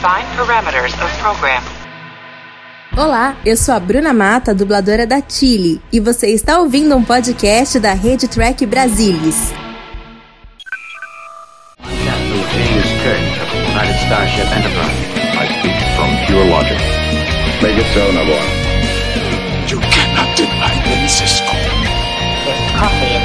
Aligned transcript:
Define 0.00 0.24
parameters 0.34 0.94
of 1.04 1.12
program. 1.20 1.62
Olá, 2.96 3.36
eu 3.44 3.54
sou 3.54 3.74
a 3.74 3.78
Bruna 3.78 4.14
Mata, 4.14 4.54
dubladora 4.54 5.06
da 5.06 5.20
Chile, 5.20 5.78
e 5.92 6.00
você 6.00 6.28
está 6.28 6.58
ouvindo 6.58 6.96
um 6.96 7.04
podcast 7.04 7.78
da 7.78 7.92
Rede 7.92 8.26
Track 8.26 8.64
Brasilis. 8.64 9.52
Captain 11.82 12.42
James 12.48 12.90
Kirk 13.02 13.20
of 13.42 13.50
the 13.52 13.60
United 13.68 13.96
Starship 14.06 14.48
Enterprise. 14.56 14.96
I 15.36 15.46
speak 15.60 15.76
from 15.94 16.08
pure 16.26 16.46
logic. 16.48 16.78
Make 17.60 17.76
it 17.78 17.86
so, 17.92 18.10
Navarro. 18.10 18.40
You 19.68 19.80
cannot 19.80 20.34
deny 20.34 20.76
me, 20.88 21.08
Cisco. 21.08 21.52
There's 22.46 22.70
coffee 22.80 23.19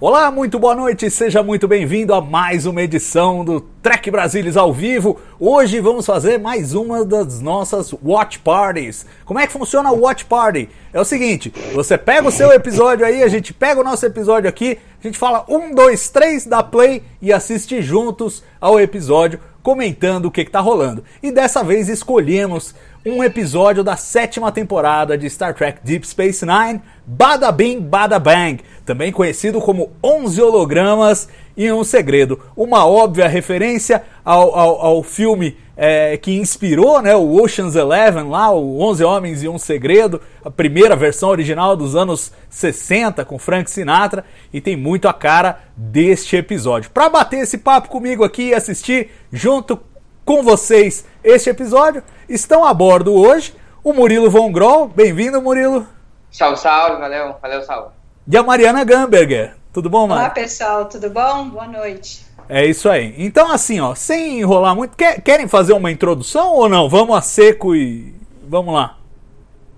Olá, 0.00 0.30
muito 0.30 0.60
boa 0.60 0.76
noite, 0.76 1.10
seja 1.10 1.42
muito 1.42 1.66
bem-vindo 1.66 2.14
a 2.14 2.20
mais 2.20 2.66
uma 2.66 2.80
edição 2.80 3.44
do 3.44 3.60
Trek 3.60 4.08
Brasilis 4.12 4.56
ao 4.56 4.72
vivo. 4.72 5.20
Hoje 5.40 5.80
vamos 5.80 6.06
fazer 6.06 6.38
mais 6.38 6.72
uma 6.72 7.04
das 7.04 7.40
nossas 7.40 7.92
Watch 8.00 8.38
Parties. 8.38 9.04
Como 9.24 9.40
é 9.40 9.46
que 9.48 9.52
funciona 9.52 9.90
o 9.90 10.02
Watch 10.02 10.24
Party? 10.24 10.68
É 10.92 11.00
o 11.00 11.04
seguinte, 11.04 11.52
você 11.74 11.98
pega 11.98 12.28
o 12.28 12.30
seu 12.30 12.52
episódio 12.52 13.04
aí, 13.04 13.24
a 13.24 13.28
gente 13.28 13.52
pega 13.52 13.80
o 13.80 13.84
nosso 13.84 14.06
episódio 14.06 14.48
aqui, 14.48 14.78
a 15.02 15.04
gente 15.04 15.18
fala 15.18 15.44
um, 15.48 15.74
dois, 15.74 16.08
três, 16.08 16.46
dá 16.46 16.62
play 16.62 17.02
e 17.20 17.32
assiste 17.32 17.82
juntos 17.82 18.44
ao 18.60 18.78
episódio, 18.78 19.40
comentando 19.64 20.26
o 20.26 20.30
que, 20.30 20.44
que 20.44 20.50
tá 20.52 20.60
rolando. 20.60 21.02
E 21.20 21.32
dessa 21.32 21.64
vez 21.64 21.88
escolhemos 21.88 22.72
um 23.04 23.24
episódio 23.24 23.82
da 23.82 23.96
sétima 23.96 24.52
temporada 24.52 25.16
de 25.16 25.28
Star 25.30 25.54
Trek 25.54 25.80
Deep 25.82 26.06
Space 26.06 26.44
Nine, 26.44 26.80
Bada 27.06 27.50
Bing 27.50 27.80
Bada 27.80 28.18
Bang, 28.18 28.62
também 28.88 29.12
conhecido 29.12 29.60
como 29.60 29.92
11 30.02 30.40
hologramas 30.40 31.28
e 31.54 31.70
um 31.70 31.84
segredo. 31.84 32.40
Uma 32.56 32.86
óbvia 32.86 33.28
referência 33.28 34.02
ao, 34.24 34.58
ao, 34.58 34.80
ao 34.80 35.02
filme 35.02 35.58
é, 35.76 36.16
que 36.16 36.38
inspirou 36.38 37.02
né, 37.02 37.14
o 37.14 37.38
Ocean's 37.38 37.76
Eleven, 37.76 38.30
lá, 38.30 38.50
o 38.50 38.80
11 38.80 39.04
Homens 39.04 39.42
e 39.42 39.48
um 39.48 39.58
Segredo, 39.58 40.22
a 40.42 40.50
primeira 40.50 40.96
versão 40.96 41.28
original 41.28 41.76
dos 41.76 41.94
anos 41.94 42.32
60 42.48 43.26
com 43.26 43.38
Frank 43.38 43.70
Sinatra, 43.70 44.24
e 44.54 44.58
tem 44.58 44.74
muito 44.74 45.06
a 45.06 45.12
cara 45.12 45.60
deste 45.76 46.34
episódio. 46.36 46.90
Para 46.90 47.10
bater 47.10 47.40
esse 47.40 47.58
papo 47.58 47.90
comigo 47.90 48.24
aqui 48.24 48.48
e 48.48 48.54
assistir 48.54 49.10
junto 49.30 49.78
com 50.24 50.42
vocês 50.42 51.04
este 51.22 51.50
episódio, 51.50 52.02
estão 52.26 52.64
a 52.64 52.72
bordo 52.72 53.12
hoje 53.12 53.54
o 53.84 53.92
Murilo 53.92 54.30
Von 54.30 54.50
Groll. 54.50 54.88
Bem-vindo, 54.88 55.42
Murilo. 55.42 55.86
Salve, 56.30 56.58
salve, 56.58 56.98
valeu, 57.02 57.36
valeu, 57.42 57.62
salve. 57.62 57.97
E 58.30 58.36
a 58.36 58.42
Mariana 58.42 58.84
Gamberger. 58.84 59.54
Tudo 59.72 59.88
bom, 59.88 60.06
Mari? 60.06 60.20
Olá, 60.20 60.30
pessoal, 60.30 60.84
tudo 60.86 61.08
bom? 61.10 61.48
Boa 61.48 61.66
noite. 61.66 62.26
É 62.48 62.64
isso 62.64 62.88
aí. 62.88 63.14
Então, 63.18 63.50
assim, 63.50 63.80
ó, 63.80 63.94
sem 63.94 64.40
enrolar 64.40 64.74
muito, 64.74 64.96
quer- 64.96 65.20
querem 65.20 65.46
fazer 65.48 65.72
uma 65.72 65.90
introdução 65.90 66.52
ou 66.54 66.68
não? 66.68 66.88
Vamos 66.88 67.16
a 67.16 67.20
seco 67.20 67.74
e. 67.74 68.14
Vamos 68.48 68.74
lá. 68.74 68.98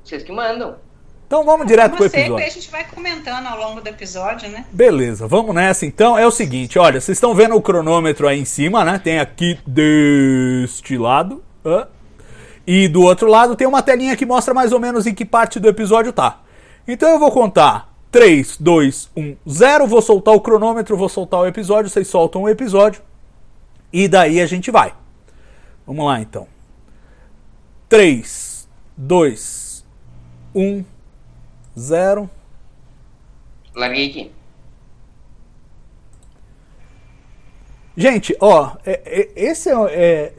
Vocês 0.05 0.23
que 0.23 0.33
mandam. 0.33 0.77
Então 1.27 1.45
vamos 1.45 1.65
direto 1.65 1.97
pro 1.97 2.09
seco 2.09 2.17
e 2.17 2.21
episódio. 2.23 2.47
a 2.47 2.48
gente 2.51 2.71
vai 2.73 2.84
comentando 2.84 3.47
ao 3.47 3.56
longo 3.56 3.81
do 3.81 3.87
episódio, 3.89 4.48
né? 4.48 4.65
Beleza, 4.73 5.28
vamos 5.28 5.55
nessa 5.55 5.87
então. 5.87 6.19
É 6.19 6.27
o 6.27 6.31
seguinte, 6.31 6.77
olha, 6.77 7.01
vocês 7.01 7.17
estão 7.17 7.33
vendo 7.37 7.55
o 7.55 7.62
cronômetro 7.62 8.27
aí 8.27 8.41
em 8.41 8.45
cima, 8.45 8.84
né? 8.84 8.98
Tem 8.98 9.21
aqui 9.21 9.56
deste 9.65 10.98
lado. 10.98 11.41
hã? 11.65 11.87
E 12.67 12.89
do 12.89 13.03
outro 13.03 13.28
lado 13.28 13.55
tem 13.55 13.67
uma 13.67 13.81
telinha 13.81 14.17
que 14.17 14.27
mostra 14.27 14.53
mais 14.53 14.72
ou 14.72 14.81
menos 14.81 15.06
em 15.06 15.15
que 15.15 15.25
parte 15.25 15.61
do 15.61 15.69
episódio 15.69 16.12
tá. 16.12 16.41
Então 16.87 17.09
eu 17.11 17.19
vou 17.21 17.31
contar 17.31 17.90
3, 18.10 18.56
2, 18.59 19.10
1, 19.16 19.37
0. 19.48 19.87
Vou 19.87 20.03
soltar 20.03 20.34
o 20.34 20.41
cronômetro, 20.41 20.97
vou 20.97 21.09
soltar 21.09 21.41
o 21.41 21.47
episódio. 21.47 21.91
Vocês 21.91 22.09
soltam 22.09 22.43
o 22.43 22.48
episódio. 22.48 23.03
E 23.93 24.09
daí 24.09 24.41
a 24.41 24.47
gente 24.47 24.71
vai. 24.71 24.94
Vamos 25.87 26.04
lá 26.06 26.20
então. 26.20 26.47
3, 27.88 28.69
2, 28.97 29.84
1, 30.54 30.84
0. 31.78 32.31
Larguei 33.75 34.09
aqui. 34.10 34.32
Gente, 37.97 38.37
ó, 38.41 38.72
é- 38.87 39.00
é- 39.04 39.28
esse 39.37 39.69
é, 39.69 39.75
é, 39.75 40.32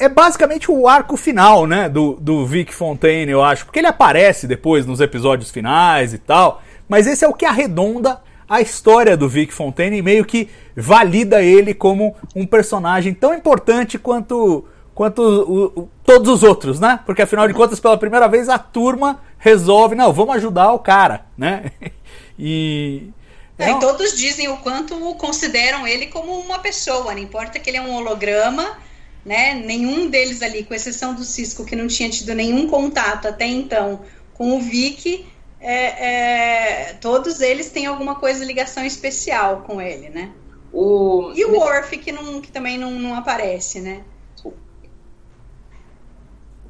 é 0.00 0.08
basicamente 0.08 0.70
o 0.70 0.86
arco 0.88 1.16
final, 1.16 1.66
né, 1.66 1.88
do, 1.88 2.14
do 2.14 2.44
Vic 2.44 2.74
Fontaine, 2.74 3.30
eu 3.30 3.42
acho, 3.42 3.64
porque 3.64 3.78
ele 3.78 3.86
aparece 3.86 4.46
depois 4.46 4.84
nos 4.84 5.00
episódios 5.00 5.50
finais 5.50 6.12
e 6.12 6.18
tal, 6.18 6.60
mas 6.88 7.06
esse 7.06 7.24
é 7.24 7.28
o 7.28 7.34
que 7.34 7.44
arredonda 7.44 8.20
a 8.48 8.60
história 8.60 9.16
do 9.16 9.28
Vic 9.28 9.52
Fontaine 9.52 9.98
e 9.98 10.02
meio 10.02 10.24
que 10.24 10.48
valida 10.74 11.42
ele 11.42 11.74
como 11.74 12.16
um 12.34 12.46
personagem 12.46 13.12
tão 13.12 13.34
importante 13.34 13.98
quanto 13.98 14.64
quanto 14.94 15.22
o- 15.22 15.80
o- 15.82 15.88
todos 16.04 16.28
os 16.28 16.42
outros, 16.42 16.80
né? 16.80 16.98
Porque 17.06 17.22
afinal 17.22 17.46
de 17.46 17.54
contas, 17.54 17.78
pela 17.78 17.96
primeira 17.96 18.26
vez 18.26 18.48
a 18.48 18.58
turma 18.58 19.20
resolve, 19.38 19.94
não, 19.94 20.12
vamos 20.12 20.34
ajudar 20.36 20.72
o 20.72 20.78
cara, 20.80 21.26
né? 21.36 21.70
E 22.38 23.10
É, 23.58 23.70
E 23.70 23.80
todos 23.80 24.16
dizem 24.16 24.48
o 24.48 24.56
quanto 24.58 24.96
consideram 25.14 25.86
ele 25.86 26.06
como 26.06 26.32
uma 26.40 26.58
pessoa, 26.60 27.12
não 27.12 27.18
importa 27.20 27.58
que 27.58 27.68
ele 27.70 27.76
é 27.76 27.82
um 27.82 27.92
holograma, 27.94 28.78
né? 29.24 29.54
Nenhum 29.54 30.08
deles 30.08 30.42
ali, 30.42 30.64
com 30.64 30.74
exceção 30.74 31.14
do 31.14 31.24
Cisco, 31.24 31.64
que 31.64 31.74
não 31.76 31.88
tinha 31.88 32.08
tido 32.08 32.34
nenhum 32.34 32.68
contato 32.68 33.26
até 33.26 33.46
então 33.46 34.00
com 34.34 34.56
o 34.56 34.60
Vic, 34.60 35.26
é, 35.60 36.90
é, 36.90 36.92
todos 36.94 37.40
eles 37.40 37.70
têm 37.70 37.86
alguma 37.86 38.14
coisa, 38.14 38.44
ligação 38.44 38.84
especial 38.84 39.62
com 39.66 39.80
ele, 39.80 40.08
né? 40.08 40.32
O... 40.72 41.32
E 41.34 41.44
o 41.44 41.52
Worf, 41.52 41.96
que, 41.98 42.12
não, 42.12 42.40
que 42.40 42.52
também 42.52 42.78
não, 42.78 42.90
não 42.92 43.14
aparece, 43.14 43.80
né? 43.80 44.02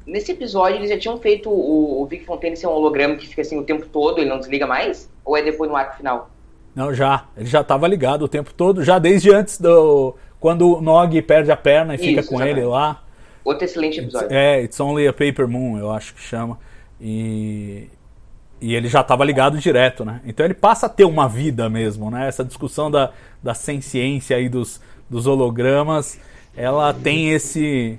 Nesse 0.05 0.31
episódio 0.31 0.77
eles 0.77 0.89
já 0.89 0.97
tinham 0.97 1.19
feito 1.19 1.51
o, 1.51 2.01
o 2.01 2.05
Vic 2.07 2.25
Fontaine 2.25 2.57
ser 2.57 2.65
um 2.65 2.71
holograma 2.71 3.15
que 3.15 3.27
fica 3.27 3.41
assim 3.43 3.59
o 3.59 3.63
tempo 3.63 3.85
todo, 3.85 4.19
ele 4.19 4.29
não 4.29 4.39
desliga 4.39 4.65
mais? 4.65 5.07
Ou 5.23 5.37
é 5.37 5.43
depois 5.43 5.69
no 5.69 5.75
arco 5.75 5.97
final? 5.97 6.31
Não, 6.73 6.91
já. 6.93 7.27
Ele 7.37 7.45
já 7.45 7.61
estava 7.61 7.87
ligado 7.87 8.23
o 8.23 8.27
tempo 8.27 8.51
todo, 8.53 8.83
já 8.83 8.97
desde 8.97 9.31
antes 9.31 9.59
do. 9.59 10.15
Quando 10.39 10.77
o 10.77 10.81
Nog 10.81 11.21
perde 11.23 11.51
a 11.51 11.57
perna 11.57 11.93
e 11.93 11.97
fica 11.97 12.21
Isso, 12.21 12.29
com 12.29 12.35
exatamente. 12.35 12.59
ele 12.59 12.65
lá. 12.65 13.03
Outro 13.43 13.65
excelente 13.65 13.99
episódio. 13.99 14.29
É, 14.31 14.63
It's 14.63 14.79
Only 14.79 15.07
a 15.07 15.13
Paper 15.13 15.47
Moon, 15.47 15.77
eu 15.77 15.91
acho 15.91 16.15
que 16.15 16.21
chama. 16.21 16.57
E. 16.99 17.87
E 18.61 18.75
ele 18.75 18.87
já 18.89 19.01
estava 19.01 19.23
ligado 19.23 19.57
direto, 19.57 20.03
né? 20.03 20.21
Então 20.25 20.45
ele 20.45 20.53
passa 20.53 20.87
a 20.87 20.89
ter 20.89 21.05
uma 21.05 21.27
vida 21.27 21.69
mesmo, 21.69 22.11
né? 22.11 22.27
Essa 22.27 22.43
discussão 22.43 22.91
da, 22.91 23.11
da 23.41 23.53
ciência 23.53 24.35
aí 24.35 24.49
dos, 24.49 24.81
dos 25.09 25.27
hologramas, 25.27 26.19
ela 26.55 26.93
tem 26.93 27.31
esse 27.31 27.97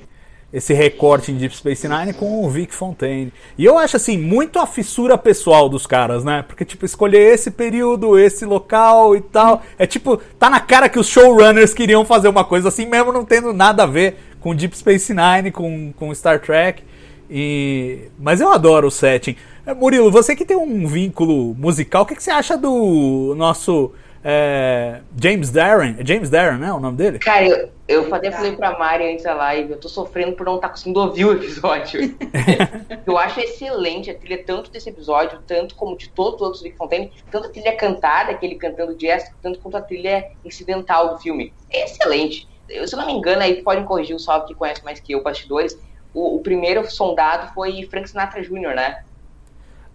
esse 0.53 0.75
recorte 0.75 1.31
em 1.31 1.37
Deep 1.37 1.57
Space 1.57 1.89
Nine 1.89 2.13
com 2.13 2.45
o 2.45 2.51
Vic 2.51 2.75
Fontaine. 2.75 3.33
E 3.57 3.65
eu 3.65 3.79
acho 3.79 3.97
assim, 3.97 4.19
muito 4.19 4.59
a 4.59 4.67
fissura 4.67 5.17
pessoal 5.17 5.69
dos 5.69 5.87
caras, 5.87 6.25
né? 6.25 6.43
Porque 6.47 6.65
tipo, 6.65 6.85
escolher 6.85 7.35
esse 7.35 7.51
período, 7.53 8.19
esse 8.19 8.45
local 8.45 9.15
e 9.15 9.21
tal, 9.21 9.63
é 9.79 9.87
tipo, 9.87 10.17
tá 10.39 10.51
na 10.51 10.59
cara 10.59 10.89
que 10.89 10.99
os 10.99 11.07
showrunners 11.07 11.73
queriam 11.73 12.05
fazer 12.05 12.29
uma 12.29 12.45
coisa 12.45 12.69
assim 12.69 12.87
mesmo 12.87 13.13
não 13.13 13.25
tendo 13.25 13.53
nada 13.53 13.85
a 13.85 13.87
ver 13.87 14.17
com 14.41 14.55
Deep 14.55 14.77
Space 14.77 15.15
Nine, 15.15 15.53
com, 15.53 15.93
com 15.93 16.15
Star 16.15 16.41
Trek. 16.41 16.83
E... 17.31 18.09
Mas 18.19 18.41
eu 18.41 18.51
adoro 18.51 18.89
o 18.89 18.91
setting. 18.91 19.37
Eh, 19.65 19.75
Murilo, 19.75 20.11
você 20.11 20.35
que 20.35 20.45
tem 20.45 20.57
um 20.57 20.87
vínculo 20.87 21.55
musical, 21.55 22.03
o 22.03 22.07
que, 22.07 22.17
que 22.17 22.23
você 22.23 22.31
acha 22.31 22.57
do 22.57 23.35
nosso 23.37 23.93
é, 24.23 25.01
James 25.21 25.51
Darren? 25.51 25.97
É 25.99 26.05
James 26.05 26.29
Darren, 26.29 26.59
né? 26.59 26.73
O 26.73 26.81
nome 26.81 26.97
dele? 26.97 27.19
Cara, 27.19 27.47
eu, 27.47 27.71
eu 27.89 28.15
até 28.15 28.31
falei 28.31 28.57
pra 28.57 28.79
Mari 28.79 29.13
antes 29.13 29.25
da 29.25 29.35
live, 29.35 29.73
eu 29.73 29.79
tô 29.79 29.89
sofrendo 29.89 30.33
por 30.33 30.45
não 30.45 30.57
estar 30.57 30.69
conseguindo 30.69 31.01
ouvir 31.01 31.25
o 31.25 31.33
episódio. 31.33 32.17
eu 33.07 33.17
acho 33.17 33.41
excelente 33.41 34.11
a 34.11 34.15
trilha 34.15 34.43
tanto 34.45 34.71
desse 34.71 34.91
episódio, 34.91 35.39
tanto 35.47 35.75
como 35.75 35.97
de 35.97 36.11
todos 36.11 36.35
os 36.35 36.43
outros 36.43 36.63
Vic 36.63 36.77
Fontaine, 36.77 37.11
tanto 37.31 37.47
a 37.47 37.51
trilha 37.51 37.77
cantada, 37.77 38.33
aquele 38.33 38.57
cantando 38.57 38.95
jazz, 38.95 39.33
tanto 39.41 39.59
quanto 39.61 39.77
a 39.77 39.83
trilha 39.83 40.31
incidental 40.45 41.15
do 41.15 41.19
filme. 41.21 41.53
É 41.71 41.85
excelente. 41.85 42.49
Eu, 42.69 42.87
se 42.87 42.95
eu 42.95 42.99
não 42.99 43.07
me 43.07 43.13
engano, 43.13 43.43
aí 43.43 43.63
podem 43.63 43.85
corrigir 43.85 44.15
o 44.15 44.19
Salve 44.19 44.47
que 44.47 44.55
conhece 44.55 44.85
mais 44.85 45.01
que 45.01 45.13
eu, 45.13 45.23
bastidores. 45.23 45.77
O, 46.13 46.37
o 46.37 46.41
primeiro 46.41 46.89
sondado 46.91 47.53
foi 47.55 47.87
Frank 47.91 48.09
Sinatra 48.09 48.43
Jr., 48.43 48.75
né? 48.75 49.03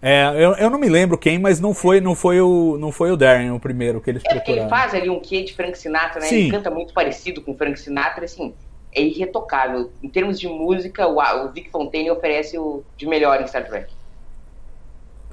É, 0.00 0.28
eu, 0.36 0.52
eu 0.52 0.70
não 0.70 0.78
me 0.78 0.88
lembro 0.88 1.16
quem, 1.16 1.38
mas 1.38 1.58
não 1.58 1.72
foi, 1.72 2.00
não 2.00 2.14
foi 2.14 2.40
o, 2.40 2.76
não 2.78 2.92
foi 2.92 3.10
o 3.10 3.16
Darren 3.16 3.50
o 3.50 3.58
primeiro 3.58 4.00
que 4.00 4.10
eles 4.10 4.22
É 4.24 4.34
porque 4.34 4.50
ele 4.50 4.60
procuraram. 4.60 4.90
faz 4.90 4.94
ali 4.94 5.10
um 5.10 5.20
quê 5.20 5.42
de 5.42 5.54
Frank 5.54 5.76
Sinatra, 5.76 6.20
né? 6.20 6.26
Sim. 6.26 6.36
Ele 6.36 6.50
canta 6.50 6.70
muito 6.70 6.92
parecido 6.92 7.40
com 7.40 7.56
Frank 7.56 7.78
Sinatra, 7.80 8.24
assim, 8.24 8.54
é 8.94 9.02
irretocável. 9.02 9.90
Em 10.02 10.08
termos 10.08 10.38
de 10.38 10.48
música, 10.48 11.06
o, 11.06 11.18
o 11.18 11.48
Vic 11.50 11.70
Fontaine 11.70 12.10
oferece 12.10 12.58
o 12.58 12.82
de 12.96 13.06
melhor 13.06 13.40
em 13.40 13.46
Star 13.46 13.66
Trek. 13.66 13.92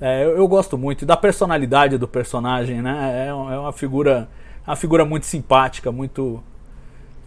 É, 0.01 0.23
eu, 0.23 0.37
eu 0.37 0.47
gosto 0.47 0.77
muito 0.77 1.05
da 1.05 1.15
personalidade 1.15 1.97
do 1.97 2.07
personagem, 2.07 2.81
né? 2.81 3.25
É, 3.25 3.27
é 3.29 3.33
uma 3.33 3.73
figura 3.73 4.27
uma 4.65 4.75
figura 4.75 5.05
muito 5.05 5.25
simpática, 5.25 5.91
muito. 5.91 6.41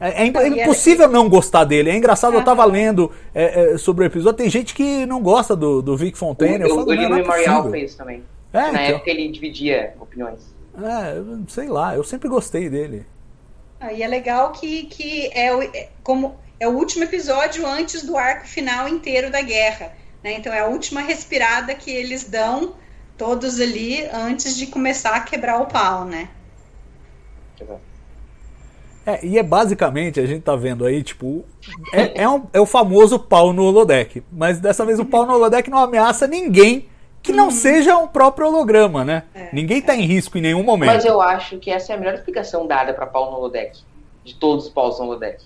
É, 0.01 0.27
é 0.27 0.31
Ah, 0.35 0.43
é 0.45 0.49
impossível 0.49 1.09
não 1.09 1.29
gostar 1.29 1.65
dele. 1.65 1.91
É 1.91 1.97
engraçado, 1.97 2.35
eu 2.35 2.43
tava 2.45 2.63
Aham. 2.63 2.73
lendo 2.73 3.13
é, 3.35 3.75
é, 3.75 3.79
sobre 3.79 4.05
o 4.05 4.07
episódio. 4.07 4.37
Tem 4.37 4.51
gente 4.51 4.75
que 4.75 5.07
não 5.07 5.23
gosta 5.23 5.57
do, 5.57 5.81
do 5.83 5.97
Vic 5.97 6.17
O, 6.17 6.19
Fontaine. 6.19 6.63
eu 6.63 6.69
eu, 6.69 6.75
falo, 6.75 6.89
o 6.89 6.93
Lino 6.93 7.15
é 7.15 7.23
Memorial 7.23 7.71
fez 7.71 7.91
isso 7.91 7.99
também. 7.99 8.23
É, 8.53 8.71
Na 8.73 8.83
então. 8.85 8.97
época 8.97 9.11
ele 9.11 9.29
dividia 9.31 9.95
opiniões. 10.01 10.55
É, 10.79 11.23
sei 11.49 11.69
lá, 11.69 11.95
eu 11.97 12.05
sempre 12.05 12.29
gostei 12.29 12.69
dele. 12.69 13.07
Ah, 13.81 13.93
E 13.93 14.03
é 14.03 14.07
legal 14.09 14.53
que, 14.53 14.85
que 14.85 15.31
é, 15.33 15.55
o, 15.55 15.63
é 15.63 15.89
como 16.03 16.37
é 16.61 16.69
o 16.69 16.73
último 16.73 17.05
episódio 17.05 17.67
antes 17.67 18.03
do 18.05 18.17
arco 18.17 18.47
final 18.47 18.89
inteiro 18.89 19.31
da 19.31 19.41
guerra. 19.43 19.93
Né? 20.23 20.35
Então 20.35 20.53
é 20.53 20.61
a 20.61 20.67
última 20.67 21.01
respirada 21.01 21.75
que 21.75 21.91
eles 21.91 22.25
dão 22.25 22.75
todos 23.17 23.61
ali 23.61 24.05
antes 24.13 24.57
de 24.57 24.67
começar 24.67 25.15
a 25.17 25.21
quebrar 25.21 25.61
o 25.61 25.67
pau, 25.67 26.05
né? 26.05 26.29
É, 29.07 29.25
e 29.25 29.39
é 29.39 29.43
basicamente, 29.43 30.19
a 30.19 30.27
gente 30.27 30.43
tá 30.43 30.57
vendo 30.57 30.85
aí, 30.85 31.01
tipo, 31.03 31.45
é, 31.93 32.23
é, 32.25 32.29
um- 32.29 32.43
é 32.53 32.61
o 32.61 32.67
famoso 32.67 33.19
pau 33.21 33.53
no 33.53 33.63
holodeck. 33.65 34.21
Mas 34.33 34.59
dessa 34.59 34.85
vez 34.85 34.99
o 34.99 35.05
pau 35.05 35.25
no 35.25 35.33
holodeck 35.35 35.71
não 35.71 35.79
ameaça 35.79 36.27
ninguém 36.27 36.89
que 37.23 37.33
não 37.33 37.51
seja 37.51 37.97
um 37.97 38.07
próprio 38.09 38.47
holograma, 38.49 39.05
né? 39.05 39.23
ninguém 39.53 39.81
tá 39.81 39.95
em 39.97 40.03
risco 40.07 40.39
em 40.39 40.41
nenhum 40.41 40.63
momento. 40.65 40.91
Mas 40.91 41.05
eu 41.05 41.21
acho 41.21 41.57
que 41.59 41.71
essa 41.71 41.93
é 41.93 41.97
a 41.97 41.99
melhor 41.99 42.15
explicação 42.15 42.67
dada 42.67 42.93
pra 42.95 43.07
pau 43.07 43.31
no 43.31 43.37
holodeck. 43.39 43.79
De 44.25 44.35
todos 44.35 44.67
os 44.67 44.71
paus 44.73 44.99
no 44.99 45.05
holodeck. 45.07 45.45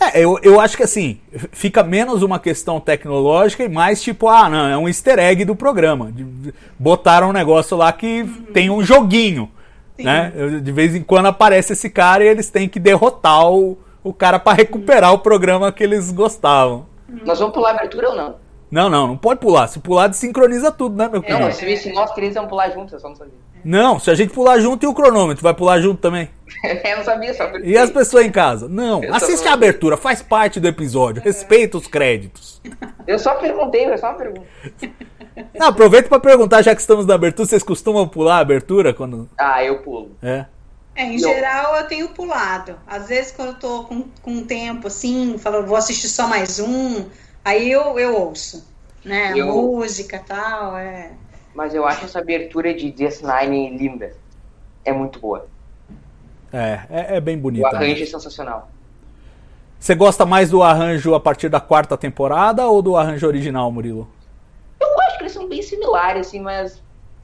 É, 0.00 0.20
eu, 0.24 0.38
eu 0.44 0.60
acho 0.60 0.76
que 0.76 0.84
assim, 0.84 1.18
fica 1.50 1.82
menos 1.82 2.22
uma 2.22 2.38
questão 2.38 2.78
tecnológica 2.78 3.64
e 3.64 3.68
mais 3.68 4.00
tipo, 4.00 4.28
ah, 4.28 4.48
não, 4.48 4.68
é 4.68 4.76
um 4.78 4.86
easter 4.86 5.18
egg 5.18 5.44
do 5.44 5.56
programa. 5.56 6.12
De- 6.12 6.22
de- 6.22 6.54
Botaram 6.78 7.30
um 7.30 7.32
negócio 7.32 7.76
lá 7.76 7.92
que 7.92 8.24
tem 8.54 8.70
um 8.70 8.80
joguinho. 8.82 9.50
Né? 9.98 10.32
De 10.62 10.72
vez 10.72 10.94
em 10.94 11.02
quando 11.02 11.26
aparece 11.26 11.72
esse 11.72 11.90
cara 11.90 12.24
e 12.24 12.28
eles 12.28 12.50
têm 12.50 12.68
que 12.68 12.78
derrotar 12.78 13.50
o, 13.50 13.76
o 14.02 14.12
cara 14.12 14.38
pra 14.38 14.52
recuperar 14.52 15.12
o 15.12 15.18
programa 15.18 15.72
que 15.72 15.82
eles 15.82 16.12
gostavam. 16.12 16.86
Nós 17.24 17.38
vamos 17.38 17.54
pular 17.54 17.70
a 17.70 17.74
abertura 17.74 18.10
ou 18.10 18.16
não? 18.16 18.34
Não, 18.70 18.90
não, 18.90 19.06
não 19.06 19.16
pode 19.16 19.40
pular. 19.40 19.66
Se 19.66 19.78
pular, 19.80 20.08
desincroniza 20.08 20.70
tudo, 20.70 20.94
né, 20.96 21.08
meu 21.08 21.20
Não, 21.22 21.26
querido? 21.26 21.52
se, 21.52 21.76
se 21.78 21.92
nós 21.92 22.10
três 22.12 22.34
vamos 22.34 22.50
pular 22.50 22.70
juntos, 22.70 22.92
eu 22.92 23.00
só 23.00 23.08
não 23.08 23.16
sabia. 23.16 23.32
Não, 23.64 23.98
se 23.98 24.10
a 24.10 24.14
gente 24.14 24.32
pular 24.32 24.60
junto 24.60 24.84
e 24.84 24.86
o 24.86 24.94
cronômetro, 24.94 25.42
vai 25.42 25.52
pular 25.54 25.80
junto 25.80 26.00
também. 26.00 26.28
eu 26.84 26.96
não 26.98 27.04
sabia, 27.04 27.34
só 27.34 27.48
porque... 27.48 27.66
E 27.66 27.76
as 27.76 27.90
pessoas 27.90 28.24
em 28.24 28.30
casa? 28.30 28.68
Não, 28.68 29.02
Eu 29.02 29.10
só 29.10 29.16
assiste 29.16 29.44
não- 29.44 29.50
a 29.50 29.54
abertura, 29.54 29.96
faz 29.96 30.22
parte 30.22 30.60
do 30.60 30.68
episódio, 30.68 31.22
respeita 31.22 31.76
os 31.76 31.86
créditos. 31.86 32.60
Eu 33.06 33.18
só 33.18 33.34
perguntei, 33.34 33.84
é 33.86 33.96
só 33.96 34.10
uma 34.10 34.18
pergunta. 34.18 34.46
Não, 35.54 35.68
aproveita 35.68 36.08
pra 36.08 36.18
perguntar, 36.20 36.62
já 36.62 36.74
que 36.74 36.80
estamos 36.80 37.06
na 37.06 37.14
abertura, 37.14 37.46
vocês 37.48 37.62
costumam 37.62 38.06
pular 38.08 38.36
a 38.36 38.40
abertura 38.40 38.92
quando. 38.94 39.28
Ah, 39.38 39.62
eu 39.64 39.78
pulo. 39.82 40.12
É. 40.22 40.46
É, 40.94 41.04
em 41.04 41.12
Não. 41.20 41.28
geral 41.30 41.76
eu 41.76 41.86
tenho 41.86 42.08
pulado. 42.08 42.74
Às 42.86 43.08
vezes 43.08 43.30
quando 43.32 43.48
eu 43.50 43.54
tô 43.58 43.84
com, 43.84 44.04
com 44.22 44.42
tempo 44.44 44.88
assim, 44.88 45.38
falo, 45.38 45.64
vou 45.64 45.76
assistir 45.76 46.08
só 46.08 46.26
mais 46.26 46.58
um, 46.58 47.04
aí 47.44 47.70
eu, 47.70 47.98
eu 47.98 48.16
ouço. 48.16 48.66
Né? 49.04 49.32
Eu- 49.36 49.46
Música 49.46 50.16
e 50.16 50.20
tal, 50.20 50.76
é. 50.76 51.12
Mas 51.54 51.74
eu 51.74 51.86
acho 51.86 52.04
essa 52.04 52.18
abertura 52.18 52.74
de 52.74 52.92
DS9 52.92 53.76
linda. 53.76 54.12
É 54.84 54.92
muito 54.92 55.18
boa. 55.20 55.46
É, 56.52 56.80
é, 56.90 57.16
é 57.16 57.20
bem 57.20 57.36
O 57.36 57.40
bonita. 57.40 57.68
arranjo 57.68 58.02
é 58.02 58.06
sensacional. 58.06 58.70
Você 59.78 59.94
gosta 59.94 60.26
mais 60.26 60.50
do 60.50 60.62
arranjo 60.62 61.14
a 61.14 61.20
partir 61.20 61.48
da 61.48 61.60
quarta 61.60 61.96
temporada 61.96 62.66
ou 62.66 62.82
do 62.82 62.96
arranjo 62.96 63.26
original, 63.26 63.70
Murilo? 63.70 64.08
Acho 65.18 65.18
que 65.18 65.24
eles 65.24 65.32
são 65.32 65.48
bem 65.48 65.62
similares, 65.62 66.28
assim, 66.28 66.40
mas 66.40 66.82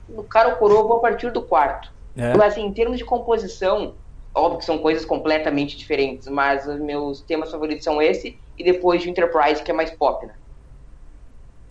no 0.08 0.24
cara 0.24 0.48
ou 0.50 0.56
coroa 0.56 0.80
eu 0.80 0.88
vou 0.88 0.96
a 0.96 1.00
partir 1.00 1.30
do 1.30 1.42
quarto. 1.42 1.92
É. 2.16 2.36
Mas 2.36 2.52
assim, 2.52 2.62
em 2.62 2.72
termos 2.72 2.98
de 2.98 3.04
composição, 3.04 3.94
óbvio 4.34 4.58
que 4.58 4.64
são 4.64 4.78
coisas 4.78 5.04
completamente 5.04 5.76
diferentes, 5.76 6.26
mas 6.28 6.66
os 6.66 6.80
meus 6.80 7.20
temas 7.22 7.50
favoritos 7.50 7.84
são 7.84 8.02
esse 8.02 8.38
e 8.58 8.64
depois 8.64 9.02
de 9.02 9.10
Enterprise, 9.10 9.62
que 9.62 9.70
é 9.70 9.74
mais 9.74 9.90
pop, 9.92 10.26
né? 10.26 10.34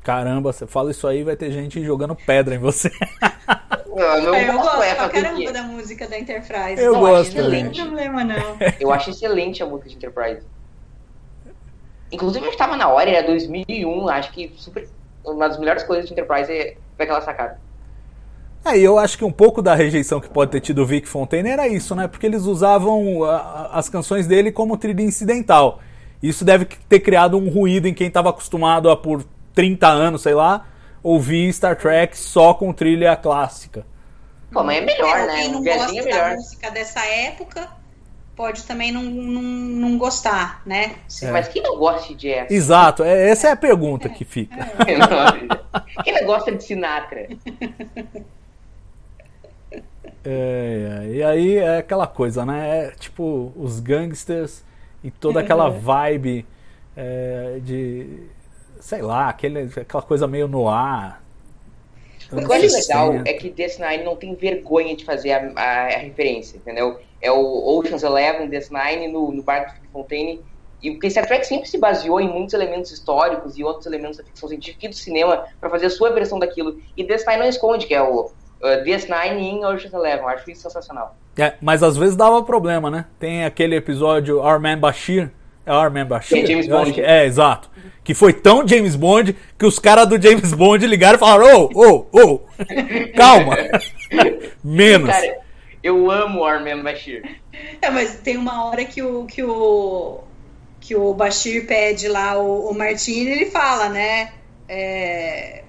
Caramba, 0.01 0.51
você 0.51 0.67
fala 0.67 0.91
isso 0.91 1.07
aí, 1.07 1.23
vai 1.23 1.35
ter 1.35 1.51
gente 1.51 1.83
jogando 1.83 2.15
pedra 2.15 2.55
em 2.55 2.59
você. 2.59 2.89
Eu, 3.95 4.21
não 4.23 4.33
É, 4.33 4.49
eu 4.49 4.53
gosto, 4.53 4.81
é, 4.81 4.95
pra 4.95 5.05
o 5.05 5.11
caramba 5.11 5.51
da 5.51 5.61
música 5.61 6.07
da 6.07 6.17
Enterprise. 6.17 6.81
Eu 6.81 6.93
Não, 6.93 6.99
gosto 7.01 7.21
acho 7.21 7.31
que 7.31 7.41
Não 7.43 7.51
tem 7.51 7.71
problema, 7.71 8.23
não. 8.23 8.57
Eu 8.79 8.91
acho 8.91 9.11
excelente 9.11 9.61
a 9.61 9.67
música 9.67 9.87
de 9.87 9.97
Enterprise. 9.97 10.47
Inclusive, 12.11 12.45
eu 12.45 12.51
estava 12.51 12.75
na 12.75 12.89
hora, 12.89 13.09
era 13.09 13.25
2001, 13.25 14.07
acho 14.07 14.31
que 14.31 14.53
super, 14.57 14.87
uma 15.25 15.47
das 15.49 15.57
melhores 15.59 15.83
coisas 15.83 16.05
de 16.07 16.13
Enterprise 16.13 16.51
é 16.51 16.77
foi 16.97 17.05
aquela 17.05 17.21
sacada. 17.21 17.61
É, 18.65 18.77
e 18.77 18.83
eu 18.83 18.97
acho 18.97 19.17
que 19.17 19.25
um 19.25 19.31
pouco 19.31 19.61
da 19.61 19.75
rejeição 19.75 20.21
que 20.21 20.29
pode 20.29 20.51
ter 20.51 20.61
tido 20.61 20.81
o 20.83 20.85
Vic 20.85 21.05
Fontaine 21.07 21.49
era 21.49 21.67
isso, 21.67 21.93
né? 21.95 22.07
Porque 22.07 22.25
eles 22.25 22.43
usavam 22.43 23.23
a- 23.25 23.35
a- 23.37 23.79
as 23.79 23.89
canções 23.89 24.25
dele 24.25 24.51
como 24.53 24.77
trilha 24.77 25.01
incidental. 25.01 25.79
Isso 26.21 26.45
deve 26.45 26.65
ter 26.65 27.01
criado 27.01 27.37
um 27.37 27.49
ruído 27.49 27.87
em 27.87 27.93
quem 27.93 28.07
estava 28.07 28.29
acostumado 28.29 28.89
a, 28.89 28.95
por 28.95 29.25
30 29.53 29.87
anos, 29.89 30.21
sei 30.21 30.33
lá, 30.33 30.65
ouvir 31.03 31.51
Star 31.51 31.75
Trek 31.75 32.17
só 32.17 32.53
com 32.53 32.71
trilha 32.71 33.13
clássica. 33.17 33.85
Pô, 34.51 34.63
mas 34.63 34.77
é 34.77 34.81
melhor, 34.81 35.19
É, 35.19 35.25
né? 35.25 35.35
Quem 35.35 35.49
não 35.51 35.61
Um 35.61 35.63
gosta 35.63 35.99
é 35.99 36.03
da 36.03 36.03
melhor. 36.03 36.31
música 36.35 36.71
dessa 36.71 37.05
época 37.05 37.69
pode 38.35 38.63
também 38.63 38.91
não, 38.91 39.03
não, 39.03 39.41
não 39.41 39.97
gostar, 39.97 40.61
né? 40.65 40.95
É. 41.21 41.31
Mas 41.31 41.47
quem 41.47 41.61
não 41.61 41.77
gosta 41.77 42.07
de 42.13 42.15
jazz? 42.15 42.51
Exato, 42.51 43.03
é- 43.03 43.29
essa 43.29 43.47
é 43.49 43.51
a 43.51 43.55
pergunta 43.55 44.09
que 44.09 44.25
fica. 44.25 44.55
quem 46.03 46.13
não 46.13 46.25
gosta 46.25 46.51
de 46.51 46.63
Sinatra? 46.63 47.27
É, 50.25 51.03
é, 51.05 51.07
e 51.15 51.23
aí 51.23 51.57
é 51.57 51.77
aquela 51.79 52.07
coisa, 52.07 52.45
né? 52.45 52.85
É, 52.85 52.91
tipo, 52.91 53.51
os 53.55 53.79
gangsters 53.79 54.63
e 55.03 55.11
toda 55.11 55.39
aquela 55.41 55.67
vibe 55.69 56.45
é, 56.95 57.59
de. 57.61 58.23
sei 58.79 59.01
lá, 59.01 59.29
aquele, 59.29 59.69
aquela 59.75 60.03
coisa 60.03 60.27
meio 60.27 60.47
no 60.47 60.69
ar. 60.69 61.21
O 62.31 62.37
que 62.37 62.43
eu 62.45 62.53
acho 62.53 62.73
legal 62.73 63.13
é 63.25 63.33
que 63.33 63.51
DS9 63.51 64.03
não 64.03 64.15
tem 64.15 64.33
vergonha 64.33 64.95
de 64.95 65.05
fazer 65.05 65.33
a, 65.33 65.51
a- 65.55 65.85
a 65.93 65.97
referência, 65.97 66.57
entendeu? 66.57 66.99
É 67.23 67.31
o 67.31 67.77
Ocean's 67.79 68.03
Eleven, 68.03 68.49
DS9 68.49 69.09
no, 69.11 69.31
no 69.31 69.41
barco 69.41 69.79
de 69.81 69.87
Fontaine. 69.87 70.41
E 70.81 70.91
porque 70.91 71.09
Star 71.09 71.25
Trek 71.25 71.47
sempre 71.47 71.67
se 71.69 71.77
baseou 71.77 72.19
em 72.19 72.27
muitos 72.27 72.53
elementos 72.53 72.91
históricos 72.91 73.57
e 73.57 73.63
outros 73.63 73.85
elementos 73.85 74.17
da 74.17 74.23
ficção 74.25 74.49
científica 74.49 74.85
e 74.85 74.89
do 74.89 74.95
cinema 74.95 75.45
para 75.59 75.69
fazer 75.69 75.85
a 75.85 75.89
sua 75.89 76.11
versão 76.11 76.37
daquilo. 76.37 76.77
E 76.97 77.05
DS9 77.05 77.37
não 77.37 77.45
esconde, 77.47 77.87
que 77.87 77.95
é 77.95 78.01
o 78.01 78.25
uh, 78.25 78.31
DS9 78.85 79.37
em 79.37 79.63
Ocean's 79.65 79.93
Eleven. 79.93 80.25
Acho 80.25 80.51
isso 80.51 80.61
sensacional. 80.63 81.15
É, 81.37 81.53
mas 81.61 81.81
às 81.81 81.95
vezes 81.95 82.17
dava 82.17 82.43
problema, 82.43 82.91
né? 82.91 83.05
Tem 83.17 83.45
aquele 83.45 83.77
episódio 83.77 84.39
Our 84.39 84.59
Man 84.59 84.77
Bashir. 84.77 85.31
É 85.65 85.71
Our 85.73 85.89
Man 85.89 86.05
Bashir? 86.05 86.43
É 86.43 86.45
James 86.45 86.67
Bond. 86.67 86.91
que- 86.91 87.01
é, 87.01 87.25
exato. 87.25 87.71
Que 88.03 88.13
foi 88.13 88.33
tão 88.33 88.67
James 88.67 88.97
Bond 88.97 89.33
que 89.57 89.65
os 89.65 89.79
caras 89.79 90.05
do 90.09 90.21
James 90.21 90.51
Bond 90.53 90.85
ligaram 90.85 91.15
e 91.15 91.19
falaram: 91.19 91.69
ô, 91.73 92.05
ô, 92.11 92.21
ô, 92.21 92.41
calma. 93.15 93.55
Menos. 94.61 95.09
Cara, 95.09 95.37
eu 95.83 96.09
amo 96.09 96.43
Armin 96.45 96.81
Bashir. 96.81 97.39
É, 97.81 97.89
mas 97.89 98.15
tem 98.15 98.37
uma 98.37 98.65
hora 98.65 98.83
que 98.85 99.01
o 99.03 99.25
que 99.25 99.43
o 99.43 100.21
que 100.79 100.95
o 100.95 101.13
Bashir 101.13 101.65
pede 101.67 102.07
lá 102.07 102.37
o, 102.39 102.69
o 102.69 102.73
Martini, 102.73 103.31
ele 103.31 103.45
fala, 103.45 103.89
né? 103.89 104.31
É, 104.67 105.63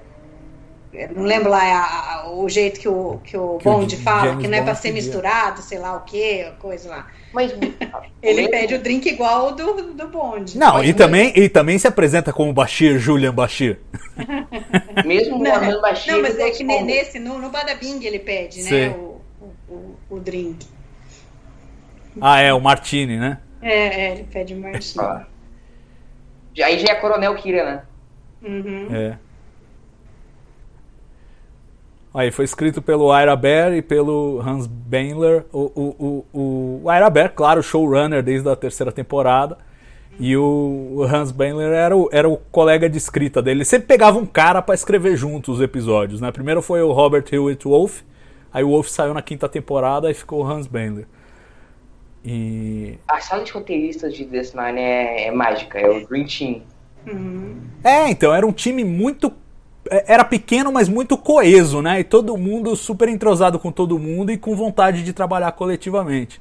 eu 0.92 1.08
não 1.14 1.22
lembro 1.24 1.50
lá 1.50 1.58
a- 1.62 2.14
a- 2.22 2.30
o 2.32 2.48
jeito 2.48 2.78
que 2.80 2.88
o, 2.88 3.20
que 3.24 3.36
o 3.36 3.58
Que 3.58 3.68
o 3.68 3.72
Bond 3.72 3.96
fala, 3.98 4.28
James 4.28 4.42
que 4.42 4.48
não 4.48 4.58
é 4.58 4.62
pra 4.62 4.72
Bond 4.72 4.82
ser 4.82 4.92
misturado, 4.92 5.62
sei 5.62 5.78
lá 5.78 5.96
o 5.96 6.00
que, 6.02 6.44
coisa 6.60 6.88
lá. 6.88 7.06
Mas 7.32 7.52
Ele 8.22 8.42
mesmo- 8.42 8.50
pede 8.50 8.74
o 8.76 8.78
drink 8.80 9.08
igual 9.08 9.48
o 9.48 9.52
do, 9.52 9.92
do 9.92 10.08
Bond. 10.08 10.56
Não, 10.56 10.82
e 10.84 10.94
também, 10.94 11.32
e 11.36 11.48
também 11.48 11.76
se 11.78 11.86
apresenta 11.88 12.32
como 12.32 12.52
Bashir, 12.52 12.98
Julian 12.98 13.34
Bashir. 13.34 13.80
Mesmo 15.04 15.36
o 15.36 15.42
Não, 15.42 15.52
Armin 15.54 15.80
Bashir. 15.80 16.12
não, 16.12 16.22
mas 16.22 16.38
é 16.38 16.50
que 16.50 16.62
nesse, 16.64 17.18
no, 17.18 17.38
no 17.40 17.50
Badabing 17.50 18.04
ele 18.04 18.20
pede, 18.20 18.62
Sei. 18.62 18.88
né? 18.88 18.94
O, 18.96 19.13
o, 20.10 20.20
drink. 20.20 20.66
Ah, 22.20 22.40
é, 22.40 22.52
o 22.52 22.60
Martini, 22.60 23.18
né? 23.18 23.38
É, 23.60 24.06
é, 24.06 24.12
ele 24.12 24.24
pede 24.24 24.54
o 24.54 24.60
Martini. 24.60 25.04
Ah. 25.04 25.26
Aí 26.64 26.78
já 26.78 26.92
é 26.92 26.94
Coronel 26.94 27.34
Kira, 27.36 27.64
né? 27.64 27.82
Uhum. 28.42 28.88
É. 28.94 29.18
Aí 32.12 32.30
foi 32.30 32.44
escrito 32.44 32.80
pelo 32.80 33.12
Ira 33.18 33.34
Bear 33.34 33.72
e 33.72 33.82
pelo 33.82 34.40
Hans 34.40 34.68
Beinler. 34.68 35.44
O, 35.52 35.72
o, 35.74 36.24
o, 36.32 36.80
o 36.84 36.92
Ira 36.92 37.10
Bear, 37.10 37.32
claro, 37.34 37.60
showrunner 37.60 38.22
desde 38.22 38.48
a 38.48 38.54
terceira 38.54 38.92
temporada. 38.92 39.58
E 40.18 40.36
o, 40.36 41.04
Hans 41.10 41.32
Beinler 41.32 41.72
era 41.72 41.96
o, 41.96 42.08
era 42.12 42.28
o 42.28 42.36
colega 42.36 42.88
de 42.88 42.98
escrita 42.98 43.42
dele. 43.42 43.58
Ele 43.58 43.64
sempre 43.64 43.88
pegava 43.88 44.16
um 44.16 44.26
cara 44.26 44.62
pra 44.62 44.74
escrever 44.74 45.16
junto 45.16 45.50
os 45.50 45.60
episódios. 45.60 46.20
Né? 46.20 46.30
Primeiro 46.30 46.62
foi 46.62 46.82
o 46.82 46.92
Robert 46.92 47.24
Hewitt 47.32 47.64
Wolf. 47.66 48.02
Aí 48.54 48.62
o 48.62 48.68
Wolf 48.68 48.88
saiu 48.88 49.12
na 49.12 49.20
quinta 49.20 49.48
temporada 49.48 50.08
e 50.08 50.14
ficou 50.14 50.44
o 50.44 50.46
Hans 50.48 50.68
Beinler. 50.68 51.06
E. 52.24 52.96
A 53.08 53.20
sala 53.20 53.42
de 53.42 53.50
roteiristas 53.50 54.14
de 54.14 54.24
DS9 54.24 54.76
é, 54.76 55.26
é 55.26 55.30
mágica, 55.32 55.76
é 55.78 55.90
o 55.90 56.06
Dream 56.06 56.24
Team. 56.24 56.62
Uhum. 57.04 57.56
É, 57.82 58.08
então, 58.08 58.32
era 58.32 58.46
um 58.46 58.52
time 58.52 58.84
muito 58.84 59.30
é, 59.90 60.04
era 60.14 60.24
pequeno, 60.24 60.72
mas 60.72 60.88
muito 60.88 61.18
coeso, 61.18 61.82
né? 61.82 62.00
E 62.00 62.04
todo 62.04 62.36
mundo 62.36 62.74
super 62.76 63.08
entrosado 63.08 63.58
com 63.58 63.72
todo 63.72 63.98
mundo 63.98 64.30
e 64.30 64.38
com 64.38 64.54
vontade 64.54 65.02
de 65.02 65.12
trabalhar 65.12 65.50
coletivamente. 65.52 66.40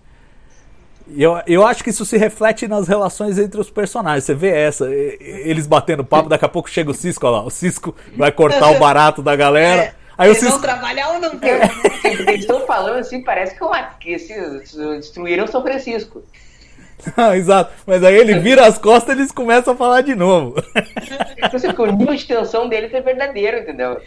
E 1.08 1.22
eu, 1.22 1.42
eu 1.48 1.66
acho 1.66 1.84
que 1.84 1.90
isso 1.90 2.06
se 2.06 2.16
reflete 2.16 2.68
nas 2.68 2.88
relações 2.88 3.38
entre 3.38 3.60
os 3.60 3.70
personagens. 3.70 4.24
Você 4.24 4.36
vê 4.36 4.50
essa, 4.50 4.90
eles 4.90 5.66
batendo 5.68 6.06
papo, 6.06 6.30
daqui 6.30 6.46
a 6.46 6.50
pouco 6.50 6.70
chega 6.70 6.92
o 6.92 6.94
Cisco, 6.94 7.26
olha 7.26 7.38
lá, 7.38 7.44
o 7.44 7.50
Cisco 7.50 7.94
vai 8.16 8.32
cortar 8.32 8.70
o 8.70 8.80
barato 8.80 9.22
da 9.22 9.36
galera. 9.36 9.96
É, 10.18 10.24
Aí 10.24 10.30
o 10.30 10.32
eles 10.32 10.42
vão 10.42 10.52
Cisco. 10.52 10.62
trabalhar 10.66 11.10
ou 11.14 11.20
não 11.20 11.32
vão? 11.32 11.50
Eles 12.04 12.42
estão 12.42 12.66
falando 12.66 12.98
assim, 13.00 13.22
parece 13.22 13.56
que, 13.56 13.64
é 13.64 13.66
uma, 13.66 13.84
que 14.00 14.20
se, 14.20 14.34
destruíram 14.98 15.48
São 15.48 15.62
Francisco. 15.62 16.24
Exato. 17.36 17.74
Mas 17.86 18.04
aí 18.04 18.16
ele 18.16 18.40
vira 18.40 18.66
as 18.66 18.78
costas 18.78 19.16
e 19.16 19.20
eles 19.20 19.32
começam 19.32 19.74
a 19.74 19.78
falar 19.78 20.02
de 20.02 20.16
novo. 20.16 20.56
Então, 21.38 21.50
assim, 21.54 21.68
porque 21.68 21.82
o 21.82 21.92
nível 21.92 22.16
de 22.16 22.26
tensão 22.26 22.70
deles 22.70 22.94
é 22.94 23.02
verdadeiro, 23.02 23.58
entendeu? 23.58 24.02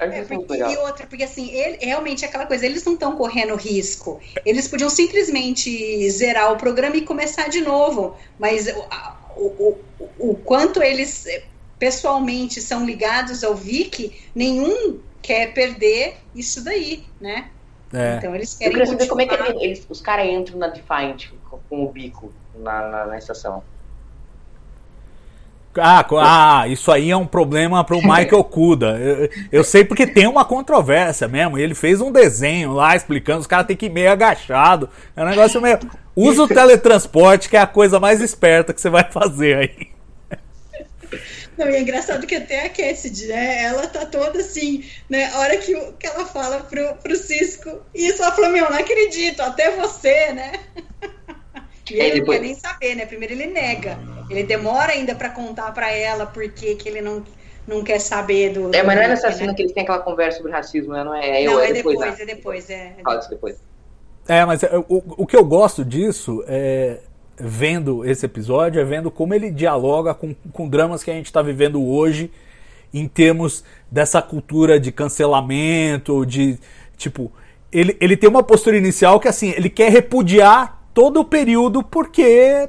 Acho 0.00 0.12
É, 0.12 0.22
porque, 0.22 0.56
e 0.56 0.76
outra, 0.78 1.06
porque 1.06 1.22
assim, 1.22 1.50
ele, 1.52 1.78
realmente 1.80 2.24
é 2.24 2.28
aquela 2.28 2.46
coisa, 2.46 2.66
eles 2.66 2.84
não 2.84 2.94
estão 2.94 3.14
correndo 3.14 3.54
risco. 3.54 4.20
Eles 4.44 4.66
podiam 4.66 4.90
simplesmente 4.90 6.10
zerar 6.10 6.52
o 6.52 6.56
programa 6.56 6.96
e 6.96 7.02
começar 7.02 7.48
de 7.48 7.60
novo. 7.60 8.16
Mas 8.38 8.66
o, 8.66 9.40
o, 9.40 9.78
o, 10.00 10.30
o 10.30 10.34
quanto 10.34 10.82
eles 10.82 11.24
pessoalmente 11.82 12.60
são 12.60 12.86
ligados 12.86 13.42
ao 13.42 13.56
Vic, 13.56 14.16
nenhum 14.32 15.00
quer 15.20 15.52
perder 15.52 16.14
isso 16.32 16.62
daí, 16.62 17.02
né? 17.20 17.48
É. 17.92 18.18
Então 18.18 18.32
eles 18.36 18.52
Eu 18.52 18.58
querem 18.58 18.72
queria 18.72 18.86
saber 18.86 19.08
como 19.08 19.20
é 19.20 19.26
que 19.26 19.64
eles, 19.64 19.84
os 19.90 20.00
caras 20.00 20.26
entram 20.26 20.60
na 20.60 20.68
Defiant 20.68 21.30
com, 21.50 21.58
com 21.68 21.84
o 21.84 21.90
bico 21.90 22.32
na, 22.54 22.88
na, 22.88 23.06
na 23.06 23.18
estação. 23.18 23.64
Ah, 25.76 26.06
ah, 26.20 26.68
isso 26.68 26.92
aí 26.92 27.10
é 27.10 27.16
um 27.16 27.26
problema 27.26 27.82
pro 27.82 27.96
Michael 27.96 28.44
Kuda. 28.44 28.96
Eu, 29.00 29.28
eu 29.50 29.64
sei 29.64 29.84
porque 29.84 30.06
tem 30.06 30.28
uma 30.28 30.44
controvérsia 30.44 31.26
mesmo. 31.26 31.58
e 31.58 31.62
Ele 31.62 31.74
fez 31.74 32.00
um 32.00 32.12
desenho 32.12 32.74
lá 32.74 32.94
explicando, 32.94 33.40
os 33.40 33.46
caras 33.48 33.66
têm 33.66 33.76
que 33.76 33.86
ir 33.86 33.90
meio 33.90 34.12
agachado. 34.12 34.88
É 35.16 35.22
um 35.24 35.28
negócio 35.28 35.60
meio. 35.60 35.80
Usa 36.14 36.44
o 36.44 36.48
teletransporte, 36.48 37.48
que 37.48 37.56
é 37.56 37.60
a 37.60 37.66
coisa 37.66 37.98
mais 37.98 38.20
esperta 38.20 38.72
que 38.72 38.80
você 38.80 38.88
vai 38.88 39.10
fazer 39.10 39.56
aí. 39.56 39.88
Não, 41.58 41.68
e 41.68 41.74
é 41.76 41.80
engraçado 41.80 42.26
que 42.26 42.34
até 42.34 42.66
a 42.66 42.70
Cassidy, 42.70 43.26
né? 43.26 43.64
Ela 43.64 43.86
tá 43.86 44.06
toda 44.06 44.38
assim, 44.38 44.84
né? 45.08 45.26
A 45.34 45.40
hora 45.40 45.56
que, 45.58 45.74
que 45.98 46.06
ela 46.06 46.24
fala 46.24 46.60
pro, 46.60 46.94
pro 46.96 47.14
Cisco, 47.16 47.82
isso, 47.94 48.22
ela 48.22 48.32
falou, 48.32 48.50
meu, 48.50 48.70
não 48.70 48.78
acredito, 48.78 49.40
até 49.40 49.70
você, 49.76 50.32
né? 50.32 50.52
E 51.90 52.00
É, 52.00 52.04
ele 52.06 52.08
não 52.10 52.18
depois- 52.20 52.38
quer 52.38 52.44
nem 52.46 52.54
saber, 52.54 52.94
né? 52.94 53.04
Primeiro 53.06 53.34
ele 53.34 53.46
nega. 53.46 53.98
Ele 54.30 54.44
demora 54.44 54.92
ainda 54.92 55.14
pra 55.14 55.28
contar 55.28 55.72
pra 55.72 55.90
ela 55.92 56.24
por 56.24 56.48
que 56.50 56.74
que 56.76 56.88
ele 56.88 57.02
não, 57.02 57.22
não 57.66 57.82
quer 57.84 57.98
saber 57.98 58.50
do. 58.54 58.74
É, 58.74 58.82
mas 58.82 58.96
não 58.96 59.02
é 59.02 59.08
nessa 59.08 59.30
cena 59.30 59.48
né? 59.48 59.54
que 59.54 59.62
eles 59.62 59.72
têm 59.72 59.82
aquela 59.82 59.98
conversa 59.98 60.38
sobre 60.38 60.52
racismo, 60.52 60.92
né? 60.94 61.04
Não 61.04 61.14
é, 61.14 61.42
é, 61.42 61.44
Não, 61.44 61.60
é 61.60 61.68
é 61.68 61.72
depois. 61.74 61.98
depois, 61.98 62.16
né? 62.18 62.22
é 62.22 62.26
depois, 62.34 62.70
é. 62.70 62.94
Fala 63.04 63.18
disso 63.18 63.28
depois. 63.30 63.56
É, 64.26 64.44
mas 64.46 64.62
é, 64.62 64.70
o, 64.78 64.84
o 64.88 65.26
que 65.26 65.36
eu 65.36 65.44
gosto 65.44 65.84
disso 65.84 66.42
é 66.46 67.00
vendo 67.38 68.04
esse 68.04 68.26
episódio, 68.26 68.80
é 68.80 68.84
vendo 68.84 69.10
como 69.10 69.34
ele 69.34 69.50
dialoga 69.50 70.14
com, 70.14 70.34
com 70.52 70.68
dramas 70.68 71.02
que 71.02 71.10
a 71.10 71.14
gente 71.14 71.26
está 71.26 71.42
vivendo 71.42 71.82
hoje 71.82 72.30
em 72.92 73.08
termos 73.08 73.64
dessa 73.90 74.20
cultura 74.20 74.78
de 74.78 74.92
cancelamento, 74.92 76.26
de 76.26 76.58
tipo, 76.96 77.32
ele, 77.72 77.96
ele 78.00 78.16
tem 78.16 78.28
uma 78.28 78.42
postura 78.42 78.76
inicial 78.76 79.18
que 79.18 79.28
assim, 79.28 79.50
ele 79.50 79.70
quer 79.70 79.90
repudiar 79.90 80.82
todo 80.92 81.20
o 81.20 81.24
período 81.24 81.82
porque 81.82 82.68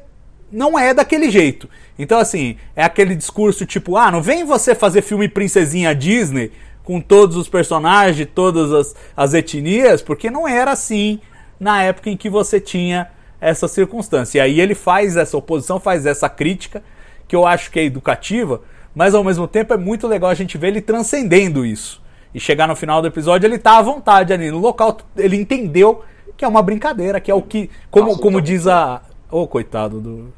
não 0.52 0.80
é 0.80 0.94
daquele 0.94 1.30
jeito. 1.30 1.68
Então, 1.98 2.20
assim, 2.20 2.58
é 2.76 2.84
aquele 2.84 3.16
discurso 3.16 3.66
tipo, 3.66 3.98
ah, 3.98 4.12
não 4.12 4.22
vem 4.22 4.46
você 4.46 4.74
fazer 4.74 5.02
filme 5.02 5.28
Princesinha 5.28 5.94
Disney 5.94 6.52
com 6.84 7.02
todos 7.02 7.36
os 7.36 7.50
personagens, 7.50 8.28
todas 8.34 8.72
as, 8.72 8.96
as 9.16 9.34
etnias, 9.34 10.02
porque 10.02 10.30
não 10.30 10.48
era 10.48 10.72
assim 10.72 11.20
na 11.60 11.84
época 11.84 12.10
em 12.10 12.18
que 12.18 12.30
você 12.30 12.60
tinha 12.60 13.10
essa 13.50 13.68
circunstância. 13.68 14.40
E 14.40 14.42
aí 14.42 14.60
ele 14.62 14.76
faz 14.76 15.16
essa 15.18 15.38
oposição, 15.38 15.80
faz 15.80 16.06
essa 16.06 16.30
crítica, 16.30 16.84
que 17.28 17.36
eu 17.36 17.46
acho 17.46 17.70
que 17.72 17.80
é 17.80 17.84
educativa, 17.84 18.62
mas 18.96 19.14
ao 19.14 19.24
mesmo 19.24 19.48
tempo 19.48 19.74
é 19.74 19.78
muito 19.78 20.08
legal 20.08 20.30
a 20.30 20.34
gente 20.36 20.58
ver 20.58 20.68
ele 20.68 20.82
transcendendo 20.82 21.66
isso. 21.66 22.02
E 22.34 22.40
chegar 22.40 22.68
no 22.68 22.76
final 22.76 23.02
do 23.02 23.08
episódio, 23.08 23.46
ele 23.48 23.60
tá 23.60 23.78
à 23.78 23.82
vontade 23.82 24.34
ali 24.34 24.50
no 24.50 24.60
local, 24.60 24.98
ele 25.16 25.36
entendeu 25.38 26.04
que 26.36 26.44
é 26.44 26.48
uma 26.48 26.64
brincadeira, 26.64 27.20
que 27.20 27.30
é 27.30 27.36
o 27.36 27.42
que. 27.42 27.70
Como, 27.92 28.08
Nossa, 28.08 28.20
como 28.20 28.38
então- 28.40 28.42
diz 28.46 28.66
a. 28.68 29.02
Ô, 29.30 29.48
coitado 29.48 30.00
do. 30.02 30.34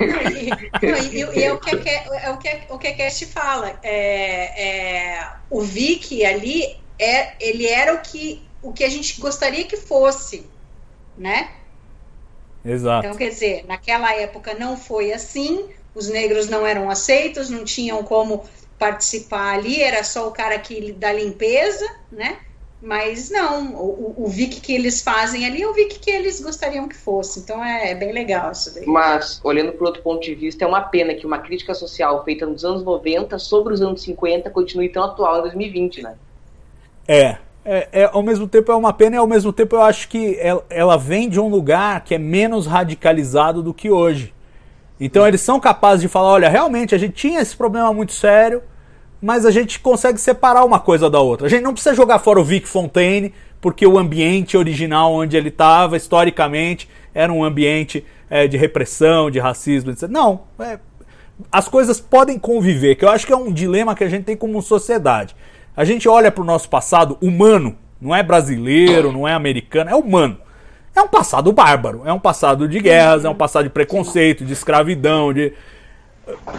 E, 0.00 0.50
e- 0.86 1.18
e- 1.18 1.42
é 1.44 1.52
o 1.52 1.58
que 1.58 1.70
é 1.70 2.30
o 2.30 2.38
que 2.38 2.48
o 2.70 2.78
que 2.78 2.88
a 2.88 2.94
Cast 2.94 3.26
fala. 3.26 3.78
É, 3.82 5.16
é, 5.18 5.28
o 5.50 5.60
Vic 5.60 6.24
ali, 6.24 6.76
é, 6.98 7.32
ele 7.40 7.66
era 7.66 7.94
o 7.94 7.98
que, 7.98 8.42
o 8.62 8.72
que 8.72 8.84
a 8.84 8.88
gente 8.88 9.20
gostaria 9.20 9.64
que 9.64 9.76
fosse, 9.76 10.46
né? 11.16 11.48
Exato. 12.64 13.06
Então, 13.06 13.16
quer 13.18 13.28
dizer, 13.28 13.64
naquela 13.66 14.14
época 14.14 14.54
não 14.54 14.76
foi 14.76 15.12
assim, 15.12 15.68
os 15.94 16.08
negros 16.08 16.48
não 16.48 16.66
eram 16.66 16.88
aceitos, 16.90 17.50
não 17.50 17.64
tinham 17.64 18.02
como 18.02 18.44
participar 18.78 19.54
ali, 19.54 19.82
era 19.82 20.02
só 20.02 20.28
o 20.28 20.32
cara 20.32 20.58
que 20.58 20.92
da 20.92 21.12
limpeza, 21.12 21.84
né? 22.10 22.38
Mas 22.80 23.30
não, 23.30 23.74
o, 23.76 24.10
o- 24.20 24.24
o 24.24 24.28
Vic 24.28 24.60
que 24.60 24.74
eles 24.74 25.00
fazem 25.02 25.46
ali 25.46 25.62
é 25.62 25.66
o 25.66 25.72
Vic 25.72 25.98
que 26.00 26.10
eles 26.10 26.40
gostariam 26.40 26.86
que 26.86 26.94
fosse. 26.94 27.40
Então 27.40 27.64
é, 27.64 27.92
é 27.92 27.94
bem 27.94 28.12
legal 28.12 28.52
isso 28.52 28.74
daí. 28.74 28.84
Mas, 28.86 29.40
olhando 29.42 29.72
por 29.72 29.86
outro 29.86 30.02
ponto 30.02 30.22
de 30.22 30.34
vista, 30.34 30.64
é 30.64 30.68
uma 30.68 30.82
pena 30.82 31.14
que 31.14 31.24
uma 31.26 31.38
crítica 31.38 31.72
social 31.72 32.22
feita 32.24 32.44
nos 32.44 32.62
anos 32.62 32.84
90 32.84 33.38
sobre 33.38 33.72
os 33.72 33.80
anos 33.80 34.02
50 34.02 34.50
continue 34.50 34.90
tão 34.90 35.04
atual 35.04 35.38
em 35.38 35.42
2020, 35.42 36.02
né? 36.02 36.16
É, 37.08 37.38
é, 37.64 37.88
é, 37.92 38.10
ao 38.12 38.22
mesmo 38.22 38.46
tempo 38.46 38.70
é 38.70 38.76
uma 38.76 38.92
pena 38.92 39.16
e 39.16 39.18
ao 39.18 39.26
mesmo 39.26 39.52
tempo 39.52 39.76
eu 39.76 39.82
acho 39.82 40.08
que 40.08 40.36
ela, 40.38 40.64
ela 40.68 40.96
vem 40.98 41.28
de 41.28 41.40
um 41.40 41.48
lugar 41.48 42.02
que 42.04 42.14
é 42.14 42.18
menos 42.18 42.66
radicalizado 42.66 43.62
do 43.62 43.72
que 43.72 43.90
hoje. 43.90 44.34
Então 45.00 45.26
eles 45.26 45.40
são 45.40 45.58
capazes 45.58 46.02
de 46.02 46.08
falar, 46.08 46.28
olha, 46.28 46.48
realmente 46.48 46.94
a 46.94 46.98
gente 46.98 47.14
tinha 47.14 47.40
esse 47.40 47.56
problema 47.56 47.92
muito 47.92 48.12
sério, 48.12 48.62
mas 49.20 49.46
a 49.46 49.50
gente 49.50 49.80
consegue 49.80 50.20
separar 50.20 50.64
uma 50.64 50.78
coisa 50.78 51.08
da 51.08 51.18
outra. 51.18 51.46
A 51.46 51.50
gente 51.50 51.62
não 51.62 51.72
precisa 51.72 51.94
jogar 51.94 52.18
fora 52.18 52.38
o 52.38 52.44
Vic 52.44 52.68
Fontaine, 52.68 53.32
porque 53.60 53.86
o 53.86 53.98
ambiente 53.98 54.56
original 54.56 55.14
onde 55.14 55.36
ele 55.36 55.48
estava, 55.48 55.96
historicamente, 55.96 56.88
era 57.14 57.32
um 57.32 57.42
ambiente 57.42 58.04
é, 58.28 58.46
de 58.46 58.58
repressão, 58.58 59.30
de 59.30 59.38
racismo, 59.38 59.90
etc. 59.90 60.08
Não, 60.10 60.42
é, 60.58 60.78
as 61.50 61.68
coisas 61.68 61.98
podem 62.00 62.38
conviver, 62.38 62.96
que 62.96 63.04
eu 63.04 63.08
acho 63.08 63.26
que 63.26 63.32
é 63.32 63.36
um 63.36 63.50
dilema 63.50 63.94
que 63.94 64.04
a 64.04 64.08
gente 64.08 64.24
tem 64.24 64.36
como 64.36 64.60
sociedade. 64.60 65.34
A 65.76 65.84
gente 65.84 66.08
olha 66.08 66.30
para 66.30 66.42
o 66.42 66.46
nosso 66.46 66.68
passado 66.68 67.18
humano, 67.20 67.76
não 68.00 68.14
é 68.14 68.22
brasileiro, 68.22 69.12
não 69.12 69.26
é 69.26 69.32
americano, 69.32 69.90
é 69.90 69.94
humano. 69.94 70.38
É 70.94 71.02
um 71.02 71.08
passado 71.08 71.52
bárbaro, 71.52 72.02
é 72.04 72.12
um 72.12 72.20
passado 72.20 72.68
de 72.68 72.78
guerras, 72.78 73.24
é 73.24 73.28
um 73.28 73.34
passado 73.34 73.64
de 73.64 73.70
preconceito, 73.70 74.44
de 74.44 74.52
escravidão, 74.52 75.32
de 75.32 75.52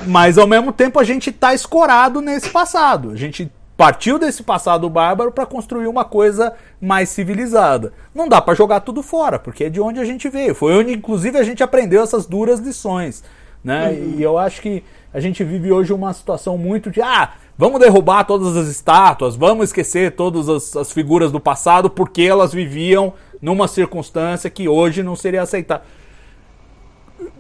mas 0.06 0.38
ao 0.38 0.46
mesmo 0.46 0.72
tempo 0.72 1.00
a 1.00 1.04
gente 1.04 1.30
está 1.30 1.54
escorado 1.54 2.22
nesse 2.22 2.50
passado. 2.50 3.12
A 3.12 3.16
gente 3.16 3.52
partiu 3.78 4.18
desse 4.18 4.44
passado 4.44 4.90
bárbaro 4.90 5.32
para 5.32 5.46
construir 5.46 5.88
uma 5.88 6.06
coisa 6.06 6.54
mais 6.80 7.10
civilizada. 7.10 7.94
Não 8.14 8.28
dá 8.28 8.42
para 8.42 8.54
jogar 8.54 8.82
tudo 8.82 9.02
fora, 9.02 9.40
porque 9.40 9.66
é 9.66 9.70
de 9.70 9.82
onde 9.82 10.00
a 10.00 10.06
gente 10.06 10.30
veio. 10.30 10.56
Foi 10.56 10.74
onde, 10.74 10.94
inclusive, 10.94 11.38
a 11.38 11.44
gente 11.44 11.64
aprendeu 11.64 12.04
essas 12.04 12.26
duras 12.26 12.60
lições. 12.60 13.24
Né? 13.64 13.96
E 13.96 14.22
eu 14.22 14.38
acho 14.38 14.62
que 14.62 14.84
a 15.14 15.20
gente 15.20 15.44
vive 15.44 15.72
hoje 15.72 15.92
uma 15.92 16.14
situação 16.14 16.58
muito 16.58 16.92
de 16.92 17.02
ah, 17.02 17.34
vamos 17.58 17.80
derrubar 17.80 18.26
todas 18.26 18.56
as 18.58 18.68
estátuas, 18.68 19.36
vamos 19.36 19.66
esquecer 19.70 20.12
todas 20.16 20.50
as, 20.50 20.76
as 20.76 20.92
figuras 20.92 21.32
do 21.32 21.40
passado 21.40 21.90
porque 21.90 22.22
elas 22.24 22.54
viviam 22.54 23.14
numa 23.42 23.68
circunstância 23.68 24.50
que 24.50 24.68
hoje 24.68 25.04
não 25.04 25.16
seria 25.16 25.42
aceitável. 25.44 25.86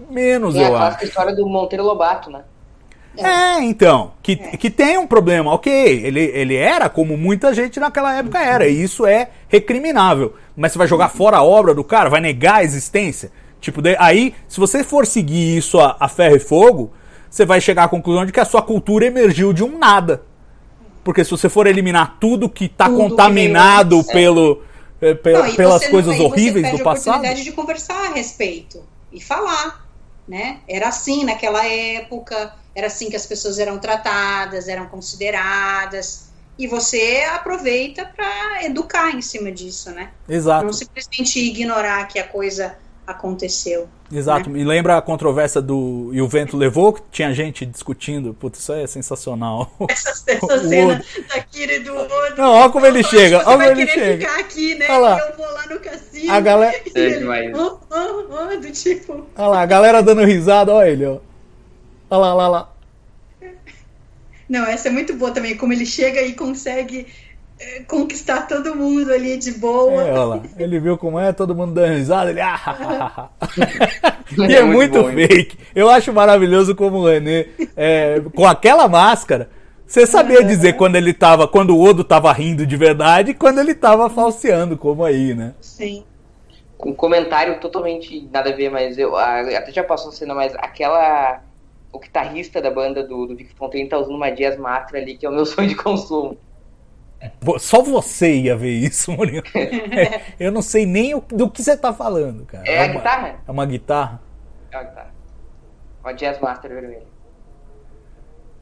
Menos, 0.09 0.53
Tem 0.53 0.65
a 0.65 0.69
eu 0.69 0.75
acho. 0.75 0.99
clássica 0.99 1.05
história 1.05 1.35
do 1.35 1.47
Monteiro 1.47 1.83
Lobato, 1.83 2.29
né? 2.29 2.43
É, 3.17 3.61
então, 3.63 4.11
que, 4.21 4.35
que 4.35 4.69
tem 4.69 4.97
um 4.97 5.07
problema, 5.07 5.53
ok, 5.53 5.71
ele, 5.71 6.19
ele 6.19 6.55
era 6.55 6.89
como 6.89 7.15
muita 7.15 7.53
gente 7.53 7.79
naquela 7.79 8.13
época 8.13 8.39
era, 8.39 8.67
e 8.67 8.81
isso 8.83 9.05
é 9.05 9.29
recriminável. 9.47 10.33
Mas 10.55 10.73
você 10.73 10.77
vai 10.77 10.87
jogar 10.87 11.07
fora 11.09 11.37
a 11.37 11.43
obra 11.43 11.73
do 11.73 11.83
cara, 11.83 12.09
vai 12.09 12.19
negar 12.19 12.55
a 12.55 12.63
existência? 12.63 13.31
Tipo, 13.61 13.81
de- 13.81 13.95
aí, 13.99 14.35
se 14.49 14.59
você 14.59 14.83
for 14.83 15.05
seguir 15.05 15.57
isso 15.57 15.79
a, 15.79 15.95
a 15.97 16.09
ferro 16.09 16.35
e 16.35 16.39
fogo, 16.39 16.91
você 17.35 17.45
vai 17.45 17.59
chegar 17.59 17.83
à 17.83 17.87
conclusão 17.89 18.25
de 18.25 18.31
que 18.31 18.39
a 18.39 18.45
sua 18.45 18.61
cultura 18.61 19.05
emergiu 19.05 19.51
de 19.51 19.61
um 19.61 19.77
nada. 19.77 20.23
Porque 21.03 21.21
se 21.21 21.31
você 21.31 21.49
for 21.49 21.67
eliminar 21.67 22.15
tudo 22.17 22.47
que 22.47 22.63
está 22.65 22.89
que 22.89 22.95
contaminado 22.95 23.97
antes, 23.97 24.09
é. 24.09 24.13
pelo, 24.13 24.63
pela- 25.21 25.47
Não, 25.49 25.55
pelas 25.55 25.81
você 25.81 25.85
não- 25.85 25.91
coisas 25.91 26.13
e 26.13 26.17
você 26.17 26.23
horríveis 26.23 26.63
perde 26.65 26.77
do 26.77 26.81
a 26.81 26.83
passado. 26.85 27.07
oportunidade 27.15 27.43
de 27.43 27.51
conversar 27.51 28.05
a 28.05 28.13
respeito 28.13 28.81
e 29.11 29.19
falar, 29.21 29.85
né? 30.25 30.59
Era 30.65 30.87
assim 30.87 31.25
naquela 31.25 31.65
época, 31.67 32.53
era 32.73 32.87
assim 32.87 33.09
que 33.09 33.17
as 33.17 33.25
pessoas 33.25 33.59
eram 33.59 33.79
tratadas, 33.79 34.69
eram 34.69 34.85
consideradas, 34.87 36.29
e 36.57 36.67
você 36.67 37.25
aproveita 37.33 38.05
para 38.15 38.63
educar 38.63 39.13
em 39.13 39.21
cima 39.21 39.51
disso, 39.51 39.91
né? 39.91 40.11
Exato. 40.27 40.65
Não 40.65 40.71
simplesmente 40.73 41.37
ignorar 41.37 42.07
que 42.07 42.17
a 42.17 42.25
coisa 42.25 42.77
aconteceu. 43.05 43.89
Exato, 44.11 44.49
me 44.51 44.63
lembra 44.63 44.97
a 44.97 45.01
controvérsia 45.01 45.59
do 45.61 46.11
E 46.13 46.21
o 46.21 46.27
Vento 46.27 46.55
Levou, 46.55 46.93
que 46.93 47.01
tinha 47.11 47.33
gente 47.33 47.65
discutindo. 47.65 48.35
Putz, 48.35 48.59
isso 48.59 48.71
aí 48.71 48.83
é 48.83 48.87
sensacional. 48.87 49.71
Essa, 49.89 50.09
essa 50.31 50.45
O 50.45 50.59
cena 50.69 51.03
da 51.27 51.41
Kira 51.41 51.73
e 51.73 51.79
do 51.79 51.95
Odo. 51.97 52.11
Não, 52.37 52.51
olha 52.53 52.69
como 52.71 52.85
ele 52.85 53.03
chega, 53.03 53.37
olha 53.47 53.57
vai 53.57 53.69
como 53.69 53.79
ele 53.81 53.87
querer 53.87 54.05
chega. 54.05 54.27
ficar 54.29 54.39
aqui, 54.39 54.75
né? 54.75 54.85
Olha 54.89 54.97
lá. 54.99 55.17
E 55.17 55.29
eu 55.31 55.37
vou 55.37 55.51
lá 55.53 55.65
no 55.67 55.79
cassino. 55.79 56.31
A 56.33 56.39
galera- 56.39 56.75
ele, 56.95 57.15
É 57.15 57.17
demais. 57.19 57.51
oh, 57.57 57.79
oh, 57.89 58.25
oh, 58.29 58.57
do 58.59 58.71
tipo... 58.71 59.25
Olha 59.35 59.47
lá, 59.47 59.61
a 59.61 59.65
galera 59.65 60.03
dando 60.03 60.23
risada, 60.23 60.71
olha 60.71 60.89
ele, 60.89 61.05
ó. 61.05 61.17
Olha 62.09 62.19
lá, 62.19 62.35
olha 62.35 62.35
lá, 62.35 62.43
olha 62.43 62.49
lá. 62.49 62.71
Não, 64.47 64.63
essa 64.67 64.89
é 64.89 64.91
muito 64.91 65.13
boa 65.15 65.31
também, 65.31 65.57
como 65.57 65.73
ele 65.73 65.85
chega 65.87 66.21
e 66.21 66.33
consegue 66.33 67.07
conquistar 67.87 68.47
todo 68.47 68.75
mundo 68.75 69.11
ali 69.11 69.37
de 69.37 69.51
boa. 69.53 70.03
É, 70.03 70.11
olha 70.11 70.23
lá. 70.25 70.41
Ele 70.57 70.79
viu 70.79 70.97
como 70.97 71.19
é, 71.19 71.31
todo 71.31 71.55
mundo 71.55 71.73
dando 71.73 71.95
risada, 71.95 72.29
ele. 72.29 72.41
Ah, 72.41 73.29
e 74.47 74.53
é, 74.53 74.59
É 74.59 74.63
muito, 74.63 74.99
muito 74.99 75.01
bom, 75.01 75.09
hein? 75.09 75.27
fake. 75.27 75.57
Eu 75.73 75.89
acho 75.89 76.11
maravilhoso 76.13 76.75
como 76.75 76.97
o 76.97 77.07
René, 77.07 77.47
é, 77.75 78.21
com 78.33 78.45
aquela 78.45 78.87
máscara, 78.87 79.49
você 79.87 80.05
sabia 80.05 80.43
dizer 80.43 80.73
quando 80.73 80.95
ele 80.95 81.13
tava. 81.13 81.47
Quando 81.47 81.75
o 81.75 81.81
Odo 81.81 82.03
tava 82.03 82.31
rindo 82.33 82.65
de 82.65 82.75
verdade 82.75 83.31
e 83.31 83.35
quando 83.35 83.59
ele 83.59 83.73
tava 83.75 84.09
falseando, 84.09 84.77
como 84.77 85.03
aí, 85.03 85.33
né? 85.33 85.53
Sim. 85.61 86.03
Um 86.83 86.93
comentário 86.93 87.59
totalmente 87.59 88.27
nada 88.31 88.51
a 88.51 88.55
ver, 88.55 88.69
mas 88.69 88.97
eu 88.97 89.15
a- 89.15 89.39
até 89.39 89.71
já 89.71 89.83
passou 89.83 90.09
a 90.09 90.13
cena, 90.13 90.33
mas 90.35 90.53
aquela. 90.55 91.41
O 91.91 91.99
guitarrista 91.99 92.61
da 92.61 92.69
banda 92.69 93.01
do, 93.07 93.25
do 93.25 93.35
Vic 93.37 93.55
Fontaine 93.55 93.87
tá 93.87 93.97
usando 93.97 94.15
uma 94.15 94.29
Jazz 94.29 94.57
Master 94.57 95.01
ali, 95.01 95.17
que 95.17 95.25
é 95.25 95.29
o 95.29 95.31
meu 95.33 95.45
sonho 95.47 95.69
de 95.69 95.75
consumo. 95.75 96.37
Só 97.59 97.81
você 97.81 98.33
ia 98.35 98.55
ver 98.55 98.71
isso, 98.71 99.11
Murilo. 99.15 99.43
É, 99.55 100.21
eu 100.39 100.51
não 100.51 100.61
sei 100.61 100.85
nem 100.85 101.13
o- 101.15 101.23
do 101.29 101.49
que 101.49 101.63
você 101.63 101.75
tá 101.77 101.93
falando, 101.93 102.45
cara. 102.45 102.63
É 102.67 102.79
a 102.79 102.83
uma, 102.85 102.93
guitarra? 102.93 103.35
É 103.47 103.51
uma 103.51 103.65
guitarra? 103.65 104.21
É 104.71 104.77
uma 104.77 104.83
guitarra. 104.83 105.15
Uma 106.03 106.13
Jazz 106.13 106.39
Master 106.39 106.69
vermelha. 106.71 107.15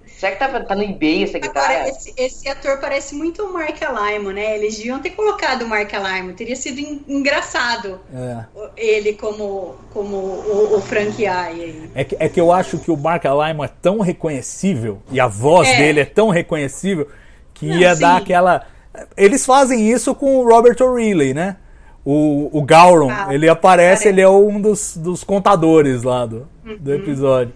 Será 0.06 0.34
que 0.34 0.40
tá, 0.40 0.60
tá 0.64 0.76
no 0.76 0.84
eBay 0.84 1.24
essa 1.24 1.40
guitarra? 1.40 1.74
Agora, 1.74 1.90
esse, 1.90 2.14
esse 2.18 2.48
ator 2.48 2.80
parece 2.80 3.16
muito 3.16 3.44
o 3.44 3.52
Mark 3.54 3.82
Alaimo, 3.82 4.32
né? 4.32 4.56
Eles 4.58 4.78
deviam 4.78 5.00
ter 5.02 5.10
colocado 5.12 5.64
o 5.64 5.68
Mark 5.68 5.94
Alaimo. 5.94 6.34
Teria 6.34 6.56
sido 6.56 6.80
en- 6.80 7.02
engraçado 7.08 8.00
É. 8.14 8.46
ele 8.78 9.14
como, 9.14 9.76
como 9.92 10.16
o, 10.16 10.78
o 10.78 10.82
Frank 10.82 11.26
aí. 11.26 11.90
É 11.96 12.04
que, 12.04 12.16
é 12.20 12.30
que 12.30 12.40
eu 12.40 12.52
acho 12.52 12.78
que 12.80 12.92
o 12.92 12.96
Mark 12.98 13.26
Alaimo 13.26 13.64
é 13.66 13.68
tão 13.82 14.00
reconhecível 14.00 15.02
e 15.12 15.20
a 15.20 15.28
voz 15.28 15.68
É. 15.68 15.78
dele 15.78 16.00
é 16.02 16.06
tão 16.06 16.30
reconhecível 16.30 17.10
que 17.64 17.70
Não, 17.70 17.78
ia 17.78 17.96
dar 17.96 18.18
aquela. 18.18 18.64
Eles 19.18 19.46
fazem 19.46 19.90
isso 19.90 20.14
com 20.14 20.38
o 20.38 20.48
Robert 20.48 20.76
O'Reilly, 20.82 21.34
né? 21.34 21.58
O, 22.06 22.50
o 22.52 22.62
Gauron, 22.64 23.10
Ah, 23.10 23.34
ele 23.34 23.48
aparece, 23.50 24.04
parece. 24.04 24.08
ele 24.10 24.22
é 24.22 24.30
um 24.30 24.60
dos, 24.60 24.98
dos 24.98 25.24
contadores 25.24 26.04
lá 26.04 26.26
do, 26.26 26.48
do 26.80 26.92
Uhum. 26.92 26.98
episódio. 26.98 27.54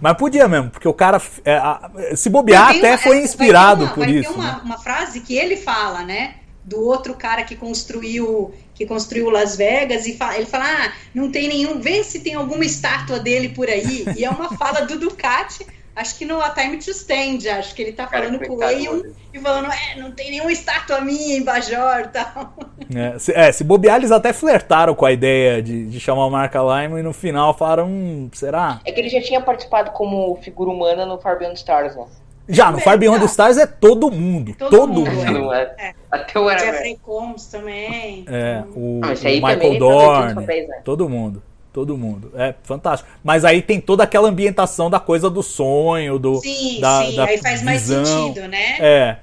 Mas 0.00 0.16
podia 0.16 0.48
mesmo, 0.48 0.68
porque 0.68 0.88
o 0.88 0.92
cara, 0.92 1.22
é, 1.44 1.54
a- 1.54 1.88
se 2.16 2.28
bobear, 2.28 2.70
até 2.70 2.90
uma- 2.90 2.98
foi 2.98 3.16
vai 3.16 3.24
inspirado 3.24 3.84
uma- 3.84 3.94
por 3.94 4.04
vai 4.04 4.14
isso. 4.14 4.32
ter 4.32 4.36
uma, 4.38 4.52
né? 4.54 4.60
uma 4.64 4.78
frase 4.78 5.20
que 5.20 5.36
ele 5.36 5.56
fala, 5.56 6.02
né? 6.02 6.34
Do 6.64 6.80
outro 6.84 7.14
cara 7.14 7.42
que 7.44 7.54
construiu 7.56 8.52
que 8.74 8.86
construiu 8.86 9.30
Las 9.30 9.54
Vegas 9.56 10.06
e 10.06 10.16
fa- 10.16 10.36
ele 10.36 10.46
fala: 10.46 10.64
ah, 10.64 10.92
não 11.14 11.30
tem 11.30 11.46
nenhum, 11.46 11.80
vê 11.80 12.02
se 12.02 12.18
tem 12.20 12.34
alguma 12.34 12.64
estátua 12.64 13.20
dele 13.20 13.50
por 13.50 13.68
aí. 13.68 14.04
E 14.16 14.24
é 14.24 14.30
uma 14.30 14.56
fala 14.56 14.80
do 14.82 14.98
Ducati, 14.98 15.64
acho 15.94 16.16
que 16.18 16.24
no 16.24 16.40
A 16.40 16.50
Time 16.50 16.76
to 16.78 16.90
Stand, 16.90 17.38
acho 17.58 17.74
que 17.74 17.82
ele 17.82 17.92
tá 17.92 18.06
Cara, 18.06 18.24
falando 18.26 18.38
coitado 18.38 18.60
Wayne 18.72 19.02
dele. 19.02 19.14
e 19.34 19.38
falando: 19.38 19.68
é, 19.72 20.00
não 20.00 20.12
tem 20.12 20.30
nenhuma 20.30 20.52
estátua 20.52 21.00
minha 21.00 21.36
em 21.36 21.42
Bajor 21.44 22.00
e 22.00 22.08
tal. 22.08 22.54
É, 22.94 23.18
se, 23.18 23.32
é, 23.32 23.50
se 23.52 23.64
bobear, 23.64 23.96
eles 23.96 24.10
até 24.10 24.32
flertaram 24.32 24.94
com 24.94 25.06
a 25.06 25.12
ideia 25.12 25.62
de, 25.62 25.86
de 25.86 26.00
chamar 26.00 26.26
o 26.26 26.30
Mark 26.30 26.54
Alaimo 26.54 26.98
e 26.98 27.02
no 27.02 27.12
final 27.12 27.56
falaram, 27.56 27.86
hum, 27.86 28.28
será? 28.32 28.80
É 28.84 28.92
que 28.92 29.00
ele 29.00 29.08
já 29.08 29.20
tinha 29.22 29.40
participado 29.40 29.90
como 29.92 30.36
figura 30.42 30.70
humana 30.70 31.06
no 31.06 31.18
Far 31.20 31.38
Beyond 31.38 31.56
Stars, 31.58 31.96
né? 31.96 32.04
Já, 32.48 32.72
no 32.72 32.80
Far 32.80 32.98
Beyond 32.98 33.20
the 33.20 33.26
Stars 33.26 33.56
é 33.56 33.66
todo 33.66 34.10
mundo. 34.10 34.52
Todo, 34.58 34.70
Todo 34.70 34.92
mundo. 34.92 35.10
mundo, 35.10 35.32
Não 35.32 35.54
é? 35.54 35.62
É. 35.78 35.94
Até 36.10 36.38
o 36.40 36.48
Aragorn. 36.48 36.72
Jeffrey 36.72 36.98
Combs 37.00 37.46
também. 37.46 38.24
É, 38.28 38.64
o, 38.74 39.00
Ah, 39.02 39.12
o 39.12 39.24
Michael 39.24 39.72
tá 39.72 39.78
Dorn, 39.78 40.34
né? 40.46 40.80
todo 40.84 41.08
mundo. 41.08 41.42
Todo 41.72 41.96
mundo. 41.96 42.30
É 42.34 42.54
fantástico. 42.62 43.08
Mas 43.24 43.44
aí 43.46 43.62
tem 43.62 43.80
toda 43.80 44.04
aquela 44.04 44.28
ambientação 44.28 44.90
da 44.90 45.00
coisa 45.00 45.30
do 45.30 45.42
sonho, 45.42 46.18
do. 46.18 46.36
Sim, 46.36 46.80
da, 46.80 47.04
sim, 47.06 47.16
da 47.16 47.24
aí 47.24 47.38
faz 47.38 47.62
mais 47.62 47.80
visão. 47.88 48.04
sentido, 48.04 48.46
né? 48.48 48.76
É, 48.78 49.16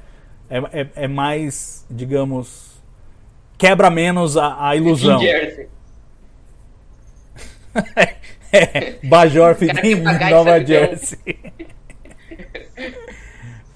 é, 0.49 0.57
é, 0.81 0.87
é 0.95 1.07
mais, 1.07 1.85
digamos. 1.89 2.69
Quebra 3.57 3.89
menos 3.91 4.35
a, 4.35 4.69
a 4.69 4.75
ilusão. 4.75 5.19
Jersey. 5.19 5.67
é, 8.51 8.95
Bajor 9.03 9.53
fica 9.55 9.85
em 9.85 9.95
Nova. 10.31 10.65
Jersey. 10.65 11.19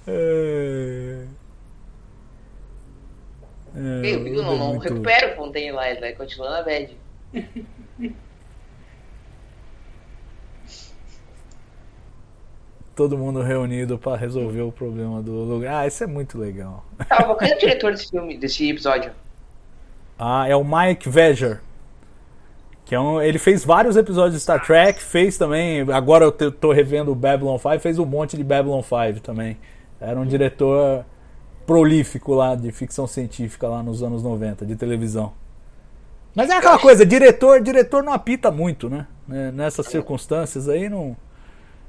é... 0.06 1.24
É, 3.76 4.14
Eu, 4.14 4.26
eu 4.26 4.42
não, 4.42 4.56
não 4.56 4.68
muito- 4.74 4.82
recupero 4.82 5.32
o 5.32 5.36
Fontaine 5.36 5.72
lá, 5.72 5.90
ele 5.90 6.00
vai 6.00 6.12
continuar 6.12 6.50
na 6.50 6.62
bad. 6.62 6.96
Todo 12.94 13.18
mundo 13.18 13.42
reunido 13.42 13.98
pra 13.98 14.16
resolver 14.16 14.62
o 14.62 14.70
problema 14.70 15.20
do 15.20 15.32
lugar. 15.32 15.82
Ah, 15.82 15.86
isso 15.86 16.04
é 16.04 16.06
muito 16.06 16.38
legal. 16.38 16.84
Tá, 17.08 17.24
qual 17.24 17.36
que 17.36 17.44
é 17.44 17.56
o 17.56 17.58
diretor 17.58 17.90
desse 17.90 18.08
filme, 18.08 18.36
desse 18.36 18.70
episódio? 18.70 19.10
Ah, 20.18 20.46
é 20.48 20.54
o 20.54 20.64
Mike 20.64 21.08
Veger. 21.08 21.60
Que 22.84 22.94
é 22.94 23.00
um, 23.00 23.20
ele 23.20 23.38
fez 23.38 23.64
vários 23.64 23.96
episódios 23.96 24.34
de 24.34 24.40
Star 24.40 24.64
Trek, 24.64 25.02
fez 25.02 25.36
também. 25.36 25.80
Agora 25.92 26.24
eu 26.24 26.52
tô 26.52 26.70
revendo 26.70 27.10
o 27.10 27.14
Babylon 27.14 27.58
5, 27.58 27.80
fez 27.80 27.98
um 27.98 28.04
monte 28.04 28.36
de 28.36 28.44
Babylon 28.44 28.82
5 28.82 29.20
também. 29.20 29.56
Era 30.00 30.20
um 30.20 30.26
diretor 30.26 31.04
prolífico 31.66 32.34
lá 32.34 32.54
de 32.54 32.70
ficção 32.70 33.06
científica 33.06 33.66
lá 33.66 33.82
nos 33.82 34.02
anos 34.02 34.22
90, 34.22 34.66
de 34.66 34.76
televisão. 34.76 35.32
Mas 36.34 36.50
é 36.50 36.54
aquela 36.56 36.78
coisa, 36.78 37.06
diretor, 37.06 37.62
diretor 37.62 38.02
não 38.02 38.12
apita 38.12 38.50
muito, 38.50 38.90
né? 38.90 39.06
Né, 39.26 39.50
Nessas 39.52 39.86
circunstâncias 39.86 40.68
aí 40.68 40.88
não. 40.88 41.16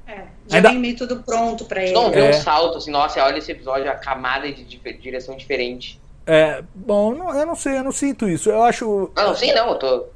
É, 0.06 0.24
já 0.48 0.56
Ainda- 0.58 0.70
vem 0.70 0.78
meio 0.78 0.96
tudo 0.96 1.22
pronto 1.22 1.64
pra 1.64 1.82
ele. 1.82 1.92
Não 1.92 2.10
vê 2.10 2.20
É. 2.20 2.30
um 2.30 2.32
salto 2.32 2.78
assim, 2.78 2.90
nossa, 2.90 3.22
olha 3.24 3.38
esse 3.38 3.50
episódio, 3.50 3.90
a 3.90 3.94
camada 3.94 4.50
de, 4.50 4.64
direção 5.00 5.36
diferente. 5.36 6.00
É, 6.26 6.62
bom, 6.74 7.14
não- 7.14 7.34
eu 7.38 7.44
não 7.46 7.54
sei, 7.56 7.78
eu 7.78 7.84
não 7.84 7.92
sinto 7.92 8.28
isso. 8.28 8.48
Eu 8.50 8.62
acho. 8.62 9.10
Ah, 9.16 9.24
não 9.26 9.34
sei 9.34 9.52
não, 9.52 9.68
eu 9.70 9.74
tô. 9.78 10.06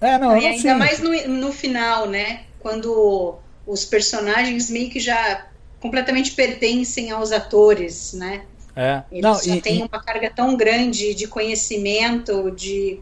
É, 0.00 0.18
não, 0.18 0.32
eu 0.32 0.38
e 0.38 0.40
não 0.42 0.48
ainda 0.50 0.62
sinto. 0.62 0.78
mais 0.78 1.00
no, 1.00 1.28
no 1.28 1.52
final, 1.52 2.06
né? 2.08 2.44
Quando 2.58 3.36
os 3.66 3.84
personagens 3.84 4.68
meio 4.70 4.90
que 4.90 4.98
já 4.98 5.46
completamente 5.80 6.32
pertencem 6.32 7.10
aos 7.12 7.30
atores, 7.32 8.12
né? 8.14 8.42
É. 8.74 9.02
Eles 9.12 9.22
Não, 9.22 9.34
já 9.40 9.56
e- 9.56 9.60
têm 9.60 9.78
e- 9.78 9.82
uma 9.82 10.02
carga 10.02 10.32
tão 10.34 10.56
grande 10.56 11.14
de 11.14 11.26
conhecimento, 11.28 12.50
de 12.50 13.00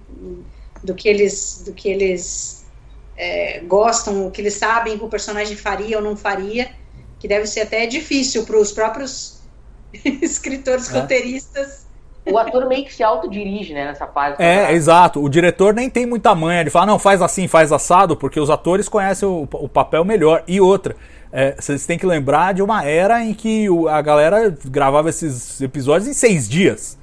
do 0.82 0.94
que 0.94 1.08
eles, 1.08 1.62
do 1.64 1.72
que 1.74 1.88
eles 1.88 2.59
é, 3.20 3.60
gostam, 3.66 4.26
o 4.26 4.30
que 4.30 4.40
eles 4.40 4.54
sabem 4.54 4.96
que 4.98 5.04
o 5.04 5.08
personagem 5.08 5.56
faria 5.56 5.98
ou 5.98 6.02
não 6.02 6.16
faria, 6.16 6.70
que 7.18 7.28
deve 7.28 7.46
ser 7.46 7.60
até 7.60 7.86
difícil 7.86 8.44
para 8.46 8.56
os 8.58 8.72
próprios 8.72 9.40
escritores, 10.22 10.92
É. 10.92 11.00
roteiristas. 11.00 11.88
O 12.30 12.36
ator 12.36 12.68
meio 12.68 12.84
que 12.84 12.92
se 12.94 13.02
autodirige, 13.02 13.72
né, 13.72 13.86
nessa 13.86 14.06
fase. 14.06 14.36
É, 14.38 14.72
exato. 14.72 15.22
O 15.22 15.28
diretor 15.28 15.72
nem 15.74 15.88
tem 15.88 16.04
muita 16.04 16.34
manha 16.34 16.62
de 16.62 16.70
falar, 16.70 16.84
não, 16.86 16.98
faz 16.98 17.22
assim, 17.22 17.48
faz 17.48 17.72
assado, 17.72 18.14
porque 18.16 18.38
os 18.38 18.50
atores 18.50 18.88
conhecem 18.88 19.26
o, 19.26 19.48
o 19.50 19.68
papel 19.68 20.04
melhor. 20.04 20.44
E 20.46 20.60
outra, 20.60 20.94
é, 21.32 21.56
vocês 21.58 21.86
têm 21.86 21.98
que 21.98 22.04
lembrar 22.06 22.52
de 22.52 22.62
uma 22.62 22.84
era 22.84 23.24
em 23.24 23.32
que 23.32 23.68
o- 23.70 23.88
a 23.88 24.02
galera 24.02 24.54
gravava 24.66 25.08
esses 25.08 25.60
episódios 25.62 26.08
em 26.08 26.12
seis 26.12 26.46
dias. 26.48 26.98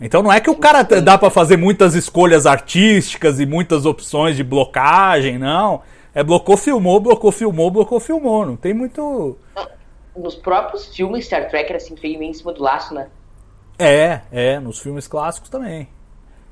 Então 0.00 0.22
não 0.22 0.32
é 0.32 0.40
que 0.40 0.50
o 0.50 0.56
cara 0.56 0.82
dá 0.82 1.16
pra 1.16 1.30
fazer 1.30 1.56
muitas 1.56 1.94
escolhas 1.94 2.44
artísticas 2.46 3.40
e 3.40 3.46
muitas 3.46 3.86
opções 3.86 4.36
de 4.36 4.44
blocagem, 4.44 5.38
não. 5.38 5.82
É 6.14 6.22
blocou, 6.22 6.56
filmou, 6.56 7.00
blocou, 7.00 7.32
filmou, 7.32 7.70
blocou, 7.70 8.00
filmou. 8.00 8.44
Não 8.46 8.56
tem 8.56 8.74
muito. 8.74 9.36
Nos 10.16 10.34
próprios 10.34 10.94
filmes 10.94 11.26
Star 11.26 11.48
Trek 11.48 11.68
era 11.68 11.76
assim, 11.76 11.96
feio 11.96 12.18
meio 12.18 12.30
em 12.30 12.34
cima 12.34 12.52
do 12.52 12.62
laço, 12.62 12.94
né? 12.94 13.08
É, 13.78 14.20
é, 14.32 14.58
nos 14.60 14.78
filmes 14.78 15.06
clássicos 15.06 15.50
também. 15.50 15.88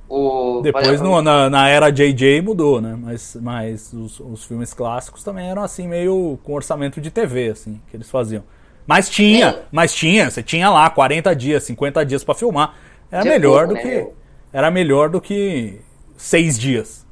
O... 0.09 0.61
Depois 0.63 1.01
no- 1.01 1.23
na, 1.23 1.49
na 1.49 1.69
era 1.69 1.91
JJ 1.91 2.43
mudou, 2.43 2.81
né? 2.81 2.95
Mas, 3.01 3.37
mas 3.41 3.93
os, 3.93 4.21
os 4.21 4.45
filmes 4.45 4.75
clássicos 4.75 5.25
também 5.25 5.49
eram 5.49 5.63
assim, 5.63 5.89
meio 5.89 6.39
com 6.45 6.53
orçamento 6.53 7.01
de 7.01 7.11
TV, 7.11 7.49
assim, 7.51 7.81
que 7.91 7.97
eles 7.97 8.11
faziam. 8.11 8.45
Mas 8.87 9.09
tinha, 9.09 9.49
É. 9.49 9.63
mas 9.73 9.95
tinha, 9.95 10.31
você 10.31 10.43
tinha 10.43 10.69
lá 10.69 10.91
40 10.91 11.35
dias, 11.35 11.63
50 11.65 12.05
dias 12.05 12.23
pra 12.23 12.35
filmar. 12.35 12.75
Era 13.11 13.25
é 13.25 13.25
melhor 13.25 13.67
pouco, 13.67 13.69
do 13.69 13.75
né, 13.75 13.83
que. 13.83 13.89
meu? 13.89 14.15
Era 14.53 14.71
melhor 14.71 15.09
do 15.09 15.21
que 15.21 15.81
seis 16.17 16.59
dias. 16.59 17.05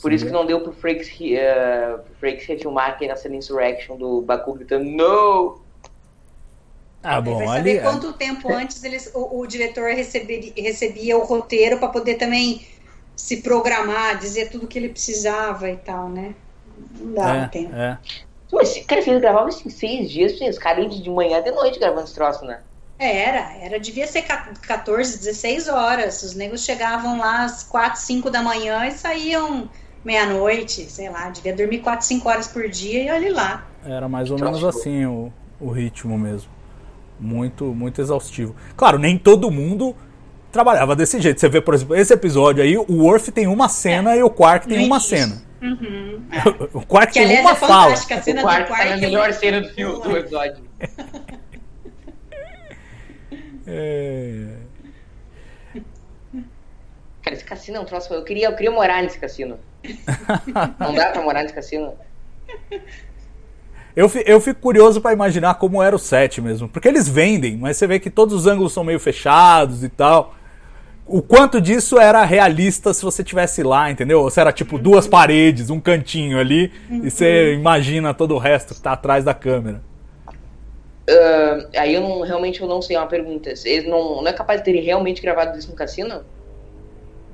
Por 0.00 0.12
isso 0.12 0.26
que 0.26 0.32
não 0.32 0.44
deu 0.44 0.60
pro 0.62 0.72
Frakes, 0.72 1.08
re- 1.08 1.36
eh, 1.36 1.96
pro 2.04 2.14
Frakes 2.16 2.46
refilmar 2.46 2.90
aqui 2.90 3.06
na 3.06 3.16
cena 3.16 3.36
Insurrection 3.36 3.96
do 3.96 4.20
Baku 4.22 4.54
gritando 4.54 4.84
No! 4.84 5.62
Ah, 7.02 7.20
bom, 7.20 7.36
Vai 7.38 7.48
ali. 7.48 7.58
saber 7.58 7.82
quanto 7.82 8.12
tempo 8.12 8.52
antes 8.52 8.82
eles, 8.84 9.10
o, 9.14 9.40
o 9.40 9.46
diretor 9.46 9.90
recebia 9.90 11.16
o 11.18 11.24
roteiro 11.24 11.78
para 11.78 11.88
poder 11.88 12.14
também 12.16 12.64
se 13.16 13.42
programar, 13.42 14.18
dizer 14.18 14.50
tudo 14.50 14.66
que 14.68 14.78
ele 14.78 14.88
precisava 14.88 15.70
e 15.70 15.76
tal, 15.76 16.08
né? 16.08 16.34
Não 17.00 17.14
dava 17.14 17.44
É, 17.44 17.46
tempo. 17.46 17.72
é. 17.74 17.98
Mas, 18.52 18.78
cara, 18.86 19.00
eles 19.00 19.20
gravavam 19.20 19.48
isso 19.48 19.66
em 19.66 19.70
seis 19.70 20.10
dias, 20.10 20.32
os 20.40 20.58
caras 20.58 20.84
iam 20.84 20.88
de 21.02 21.10
manhã 21.10 21.38
e 21.38 21.42
de 21.44 21.50
noite 21.52 21.78
gravando 21.78 22.04
esse 22.04 22.14
troço, 22.14 22.44
né? 22.44 22.62
É, 23.02 23.18
Era, 23.28 23.52
era, 23.60 23.80
devia 23.80 24.06
ser 24.06 24.22
ca- 24.22 24.48
14, 24.62 25.18
16 25.18 25.68
horas. 25.68 26.22
Os 26.22 26.34
negros 26.34 26.64
chegavam 26.64 27.18
lá 27.18 27.44
às 27.44 27.62
4, 27.64 28.00
5 28.00 28.30
da 28.30 28.42
manhã 28.42 28.86
e 28.86 28.92
saíam 28.92 29.68
meia-noite, 30.04 30.88
sei 30.90 31.08
lá, 31.10 31.28
devia 31.30 31.54
dormir 31.54 31.78
4, 31.78 32.06
5 32.06 32.28
horas 32.28 32.46
por 32.48 32.68
dia 32.68 33.02
e 33.04 33.10
olha 33.10 33.32
lá. 33.34 33.66
Era 33.84 34.08
mais 34.08 34.30
ou 34.30 34.38
menos 34.38 34.62
assim 34.64 35.04
o, 35.06 35.32
o 35.60 35.70
ritmo 35.70 36.16
mesmo. 36.18 36.50
Muito, 37.18 37.66
muito 37.66 38.00
exaustivo. 38.00 38.54
Claro, 38.76 38.98
nem 38.98 39.16
todo 39.18 39.50
mundo 39.50 39.94
trabalhava 40.50 40.94
desse 40.94 41.20
jeito. 41.20 41.40
Você 41.40 41.48
vê, 41.48 41.60
por 41.60 41.74
exemplo, 41.74 41.94
esse 41.96 42.12
episódio 42.12 42.62
aí, 42.62 42.76
o 42.76 42.86
Worf 43.04 43.30
tem 43.32 43.46
uma 43.46 43.68
cena 43.68 44.16
e 44.16 44.22
o 44.22 44.30
Quark 44.30 44.66
tem 44.68 44.78
No 44.78 44.86
uma 44.86 44.96
início. 44.96 45.16
cena. 45.18 45.42
Uhum, 45.62 46.22
é. 46.30 46.66
O 46.76 46.84
Quark 46.86 47.12
Que 47.12 47.20
tem 47.20 47.24
aliás 47.24 47.44
uma 47.44 47.52
é 47.52 47.54
fala. 47.54 47.92
a 47.92 47.96
cena 47.96 48.20
o 48.20 48.34
do 48.34 48.42
quarto 48.42 48.68
quarto. 48.68 48.82
tá 48.82 48.90
na 48.90 48.96
é 48.96 49.00
melhor 49.00 49.32
cena 49.32 49.60
do 49.60 49.98
do 50.00 50.16
episódio. 50.16 50.64
É... 53.66 54.56
Cara, 57.22 57.36
esse 57.36 57.44
cassino 57.44 57.76
é 57.76 57.80
um 57.80 57.84
troço. 57.84 58.12
Eu 58.12 58.24
queria, 58.24 58.48
eu 58.48 58.56
queria 58.56 58.70
morar 58.70 59.02
nesse 59.02 59.18
cassino. 59.18 59.58
Não 60.78 60.94
dá 60.94 61.10
pra 61.10 61.22
morar 61.22 61.42
nesse 61.42 61.54
cassino? 61.54 61.94
Eu, 63.94 64.10
eu 64.24 64.40
fico 64.40 64.60
curioso 64.60 65.00
pra 65.00 65.12
imaginar 65.12 65.54
como 65.54 65.82
era 65.82 65.94
o 65.94 65.98
set 65.98 66.40
mesmo. 66.40 66.68
Porque 66.68 66.88
eles 66.88 67.08
vendem, 67.08 67.56
mas 67.56 67.76
você 67.76 67.86
vê 67.86 68.00
que 68.00 68.10
todos 68.10 68.34
os 68.34 68.46
ângulos 68.46 68.72
são 68.72 68.82
meio 68.82 68.98
fechados 68.98 69.84
e 69.84 69.88
tal. 69.88 70.34
O 71.06 71.20
quanto 71.20 71.60
disso 71.60 71.98
era 71.98 72.24
realista 72.24 72.94
se 72.94 73.02
você 73.02 73.22
tivesse 73.22 73.62
lá, 73.62 73.90
entendeu? 73.90 74.20
Ou 74.20 74.30
se 74.30 74.40
era 74.40 74.52
tipo 74.52 74.78
duas 74.78 75.06
paredes, 75.06 75.68
um 75.68 75.80
cantinho 75.80 76.38
ali, 76.38 76.72
e 76.90 77.10
você 77.10 77.54
imagina 77.54 78.14
todo 78.14 78.34
o 78.34 78.38
resto 78.38 78.74
que 78.74 78.80
tá 78.80 78.92
atrás 78.92 79.24
da 79.24 79.34
câmera. 79.34 79.82
Ah, 81.12 81.68
aí 81.78 81.94
eu 81.94 82.00
não, 82.00 82.20
realmente 82.22 82.60
eu 82.60 82.68
não 82.68 82.80
sei, 82.82 82.96
é 82.96 82.98
uma 83.00 83.06
pergunta. 83.08 83.50
Eles 83.64 83.86
não, 83.88 84.22
não 84.22 84.28
é 84.28 84.32
capaz 84.32 84.60
de 84.60 84.64
terem 84.64 84.82
realmente 84.82 85.20
gravado 85.22 85.58
isso 85.58 85.70
no 85.70 85.76
cassino? 85.76 86.24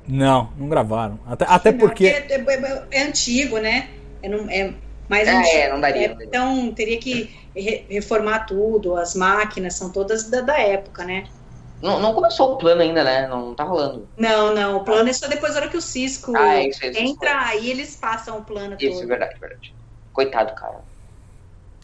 Não, 0.07 0.51
não 0.57 0.69
gravaram. 0.69 1.19
Até, 1.27 1.45
até 1.49 1.73
Não, 1.73 1.79
porque. 1.79 2.07
é, 2.07 2.27
é- 2.33 2.87
é 2.91 3.03
antigo, 3.03 3.59
né? 3.59 3.91
É, 4.23 4.29
não- 4.29 4.49
é 4.51 4.73
mais 5.09 5.29
É, 5.29 5.37
antigo. 5.37 5.57
é, 5.57 5.69
não 5.71 5.81
daria, 5.81 6.05
É, 6.05 6.09
não 6.09 6.15
daria. 6.17 6.27
então 6.29 6.73
teria 6.75 6.99
que 6.99 7.31
re- 7.55 7.85
reformar 7.89 8.41
tudo, 8.47 8.97
as 8.97 9.15
máquinas 9.15 9.75
são 9.75 9.91
todas 9.93 10.31
da, 10.31 10.41
da 10.41 10.59
época, 10.59 11.05
né? 11.05 11.25
Não, 11.83 12.01
não 12.01 12.13
começou 12.13 12.55
o 12.55 12.57
plano 12.57 12.81
ainda, 12.83 13.05
né? 13.05 13.29
Não, 13.29 13.55
tá 13.55 13.63
rolando. 13.65 14.09
Não, 14.17 14.53
não, 14.55 14.79
o 14.79 14.85
plano 14.85 15.09
é 15.09 15.13
só 15.13 15.29
depois 15.29 15.55
da 15.55 15.61
hora 15.61 15.69
que 15.69 15.77
o 15.77 15.81
Cisco 15.83 16.33
Ah, 16.37 16.57
é 16.57 16.69
isso, 16.69 16.85
é 16.85 16.89
isso. 16.89 17.01
entra, 17.01 17.39
aí 17.47 17.71
eles 17.71 17.95
passam 17.95 18.39
o 18.39 18.45
plano 18.45 18.77
Isso, 18.81 18.87
é 18.87 19.01
todo. 19.01 19.09
verdade, 19.09 19.39
verdade. 19.39 19.75
Coitado, 20.13 20.55
cara. 20.55 20.79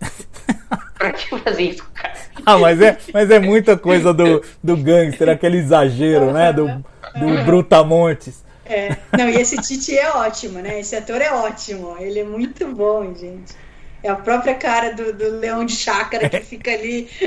pra 0.98 1.12
que 1.12 1.38
fazer 1.38 1.62
isso, 1.62 1.84
cara? 1.94 2.14
Ah, 2.44 2.58
mas 2.58 2.80
é, 2.80 2.98
mas 3.12 3.30
é 3.30 3.38
muita 3.38 3.76
coisa 3.76 4.12
do, 4.12 4.42
do 4.62 4.76
gangster, 4.76 5.28
aquele 5.28 5.58
exagero, 5.58 6.32
né? 6.32 6.52
Do, 6.52 6.66
do 6.66 7.44
Brutamontes. 7.44 8.44
É. 8.64 8.96
Não, 9.16 9.28
e 9.28 9.36
esse 9.36 9.56
Titi 9.56 9.96
é 9.96 10.10
ótimo, 10.10 10.60
né? 10.60 10.80
Esse 10.80 10.96
ator 10.96 11.20
é 11.20 11.32
ótimo, 11.32 11.96
ele 11.98 12.20
é 12.20 12.24
muito 12.24 12.66
bom, 12.74 13.14
gente. 13.14 13.54
É 14.02 14.08
a 14.08 14.16
própria 14.16 14.54
cara 14.54 14.94
do, 14.94 15.12
do 15.12 15.38
leão 15.38 15.64
de 15.64 15.74
chácara 15.74 16.28
que 16.28 16.40
fica 16.40 16.70
ali. 16.70 17.08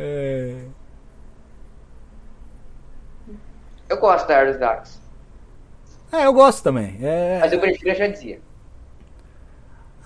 É... 0.00 0.54
Eu 3.88 3.98
gosto 3.98 4.28
da 4.28 4.44
Iris 4.44 4.58
Dax, 4.58 5.00
É, 6.12 6.26
eu 6.26 6.32
gosto 6.32 6.62
também. 6.62 6.96
É... 7.02 7.38
mas 7.40 7.52
eu 7.52 7.58
prefiro 7.58 7.90
a 7.90 7.94
já 7.94 8.06
dizia. 8.06 8.40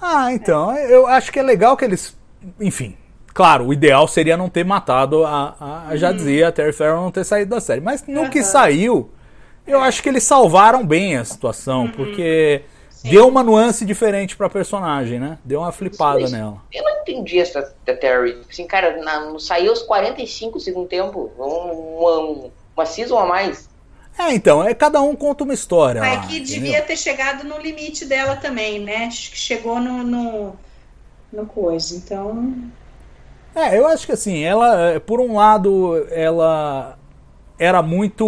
Ah, 0.02 0.32
então, 0.32 0.76
eu 0.76 1.06
acho 1.06 1.30
que 1.30 1.38
é 1.38 1.42
legal 1.42 1.76
que 1.76 1.84
eles. 1.84 2.18
Enfim, 2.60 2.96
claro, 3.32 3.66
o 3.66 3.72
ideal 3.72 4.08
seria 4.08 4.36
não 4.36 4.48
ter 4.48 4.64
matado 4.64 5.24
a, 5.24 5.54
a, 5.60 5.88
a 5.90 5.96
já 5.96 6.10
dizia, 6.10 6.48
a 6.48 6.52
Terry 6.52 6.72
Farrell 6.72 7.00
não 7.00 7.12
ter 7.12 7.22
saído 7.22 7.50
da 7.54 7.60
série. 7.60 7.80
Mas 7.80 8.04
no 8.08 8.28
que 8.28 8.42
saiu, 8.42 9.12
eu 9.64 9.80
acho 9.80 10.02
que 10.02 10.08
eles 10.08 10.24
salvaram 10.24 10.84
bem 10.84 11.16
a 11.16 11.24
situação, 11.24 11.88
porque 11.88 12.62
deu 13.04 13.28
uma 13.28 13.44
nuance 13.44 13.84
diferente 13.84 14.36
pra 14.36 14.48
personagem, 14.50 15.20
né? 15.20 15.38
Deu 15.44 15.60
uma 15.60 15.70
flipada 15.70 16.28
nela. 16.28 16.60
Eu 16.72 16.82
não 16.82 17.00
entendi 17.02 17.38
essa 17.38 17.72
da 17.86 17.94
Terry. 17.94 18.40
Assim, 18.50 18.66
cara, 18.66 19.00
na, 19.02 19.38
saiu 19.38 19.70
aos 19.70 19.82
45 19.82 20.58
do 20.58 20.60
segundo 20.60 20.88
tempo. 20.88 21.30
Um, 21.38 22.00
uma, 22.00 22.50
uma 22.76 22.86
season 22.86 23.18
a 23.18 23.26
mais. 23.26 23.70
É, 24.18 24.32
então, 24.34 24.62
é 24.62 24.74
cada 24.74 25.00
um 25.02 25.14
conta 25.16 25.44
uma 25.44 25.54
história. 25.54 26.00
É 26.00 26.16
lá, 26.16 26.18
que 26.18 26.38
entendeu? 26.38 26.46
devia 26.60 26.82
ter 26.82 26.96
chegado 26.96 27.44
no 27.44 27.58
limite 27.58 28.04
dela 28.06 28.36
também, 28.36 28.80
né? 28.84 29.06
Acho 29.06 29.30
que 29.30 29.38
chegou 29.38 29.80
no, 29.80 30.02
no, 30.04 30.60
no 31.32 31.46
coisa. 31.46 31.96
Então, 31.96 32.72
É, 33.54 33.78
eu 33.78 33.86
acho 33.86 34.06
que 34.06 34.12
assim, 34.12 34.42
ela, 34.42 34.92
eh, 34.92 34.98
por 34.98 35.20
um 35.20 35.34
lado, 35.36 36.06
ela 36.10 36.98
era 37.58 37.82
muito 37.82 38.26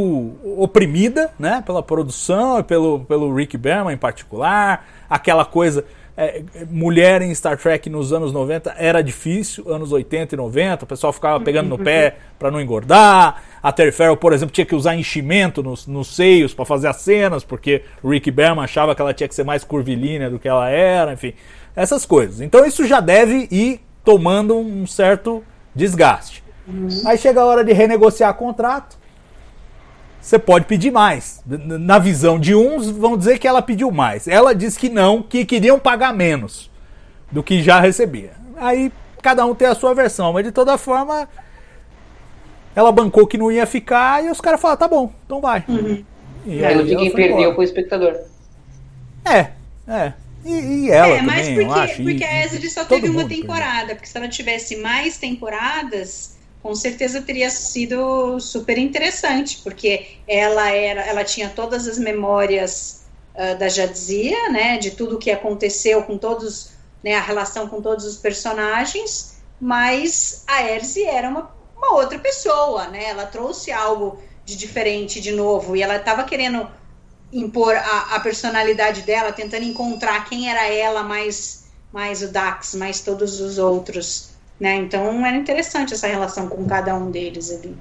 oprimida, 0.59 1.33
né, 1.39 1.63
pela 1.67 1.83
produção 1.83 2.59
e 2.61 2.63
pelo, 2.63 3.05
pelo 3.07 3.35
Rick 3.35 3.57
Berman 3.57 3.95
em 3.95 3.99
particular, 3.99 4.87
aquela 5.11 5.45
coisa, 5.45 5.85
eh, 6.17 6.43
mulher 6.71 7.23
em 7.23 7.35
Star 7.35 7.57
Trek 7.59 7.91
nos 7.91 8.13
anos 8.13 8.33
90 8.33 8.75
era 8.79 9.03
difícil, 9.03 9.69
anos 9.69 9.93
80 9.93 10.35
e 10.35 10.39
90, 10.39 10.85
o 10.85 10.87
pessoal 10.87 11.13
ficava 11.13 11.41
pegando 11.41 11.69
no 11.69 11.79
pé 11.79 12.17
para 12.39 12.51
não 12.51 12.61
engordar, 12.61 13.43
a 13.63 13.73
Terry 13.73 13.93
Farrell, 13.93 14.17
por 14.17 14.33
exemplo, 14.33 14.53
tinha 14.53 14.65
que 14.65 14.75
usar 14.75 14.95
enchimento 14.95 15.63
nos, 15.63 15.87
nos 15.87 16.15
seios 16.15 16.55
para 16.55 16.65
fazer 16.65 16.89
as 16.89 16.97
cenas, 16.97 17.43
porque 17.43 17.83
o 18.03 18.11
Rick 18.11 18.31
Berman 18.31 18.63
achava 18.65 18.95
que 18.95 19.03
ela 19.03 19.15
tinha 19.15 19.29
que 19.29 19.35
ser 19.35 19.45
mais 19.45 19.65
curvilínea 19.65 20.31
do 20.31 20.39
que 20.39 20.47
ela 20.47 20.69
era, 20.69 21.13
enfim, 21.13 21.35
essas 21.75 22.07
coisas. 22.07 22.41
Então 22.41 22.65
isso 22.65 22.87
já 22.87 23.01
deve 23.01 23.49
ir 23.51 23.81
tomando 24.05 24.57
um 24.57 24.87
certo 24.87 25.43
desgaste. 25.75 26.45
Aí 27.05 27.19
chega 27.19 27.41
a 27.41 27.45
hora 27.45 27.65
de 27.65 27.73
renegociar 27.73 28.33
contrato. 28.35 29.04
Você 30.25 30.39
pode 30.39 30.65
pedir 30.65 30.91
mais. 30.91 31.43
Na 31.47 31.99
visão 31.99 32.39
de 32.39 32.55
uns, 32.55 32.89
vão 32.89 33.15
dizer 33.15 33.39
que 33.39 33.47
ela 33.47 33.61
pediu 33.61 33.91
mais. 33.91 34.27
Ela 34.27 34.55
diz 34.55 34.75
que 34.75 34.89
não, 34.89 35.23
que 35.23 35.45
queriam 35.45 35.79
pagar 35.79 36.15
menos 36.15 36.71
do 37.31 37.43
que 37.43 37.63
já 37.63 37.79
recebia. 37.79 38.33
Aí 38.57 38.91
cada 39.21 39.45
um 39.45 39.55
tem 39.55 39.69
a 39.69 39.75
sua 39.75 39.93
versão, 39.95 40.33
mas 40.33 40.43
de 40.45 40.51
toda 40.51 40.79
forma, 40.79 41.29
ela 42.75 42.91
bancou 42.91 43.27
que 43.27 43.37
não 43.37 43.53
ia 43.53 43.67
ficar 43.67 44.25
e 44.25 44.31
os 44.31 44.41
caras 44.41 44.61
falaram: 44.63 44.79
tá 44.79 44.89
bom, 44.89 45.13
então 45.27 45.43
vai. 45.43 45.63
E 46.47 46.65
Aí 46.65 46.75
no 46.75 46.85
fim 46.87 46.95
ela 46.95 47.03
quem 47.03 47.11
perdeu 47.13 47.39
embora. 47.41 47.55
foi 47.55 47.65
o 47.65 47.69
espectador. 47.69 48.17
É, 49.27 49.51
é. 49.87 50.13
E, 50.45 50.53
e 50.87 50.91
ela 50.91 51.17
é, 51.17 51.23
mas 51.23 51.49
também, 51.49 51.59
eu 51.59 51.67
porque, 51.67 51.81
acho. 51.81 52.01
e- 52.01 52.05
porque 52.05 52.25
a 52.25 52.45
Ezra 52.45 52.71
só 52.71 52.85
teve 52.85 53.09
uma 53.09 53.21
perdeu. 53.27 53.39
temporada, 53.41 53.95
porque 53.95 54.07
se 54.09 54.17
ela 54.17 54.29
tivesse 54.29 54.77
mais 54.77 55.17
temporadas, 55.19 56.34
com 56.65 56.75
certeza 56.75 57.21
teria 57.21 57.51
sido 57.51 58.41
super 58.41 58.79
interessante, 58.79 59.61
porque 59.63 60.17
ela 60.27 60.71
era, 60.71 61.03
ela 61.03 61.23
tinha 61.23 61.51
todas 61.51 61.87
as 61.87 61.99
memórias 61.99 63.03
ah, 63.37 63.53
da 63.53 63.69
Jadzia, 63.69 64.49
né, 64.49 64.79
de 64.79 64.93
tudo 64.93 65.17
o 65.17 65.19
que 65.19 65.31
aconteceu 65.31 66.03
com 66.05 66.17
todos, 66.17 66.71
né, 67.03 67.17
a 67.17 67.21
relação 67.21 67.69
com 67.69 67.83
todos 67.83 68.07
os 68.07 68.17
personagens, 68.17 69.43
mas 69.61 70.43
a 70.47 70.63
Erzi 70.63 71.05
era 71.05 71.29
uma, 71.29 71.55
uma 71.77 71.97
outra 71.97 72.19
pessoa, 72.19 72.87
né, 72.87 73.11
ela 73.11 73.27
trouxe 73.27 73.71
algo 73.71 74.19
de 74.47 74.57
diferente 74.57 75.21
de 75.21 75.33
novo, 75.33 75.77
e 75.77 75.83
ela 75.83 75.97
estava 75.97 76.25
querendo 76.25 76.67
impor 77.31 77.77
a, 77.77 78.17
a 78.17 78.21
personalidade 78.21 79.03
dela, 79.03 79.33
tentando 79.33 79.65
encontrar 79.65 80.25
quem 80.25 80.49
era 80.49 80.67
ela, 80.67 81.03
mais, 81.03 81.67
mais 81.93 82.23
o 82.23 82.29
Dax, 82.29 82.75
mais 82.75 83.01
todos 83.01 83.39
os 83.39 83.59
outros. 83.59 84.34
Né? 84.59 84.77
Então 84.77 85.25
era 85.27 85.37
interessante 85.37 85.95
essa 85.95 86.07
relação 86.07 86.49
com 86.49 86.65
cada 86.65 86.95
um 86.95 87.11
deles 87.11 87.51
ali. 87.53 87.77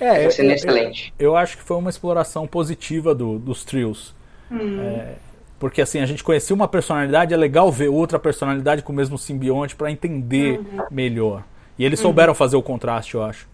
É, 0.00 0.28
sendo 0.30 0.46
eu- 0.46 0.50
eu- 0.50 0.56
excelente. 0.56 1.14
Eu, 1.18 1.36
acho 1.36 1.56
que 1.56 1.62
foi 1.62 1.76
uma 1.76 1.90
exploração 1.90 2.46
positiva 2.46 3.14
do- 3.14 3.38
dos 3.38 3.64
trios. 3.64 4.14
É, 4.50 5.14
porque 5.58 5.80
assim, 5.82 6.00
a 6.00 6.06
gente 6.06 6.22
conhecia 6.24 6.54
uma 6.54 6.66
personalidade, 6.68 7.32
é 7.32 7.36
legal 7.36 7.70
ver 7.70 7.88
outra 7.88 8.18
personalidade 8.18 8.82
com 8.82 8.92
o 8.92 8.96
mesmo 8.96 9.16
simbionte 9.18 9.74
para 9.76 9.90
entender 9.90 10.60
melhor. 10.90 11.42
E 11.78 11.84
eles 11.84 11.98
souberam 12.00 12.34
fazer 12.34 12.56
o 12.56 12.62
contraste, 12.62 13.14
eu 13.14 13.22
acho. 13.22 13.48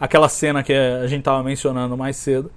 Aquela 0.00 0.28
cena 0.28 0.62
que 0.62 0.72
a 0.72 1.06
gente 1.06 1.22
tava 1.22 1.42
mencionando 1.42 1.96
mais 1.96 2.16
cedo, 2.16 2.50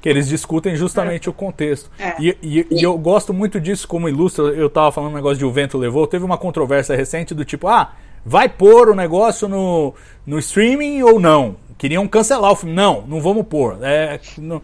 que 0.00 0.08
eles 0.08 0.28
discutem 0.28 0.76
justamente 0.76 1.28
o 1.28 1.32
contexto. 1.32 1.90
É. 1.98 2.14
E, 2.20 2.36
e- 2.42 2.66
e 2.70 2.82
eu 2.82 2.96
gosto 2.98 3.32
muito 3.34 3.60
disso 3.60 3.88
como 3.88 4.08
ilustra. 4.08 4.44
Eu 4.44 4.70
tava 4.70 4.92
falando 4.92 5.12
um 5.12 5.16
negócio 5.16 5.38
de 5.38 5.44
o 5.44 5.50
vento 5.50 5.76
levou. 5.78 6.06
Teve 6.06 6.24
uma 6.24 6.38
controvérsia 6.38 6.94
recente 6.94 7.34
do 7.34 7.44
tipo, 7.44 7.66
ah, 7.66 7.92
vai 8.24 8.48
pôr 8.48 8.88
o 8.88 8.94
negócio 8.94 9.48
no, 9.48 9.94
no 10.26 10.38
streaming 10.38 11.02
ou 11.02 11.18
não? 11.20 11.56
Queriam 11.76 12.06
cancelar 12.08 12.50
o 12.52 12.56
filme. 12.56 12.74
Não, 12.74 13.02
não 13.06 13.20
vamos 13.20 13.46
pôr. 13.46 13.78
É, 13.82 14.18
não- 14.38 14.60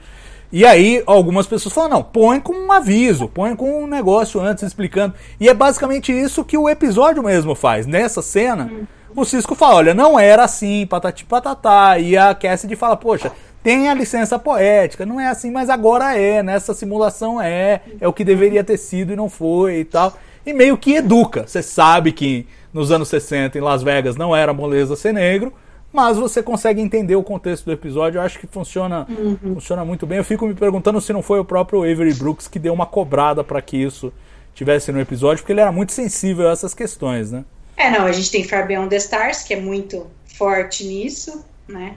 E 0.53 0.65
aí, 0.65 1.03
algumas 1.07 1.47
pessoas 1.47 1.75
falam, 1.75 1.91
não, 1.91 2.03
põe 2.03 2.41
com 2.41 2.53
um 2.55 2.71
aviso, 2.73 3.29
põe 3.29 3.57
com 3.57 3.83
um 3.83 3.87
negócio 3.87 4.41
antes 4.41 4.63
explicando. 4.63 5.15
E 5.41 5.49
é 5.49 5.55
basicamente 5.55 6.13
isso 6.13 6.45
que 6.45 6.57
o 6.57 6.69
episódio 6.69 7.23
mesmo 7.23 7.55
faz. 7.55 7.87
Nessa 7.87 8.23
cena, 8.23 8.71
o 9.17 9.25
Cisco 9.25 9.55
fala, 9.55 9.77
olha, 9.77 9.95
não 9.95 10.19
era 10.19 10.45
assim, 10.45 10.87
patati 10.87 11.25
patatá. 11.25 11.99
E 11.99 12.17
a 12.17 12.35
Cassidy 12.35 12.77
fala, 12.77 12.97
poxa, 12.97 13.33
tem 13.65 13.89
a 13.89 13.95
licença 13.95 14.39
poética, 14.39 15.07
não 15.07 15.19
é 15.21 15.27
assim, 15.29 15.51
mas 15.51 15.71
agora 15.71 16.17
é, 16.17 16.43
nessa 16.43 16.75
simulação 16.75 17.41
é, 17.41 17.81
é 18.01 18.07
o 18.07 18.13
que 18.13 18.23
deveria 18.25 18.63
ter 18.63 18.77
sido 18.77 19.13
e 19.13 19.17
não 19.17 19.29
foi 19.29 19.79
e 19.81 19.85
tal. 19.85 20.13
E 20.47 20.53
meio 20.53 20.77
que 20.77 20.97
educa. 20.97 21.47
Você 21.47 21.63
sabe 21.63 22.13
que 22.13 22.47
nos 22.73 22.91
anos 22.91 23.09
60 23.09 23.57
em 23.57 23.61
Las 23.61 23.83
Vegas 23.83 24.17
não 24.17 24.35
era 24.35 24.53
moleza 24.53 24.97
ser 24.97 25.13
negro, 25.13 25.53
mas 25.93 26.17
você 26.17 26.43
consegue 26.43 26.81
entender 26.81 27.17
o 27.17 27.23
contexto 27.23 27.65
do 27.65 27.73
episódio. 27.73 28.19
Eu 28.19 28.23
acho 28.23 28.39
que 28.39 28.47
funciona, 28.47 29.07
funciona 29.41 29.85
muito 29.85 30.07
bem. 30.07 30.19
Eu 30.19 30.25
fico 30.25 30.47
me 30.47 30.55
perguntando 30.55 31.01
se 31.01 31.13
não 31.13 31.23
foi 31.23 31.39
o 31.39 31.45
próprio 31.45 31.83
Avery 31.83 32.15
Brooks 32.15 32.49
que 32.49 32.59
deu 32.59 32.75
uma 32.75 32.85
cobrada 32.85 33.45
para 33.45 33.63
que 33.63 33.77
isso 33.77 34.13
tivesse 34.55 34.93
no 34.93 35.01
episódio, 35.01 35.43
porque 35.43 35.53
ele 35.53 35.61
era 35.61 35.73
muito 35.73 35.93
sensível 35.93 36.49
a 36.49 36.53
essas 36.53 36.75
questões, 36.75 37.31
né? 37.31 37.45
É, 37.77 37.91
não, 37.91 38.07
a 38.07 38.13
gente 38.13 38.31
tem 38.31 38.45
Far 38.45 38.67
Beyond 38.67 38.89
the 38.89 38.97
Stars, 38.97 39.43
que 39.43 39.55
é 39.55 39.61
muito 39.61 40.07
forte 40.27 40.85
nisso, 40.85 41.45
né? 41.67 41.97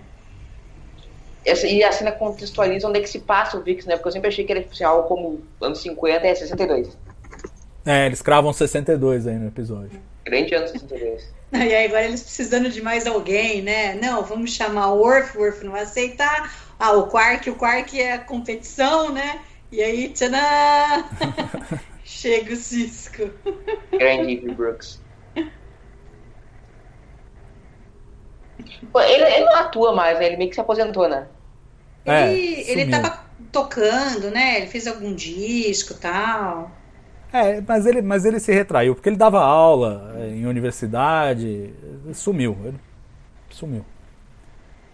Essa, 1.45 1.67
e 1.67 1.83
a 1.83 1.91
cena 1.91 2.12
contextualiza 2.12 2.88
onde 2.88 2.99
é 2.99 3.01
que 3.01 3.10
se 3.10 3.19
passa 3.19 3.57
o 3.57 3.62
VIX, 3.62 3.86
né? 3.86 3.95
Porque 3.95 4.10
eu 4.10 4.12
sempre 4.12 4.27
achei 4.27 4.43
que 4.43 4.51
era 4.51 4.62
tipo, 4.62 4.73
assim, 4.73 4.83
algo 4.83 5.07
como 5.07 5.39
anos 5.62 5.79
50 5.81 6.27
é 6.27 6.36
62. 6.36 6.97
É, 7.88 8.06
eles 8.06 8.21
cravam 8.21 8.52
62 8.52 9.26
aí 9.28 9.36
no 9.36 9.47
episódio. 9.47 10.02
Grande 10.26 10.54
ano 10.54 10.67
62. 10.67 11.38
E 11.54 11.73
aí 11.73 11.86
agora 11.86 12.04
eles 12.04 12.21
precisando 12.23 12.69
de 12.69 12.82
mais 12.82 13.08
alguém, 13.08 13.62
né? 13.62 13.95
Não, 13.95 14.21
vamos 14.21 14.52
chamar 14.52 14.91
o 14.91 14.97
Worf, 14.97 15.38
o 15.38 15.41
Worf 15.41 15.63
não 15.63 15.71
vai 15.71 15.84
aceitar. 15.84 16.54
Ah, 16.78 16.91
o 16.91 17.08
Quark, 17.08 17.50
o 17.50 17.56
Quark 17.56 18.02
é 18.02 18.15
a 18.15 18.19
competição, 18.19 19.13
né? 19.13 19.39
E 19.71 19.82
aí, 19.82 20.10
tchanã! 20.10 21.06
Chega 22.04 22.54
o 22.54 22.56
Cisco. 22.58 23.30
Grande 23.97 24.38
Avery 24.38 24.54
Brooks. 24.56 25.02
Pô, 28.91 29.00
ele, 29.02 29.23
ele 29.23 29.45
não 29.45 29.56
atua 29.56 29.95
mais, 29.95 30.19
né? 30.19 30.26
Ele 30.28 30.38
meio 30.38 30.50
que 30.50 30.56
se 30.56 30.62
aposentou, 30.62 31.08
né? 31.08 31.28
É, 32.06 32.34
Ele, 32.34 32.62
ele 32.69 32.86
sumiu. 32.86 32.91
tava 32.91 33.26
tocando, 33.52 34.30
né? 34.32 34.58
Ele 34.58 34.67
fez 34.67 34.88
algum 34.88 35.13
disco 35.15 35.93
e 35.93 35.97
tal. 35.97 36.71
É, 37.31 37.59
mas 37.61 37.85
ele, 37.85 38.01
mas 38.01 38.23
ele 38.25 38.39
se 38.39 38.53
retraiu, 38.53 38.95
porque 38.95 39.09
ele 39.09 39.17
dava 39.17 39.39
aula 39.41 40.13
é, 40.17 40.29
em 40.29 40.45
universidade, 40.45 41.73
sumiu, 42.13 42.57
ele 42.65 42.79
sumiu. 43.49 43.85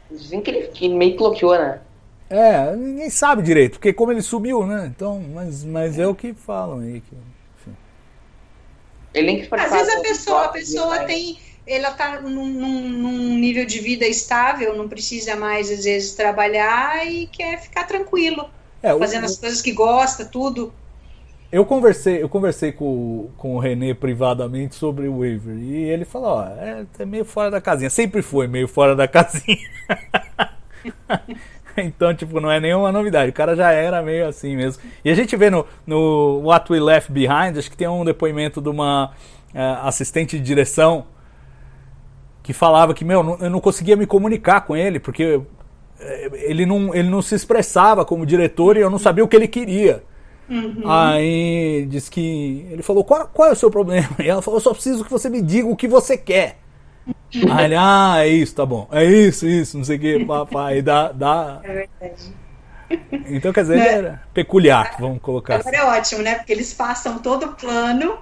Dizem 0.09 0.41
que 0.41 0.49
ele, 0.49 0.67
que 0.69 0.85
ele 0.85 0.95
meio 0.95 1.11
que 1.11 1.17
bloqueou, 1.17 1.57
né? 1.57 1.81
É, 2.29 2.75
ninguém 2.75 3.09
sabe 3.09 3.43
direito, 3.43 3.73
porque 3.73 3.93
como 3.93 4.11
ele 4.11 4.21
sumiu, 4.21 4.65
né? 4.65 4.87
Então, 4.87 5.19
mas, 5.33 5.63
mas 5.63 5.99
é 5.99 6.07
o 6.07 6.15
que 6.15 6.33
falam 6.33 6.79
aí. 6.79 7.01
Que, 7.01 7.15
enfim. 7.55 7.75
Ele 9.13 9.27
nem 9.27 9.39
quis 9.39 9.49
Às 9.51 9.71
vezes 9.71 9.93
a 9.95 10.01
pessoa, 10.01 10.45
a 10.45 10.49
pessoa 10.49 11.05
tem. 11.05 11.39
Ela 11.65 11.91
tá 11.93 12.19
num, 12.21 12.45
num- 12.47 13.37
nível 13.37 13.65
de 13.65 13.79
vida 13.79 14.05
estável, 14.05 14.75
não 14.75 14.89
precisa 14.89 15.35
mais, 15.35 15.71
às 15.71 15.85
vezes, 15.85 16.13
trabalhar 16.15 17.07
e 17.07 17.27
quer 17.27 17.61
ficar 17.61 17.85
tranquilo. 17.85 18.49
É, 18.81 18.93
o- 18.93 18.99
Fazendo 18.99 19.25
as 19.25 19.37
coisas 19.37 19.61
que 19.61 19.71
gosta, 19.71 20.25
tudo. 20.25 20.73
Eu 21.53 21.63
conversei, 21.63 22.19
eu 22.19 22.27
conversei 22.27 22.71
com, 22.71 23.29
com 23.37 23.55
o 23.55 23.59
René 23.59 23.93
privadamente 23.93 24.73
sobre 24.73 25.07
o 25.07 25.19
Waver 25.19 25.55
e 25.55 25.83
ele 25.83 26.03
falou, 26.03 26.37
ó, 26.37 26.47
é, 26.47 26.83
é 26.97 27.05
meio 27.05 27.23
fora 27.23 27.51
da 27.51 27.61
casinha, 27.61 27.91
sempre 27.91 28.23
foi 28.23 28.47
meio 28.47 28.67
fora 28.67 28.95
da 28.95 29.05
casinha. 29.07 29.69
então, 31.77 32.11
tipo, 32.15 32.39
não 32.39 32.49
é 32.49 32.59
nenhuma 32.59 32.91
novidade, 32.91 33.29
o 33.29 33.33
cara 33.33 33.55
já 33.55 33.71
era 33.71 34.01
meio 34.01 34.27
assim 34.27 34.55
mesmo. 34.55 34.81
E 35.05 35.11
a 35.11 35.13
gente 35.13 35.35
vê 35.35 35.51
no, 35.51 35.63
no 35.85 36.41
What 36.43 36.73
We 36.73 36.79
Left 36.79 37.11
Behind, 37.11 37.55
acho 37.55 37.69
que 37.69 37.77
tem 37.77 37.87
um 37.87 38.03
depoimento 38.03 38.59
de 38.59 38.69
uma 38.69 39.11
eh, 39.53 39.77
assistente 39.83 40.39
de 40.39 40.43
direção 40.43 41.05
que 42.41 42.51
falava 42.51 42.95
que, 42.95 43.05
meu, 43.05 43.37
eu 43.39 43.49
não 43.51 43.59
conseguia 43.59 43.95
me 43.95 44.07
comunicar 44.07 44.61
com 44.61 44.75
ele, 44.75 44.99
porque 44.99 45.39
eh, 45.99 46.31
ele 46.33 46.65
não, 46.65 46.95
ele 46.95 47.11
não 47.11 47.21
se 47.21 47.35
expressava 47.35 48.03
como 48.03 48.25
diretor 48.25 48.75
e 48.75 48.79
eu 48.79 48.89
não 48.89 48.97
sabia 48.97 49.23
o 49.23 49.27
que 49.27 49.35
ele 49.35 49.47
queria. 49.47 50.03
Aí 50.85 51.85
diz 51.89 52.09
que. 52.09 52.67
Ele 52.71 52.83
falou: 52.83 53.03
qual, 53.03 53.27
qual 53.27 53.49
é 53.49 53.51
o 53.51 53.55
seu 53.55 53.71
problema? 53.71 54.09
E 54.19 54.27
ela 54.27 54.41
falou: 54.41 54.57
eu 54.59 54.63
só 54.63 54.73
preciso 54.73 55.03
que 55.03 55.11
você 55.11 55.29
me 55.29 55.41
diga 55.41 55.67
o 55.67 55.75
que 55.75 55.87
você 55.87 56.17
quer. 56.17 56.57
Aí 57.51 57.65
ele, 57.65 57.75
ah, 57.75 58.15
é 58.19 58.27
isso, 58.27 58.55
tá 58.55 58.65
bom. 58.65 58.87
É 58.91 59.03
isso, 59.03 59.47
isso, 59.47 59.77
não 59.77 59.83
sei 59.83 59.97
o 59.97 59.99
que, 59.99 60.25
papai. 60.25 60.81
Dá, 60.81 61.11
dá. 61.11 61.59
É 61.63 61.73
verdade. 61.73 62.33
Então, 63.27 63.51
quer 63.51 63.61
dizer, 63.61 63.77
ele 63.77 63.87
era 63.87 64.23
peculiar, 64.33 64.95
vamos 64.99 65.19
colocar 65.21 65.55
assim. 65.55 65.69
Agora 65.69 65.95
é 65.95 65.99
ótimo, 65.99 66.21
né? 66.21 66.35
Porque 66.35 66.53
eles 66.53 66.73
passam 66.73 67.17
todo 67.17 67.47
o 67.47 67.53
plano, 67.53 68.17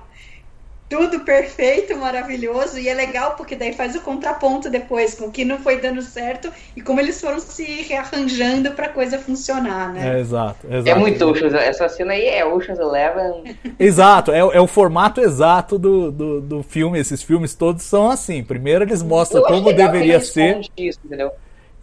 tudo 0.92 1.22
perfeito, 1.22 1.96
maravilhoso, 1.96 2.78
e 2.78 2.90
é 2.90 2.94
legal 2.94 3.36
porque 3.38 3.56
daí 3.56 3.72
faz 3.72 3.96
o 3.96 4.02
contraponto 4.02 4.70
depois 4.70 5.16
com 5.16 5.28
o 5.28 5.32
que 5.32 5.46
não 5.46 5.58
foi 5.58 5.80
dando 5.80 6.02
certo 6.02 6.52
e 6.76 6.82
como 6.82 7.00
eles 7.00 7.22
foram 7.22 7.40
se 7.40 7.64
rearranjando 7.84 8.72
pra 8.72 8.90
coisa 8.90 9.18
funcionar, 9.18 9.94
né? 9.94 10.18
É, 10.18 10.20
exato, 10.20 10.68
exato. 10.70 10.90
É 10.90 10.94
muito 10.94 11.26
Ocean's 11.26 11.54
Essa 11.54 11.88
cena 11.88 12.12
aí 12.12 12.26
é 12.26 12.46
Ocean's 12.46 12.78
Eleven. 12.78 13.56
Exato, 13.80 14.34
é, 14.34 14.40
é 14.40 14.60
o 14.60 14.68
formato 14.68 15.22
exato 15.22 15.80
do, 15.80 16.12
do, 16.12 16.42
do 16.42 16.64
filme. 16.64 17.00
Esses 17.00 17.24
filmes 17.24 17.56
todos 17.56 17.84
são 17.84 18.12
assim. 18.12 18.44
Primeiro 18.44 18.84
eles 18.84 19.02
mostram 19.02 19.44
como 19.44 19.72
deveria 19.72 20.20
ser. 20.20 20.60
Isso, 20.76 21.00
entendeu? 21.06 21.32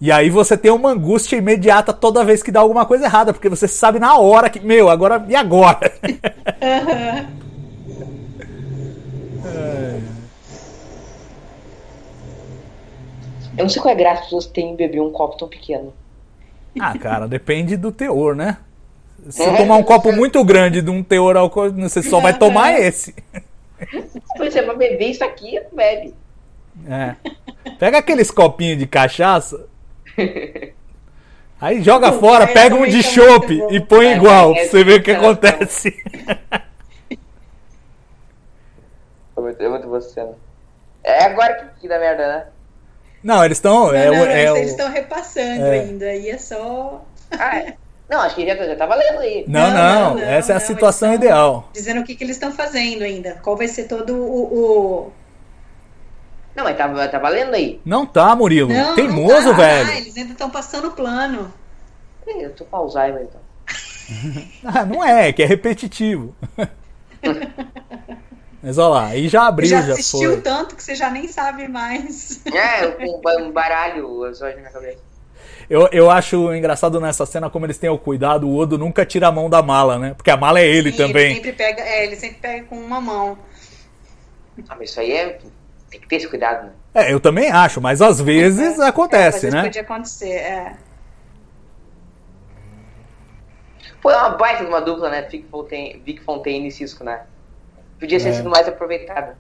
E 0.01 0.13
aí 0.13 0.29
você 0.29 0.57
tem 0.57 0.71
uma 0.71 0.91
angústia 0.91 1.37
imediata 1.37 1.93
toda 1.93 2.25
vez 2.25 2.43
que 2.43 2.53
dá 2.53 2.61
alguma 2.61 2.85
coisa 2.85 3.07
errada, 3.07 3.33
porque 3.33 3.49
você 3.49 3.67
sabe 3.67 3.99
na 3.99 4.19
hora 4.19 4.51
que, 4.51 4.61
meu, 4.61 4.91
agora 4.91 5.25
e 5.29 5.35
agora? 5.35 5.93
Eu 13.57 13.65
não 13.65 13.69
sei 13.69 13.83
qual 13.83 13.91
é 13.91 13.95
a 13.95 13.99
graça 13.99 14.17
que 14.17 14.23
as 14.23 14.25
pessoas 14.27 14.47
têm 14.47 14.71
em 14.73 14.77
beber 14.77 15.01
um 15.01 15.11
copo 15.11 15.37
tão 15.37 15.49
pequeno. 15.49 15.93
ah, 16.81 16.97
cara, 16.99 17.27
depende 17.27 17.77
do 17.77 17.91
teor, 17.91 18.37
né? 18.37 18.59
Se 19.31 19.43
É. 19.43 19.51
você 19.51 19.57
tomar 19.57 19.77
um 19.77 19.83
copo 19.83 20.13
muito 20.13 20.43
grande 20.45 20.81
de 20.81 20.91
um 20.91 21.03
teor 21.03 21.37
alcoólico, 21.37 21.81
você 21.81 22.03
só 22.03 22.21
vai 22.21 22.39
tomar 22.39 22.79
esse. 22.79 23.15
Pois 24.37 24.55
é, 24.55 24.63
beber 24.63 25.11
isso 25.11 25.25
aqui, 25.25 25.61
bebe. 25.73 26.15
É. 26.89 27.17
Pega 27.79 27.99
aqueles 27.99 28.31
copinhos 28.31 28.79
de 28.79 28.87
cachaça, 28.87 29.67
aí 31.61 31.83
joga 31.83 32.13
fora, 32.13 32.45
é, 32.45 32.47
pega 32.47 32.77
um 32.77 32.87
de 32.87 33.03
chopp 33.03 33.53
muito 33.53 33.69
bom. 33.69 33.75
e 33.75 33.81
põe 33.81 34.07
É, 34.07 34.17
igual, 34.17 34.53
é, 34.53 34.55
pra 34.61 34.65
você 34.71 34.85
ver 34.85 35.01
o 35.01 35.03
que 35.03 35.11
é, 35.11 35.17
acontece. 35.17 35.97
É 39.39 39.41
muito, 39.41 39.63
é 39.63 39.69
muito 39.69 39.87
boa 39.87 40.01
cena. 40.01 40.35
É 41.05 41.25
agora 41.25 41.55
que, 41.55 41.83
que 41.83 41.89
dá 41.89 41.99
merda, 41.99 42.27
né? 42.27 42.47
Não, 43.23 43.45
eles 43.45 43.59
estão. 43.59 43.95
É, 43.95 44.07
não, 44.07 44.15
não, 44.15 44.27
é 44.27 44.45
eles- 44.59 44.71
estão 44.73 44.91
repassando 44.91 45.65
é. 45.65 45.81
ainda, 45.81 46.13
e 46.13 46.29
é 46.29 46.39
só 46.39 47.05
Ah, 47.31 47.59
é. 47.59 47.75
Não, 48.09 48.21
acho 48.21 48.35
que 48.35 48.47
já, 48.47 48.57
já 48.57 48.75
tá 48.75 48.87
valendo 48.87 49.19
aí. 49.19 49.45
Não, 49.47 49.61
Não, 49.61 49.71
não, 49.71 49.95
não, 50.11 50.15
não, 50.15 50.23
essa 50.23 50.53
é 50.53 50.57
a 50.57 50.59
não, 50.59 50.67
situação 50.67 51.15
ideal. 51.15 51.69
dizendo 51.75 52.01
o 52.01 52.05
que, 52.05 52.17
que 52.17 52.25
eles 52.25 52.37
estão 52.37 52.51
fazendo 52.51 53.03
ainda. 53.03 53.35
Qual 53.43 53.57
vai 53.57 53.69
ser 53.69 53.85
todo 53.85 54.17
o. 54.17 54.45
o... 55.07 55.13
Não, 56.57 56.65
mas 56.65 56.77
tá, 56.77 57.09
tá 57.09 57.19
valendo 57.19 57.55
aí. 57.55 57.81
Não 57.85 58.07
tá, 58.07 58.35
Murilo. 58.35 58.73
Não, 58.73 58.95
Teimoso, 58.95 59.49
não 59.49 59.57
tá, 59.57 59.59
velho. 59.59 59.91
Eles 59.91 60.17
ainda 60.17 60.33
estão 60.33 60.51
passando 60.51 60.89
o 60.89 60.93
plano. 60.93 61.53
Eu 62.27 62.53
tô 62.55 62.65
com 62.65 62.77
Alzheimer, 62.77 63.23
então. 63.23 63.41
Ah, 64.65 64.85
não 64.87 65.05
é, 65.05 65.29
é 65.29 65.33
que 65.33 65.43
é 65.43 65.47
repetitivo. 65.47 66.35
Mas 68.63 68.77
olha 68.77 68.89
lá, 68.89 69.07
aí 69.09 69.29
já 69.29 69.47
abriu, 69.47 69.69
já 69.69 69.83
já, 69.83 69.93
assistiu 69.93 70.33
foi. 70.33 70.41
tanto 70.43 70.75
que 70.77 70.83
você 70.83 70.95
já 70.95 71.11
nem 71.11 71.29
sabe 71.29 71.69
mais. 71.69 72.45
É, 72.53 72.85
eu 72.85 72.93
com 72.97 73.19
um 73.19 73.21
ba- 73.21 73.51
baralho 73.53 74.25
as 74.25 74.41
olhos 74.43 74.63
na 74.63 74.71
cabeça. 74.71 74.99
Eu, 75.71 75.89
eu 75.93 76.11
acho 76.11 76.53
engraçado 76.55 77.01
nessa 77.01 77.27
cena 77.27 77.51
como 77.51 77.67
eles 77.67 77.79
têm 77.79 77.91
o 77.91 77.99
cuidado, 77.99 78.49
o 78.49 78.57
Odo 78.57 78.79
nunca 78.79 79.05
tira 79.05 79.29
a 79.29 79.33
mão 79.33 79.51
da 79.51 79.63
mala, 79.63 79.99
né? 79.99 80.15
Porque 80.15 80.31
a 80.31 80.37
mala 80.37 80.61
é 80.61 80.67
ele 80.67 80.91
Sim, 80.91 80.97
também. 80.97 81.27
Ele 81.27 81.35
sempre 81.37 81.53
pega, 81.53 81.83
é, 81.83 82.05
ele 82.07 82.17
sempre 82.17 82.39
pega 82.39 82.65
com 82.67 82.77
uma 82.79 83.01
mão. 83.01 83.39
Ah, 84.69 84.77
mas 84.79 84.91
isso 84.91 85.01
aí 85.01 85.13
é. 85.13 85.39
Tem 85.91 86.01
que 86.01 86.09
ter 86.09 86.17
esse 86.17 86.29
cuidado, 86.29 86.67
né? 86.67 86.73
É, 86.95 87.13
eu 87.13 87.21
também 87.21 87.51
acho, 87.51 87.81
mas 87.81 88.03
às 88.03 88.21
vezes 88.21 88.79
É, 88.79 88.87
acontece, 88.87 89.47
às 89.47 89.53
vezes 89.53 89.55
né? 89.55 89.63
Podia 89.63 89.83
acontecer, 89.83 90.33
é. 90.33 90.77
Foi 94.01 94.15
uma 94.15 94.31
baita 94.31 94.63
de 94.65 94.69
uma 94.69 94.81
dupla, 94.81 95.11
né? 95.11 95.23
Vic 95.23 95.47
Fontaine, 95.49 96.01
Vic 96.05 96.23
Fontaine 96.25 96.69
e 96.69 96.71
Cisco, 96.73 97.05
né? 97.05 97.27
Podia 97.99 98.19
ter 98.21 98.29
É. 98.29 98.33
sido 98.33 98.49
mais 98.51 98.67
aproveitada. 98.69 99.37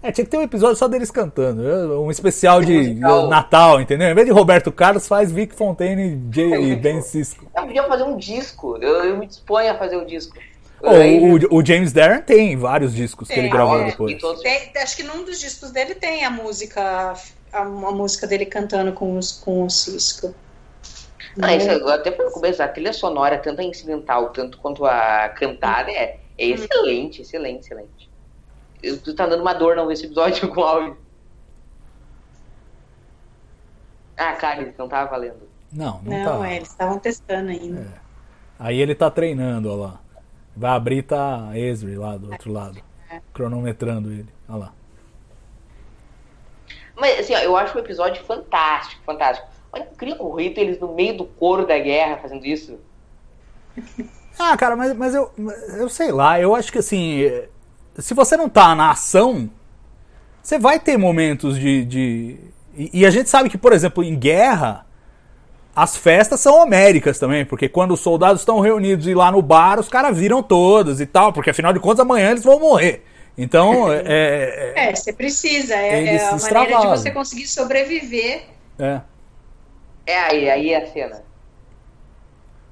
É, 0.00 0.12
tinha 0.12 0.24
que 0.24 0.30
ter 0.30 0.36
um 0.38 0.42
episódio 0.42 0.76
só 0.76 0.86
deles 0.86 1.10
cantando. 1.10 1.62
eu- 1.62 2.02
Um 2.02 2.10
especial 2.10 2.62
de 2.62 2.72
Musical. 2.76 3.26
Natal, 3.28 3.80
entendeu? 3.80 4.08
Em 4.08 4.14
vez 4.14 4.26
de 4.26 4.32
Roberto 4.32 4.70
Carlos, 4.70 5.08
faz 5.08 5.32
Vic 5.32 5.54
Fontaine 5.54 6.22
Jay, 6.32 6.70
e 6.72 6.76
Ben 6.76 7.00
Cisco. 7.02 7.44
Eu 7.56 7.62
podia 7.66 7.82
fazer 7.84 8.04
um 8.04 8.16
disco. 8.16 8.76
Eu, 8.80 9.04
eu 9.04 9.16
me 9.18 9.26
disponho 9.26 9.70
a 9.72 9.74
fazer 9.74 9.96
o 9.96 10.04
disco. 10.06 10.36
Ô, 10.80 10.90
Aí- 10.90 11.18
o, 11.18 11.56
o 11.56 11.66
James 11.66 11.92
Darren 11.92 12.20
tem 12.22 12.56
vários 12.56 12.94
discos 12.94 13.26
que 13.26 13.34
ele 13.34 13.42
Tem. 13.42 13.50
gravou 13.50 13.80
Ah, 13.80 13.84
depois. 13.86 14.16
todos- 14.20 14.40
Tem- 14.42 14.70
acho 14.76 14.96
que 14.96 15.02
num 15.02 15.24
dos 15.24 15.40
discos 15.40 15.72
dele 15.72 15.96
tem 15.96 16.24
a 16.24 16.30
música, 16.30 17.14
a, 17.52 17.58
a 17.62 17.64
música 17.64 18.24
dele 18.28 18.46
cantando 18.46 18.92
com, 18.92 19.18
os, 19.18 19.32
com 19.32 19.64
o 19.64 19.70
Cisco. 19.70 20.32
Ah, 21.42 21.54
isso 21.56 21.68
agora 21.70 21.96
até 21.96 22.10
no 22.16 22.30
começo, 22.30 22.62
a 22.62 22.68
trilha 22.68 22.92
sonora, 22.92 23.36
tanto 23.38 23.60
a 23.60 23.64
incidental, 23.64 24.30
tanto 24.30 24.58
quanto 24.58 24.84
a 24.86 25.28
cantada, 25.30 25.90
é, 25.90 25.94
é 26.04 26.18
excelente, 26.38 27.22
excelente, 27.22 27.60
excelente. 27.60 28.10
Eu, 28.82 29.00
tu 29.00 29.14
tá 29.14 29.26
dando 29.26 29.40
uma 29.42 29.52
dor 29.52 29.74
não 29.76 29.86
ver 29.86 29.94
esse 29.94 30.06
episódio 30.06 30.48
com 30.48 30.60
áudio. 30.62 30.96
Ah, 34.16 34.32
cara, 34.34 34.62
ele 34.62 34.74
não 34.76 34.88
tava 34.88 35.10
valendo. 35.10 35.48
Não, 35.72 36.00
não, 36.02 36.24
Não, 36.24 36.40
tá. 36.40 36.50
é, 36.50 36.56
eles 36.56 36.68
estavam 36.68 36.98
testando 36.98 37.50
ainda. 37.50 38.02
Aí 38.58 38.80
ele 38.80 38.94
tá 38.94 39.10
treinando, 39.10 39.70
olha 39.70 39.80
lá. 39.80 40.00
Vai 40.56 40.72
abrir 40.72 41.02
tá 41.02 41.48
a 41.50 41.58
Esri 41.58 41.94
lá 41.96 42.16
do 42.16 42.32
outro 42.32 42.52
lado. 42.52 42.82
Cronometrando 43.32 44.10
ele. 44.10 44.28
Olha 44.48 44.58
lá. 44.58 44.72
Mas 46.96 47.20
assim, 47.20 47.34
ó, 47.34 47.38
eu 47.38 47.56
acho 47.56 47.76
o 47.76 47.80
episódio 47.80 48.24
fantástico, 48.24 49.00
fantástico. 49.04 49.46
Olha 49.72 49.84
que 49.84 49.92
incrível 49.92 50.24
o 50.24 50.34
Rito, 50.34 50.58
eles 50.58 50.80
no 50.80 50.92
meio 50.94 51.16
do 51.16 51.24
coro 51.24 51.64
da 51.64 51.78
guerra 51.78 52.16
fazendo 52.16 52.44
isso. 52.44 52.78
Ah, 54.38 54.56
cara, 54.56 54.76
mas, 54.76 54.94
mas 54.94 55.14
eu, 55.14 55.30
eu 55.76 55.88
sei 55.88 56.12
lá, 56.12 56.40
eu 56.40 56.54
acho 56.54 56.70
que 56.70 56.78
assim, 56.78 57.28
se 57.98 58.14
você 58.14 58.36
não 58.36 58.48
tá 58.48 58.74
na 58.74 58.92
ação, 58.92 59.50
você 60.42 60.58
vai 60.58 60.78
ter 60.78 60.96
momentos 60.96 61.58
de. 61.58 61.84
de 61.84 62.36
e, 62.76 63.00
e 63.00 63.06
a 63.06 63.10
gente 63.10 63.28
sabe 63.28 63.50
que, 63.50 63.58
por 63.58 63.72
exemplo, 63.72 64.04
em 64.04 64.16
guerra, 64.16 64.86
as 65.74 65.96
festas 65.96 66.40
são 66.40 66.62
homéricas 66.62 67.18
também, 67.18 67.44
porque 67.44 67.68
quando 67.68 67.92
os 67.92 68.00
soldados 68.00 68.40
estão 68.42 68.60
reunidos 68.60 69.06
e 69.06 69.14
lá 69.14 69.30
no 69.30 69.42
bar, 69.42 69.78
os 69.78 69.88
caras 69.88 70.16
viram 70.16 70.42
todos 70.42 71.00
e 71.00 71.06
tal, 71.06 71.32
porque 71.32 71.50
afinal 71.50 71.72
de 71.72 71.80
contas 71.80 72.00
amanhã 72.00 72.30
eles 72.30 72.44
vão 72.44 72.60
morrer. 72.60 73.04
Então, 73.36 73.90
é. 73.92 74.02
é, 74.06 74.88
É, 74.88 74.94
você 74.94 75.12
precisa. 75.12 75.74
É, 75.74 76.16
é 76.16 76.28
a 76.28 76.36
maneira 76.36 76.80
de 76.80 76.86
você 76.86 77.10
conseguir 77.10 77.46
sobreviver. 77.46 78.42
é. 78.78 79.00
É 80.06 80.18
aí, 80.20 80.48
aí 80.48 80.70
é 80.72 80.82
a 80.82 80.86
cena. 80.86 81.22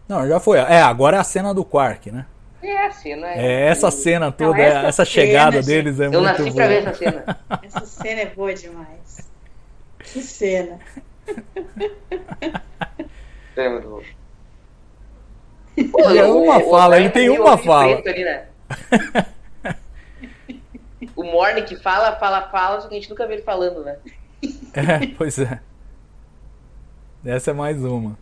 Não, 0.09 0.27
já 0.27 0.39
foi. 0.41 0.59
É, 0.59 0.81
agora 0.81 1.17
é 1.17 1.21
a 1.21 1.25
cena 1.25 1.53
do 1.53 1.65
Quark, 1.65 2.11
né? 2.11 2.27
É 2.63 2.87
a 2.87 2.91
cena. 2.91 3.27
É 3.29 3.67
essa 3.69 3.91
cena 3.91 4.33
toda, 4.33 4.57
Não, 4.57 4.65
essa 4.65 4.87
essa, 4.89 5.05
chegada 5.05 5.63
cena, 5.63 5.67
deles 5.85 6.01
é 6.01 6.07
Eu 6.07 6.13
muito 6.13 6.25
nasci 6.25 6.43
boa. 6.43 6.55
pra 6.55 6.67
ver 6.69 6.87
essa 6.87 6.95
cena. 6.95 7.39
Essa 7.63 7.87
cena 7.87 8.21
é 8.23 8.27
boa 8.27 8.55
demais. 8.55 9.31
Que 9.99 10.23
cena. 10.23 10.79
É 13.57 13.69
muito 13.69 13.89
bom. 13.89 14.03
Ele 15.77 16.19
é 16.19 16.25
uma 16.25 16.61
fala, 16.61 16.99
ele 16.99 17.11
tem 17.11 17.29
uma 17.29 17.55
é 17.55 17.59
fala. 17.59 18.03
ali, 18.07 18.25
né? 18.25 18.47
O 21.15 21.23
Morning 21.25 21.65
que 21.65 21.77
fala, 21.77 22.17
fala, 22.17 22.43
fala, 22.51 22.81
só 22.81 22.89
que 22.89 22.95
a 22.95 22.99
gente 22.99 23.11
nunca 23.11 23.27
vê 23.27 23.35
ele 23.35 23.43
falando, 23.43 23.83
né? 23.85 23.97
É, 24.75 25.07
pois 25.17 25.39
é. 25.39 25.61
Essa 27.25 27.51
é 27.51 27.55
mais 27.55 27.83
uma. 27.83 28.19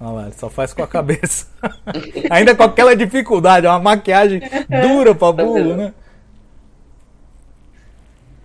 Olha 0.00 0.10
lá, 0.10 0.22
ele 0.24 0.34
só 0.34 0.48
faz 0.48 0.72
com 0.72 0.82
a 0.82 0.86
cabeça. 0.86 1.46
Ainda 2.30 2.54
com 2.54 2.62
aquela 2.62 2.96
dificuldade, 2.96 3.66
é 3.66 3.68
uma 3.68 3.78
maquiagem 3.78 4.40
dura 4.82 5.14
pra 5.14 5.30
burro, 5.30 5.76
né? 5.76 5.92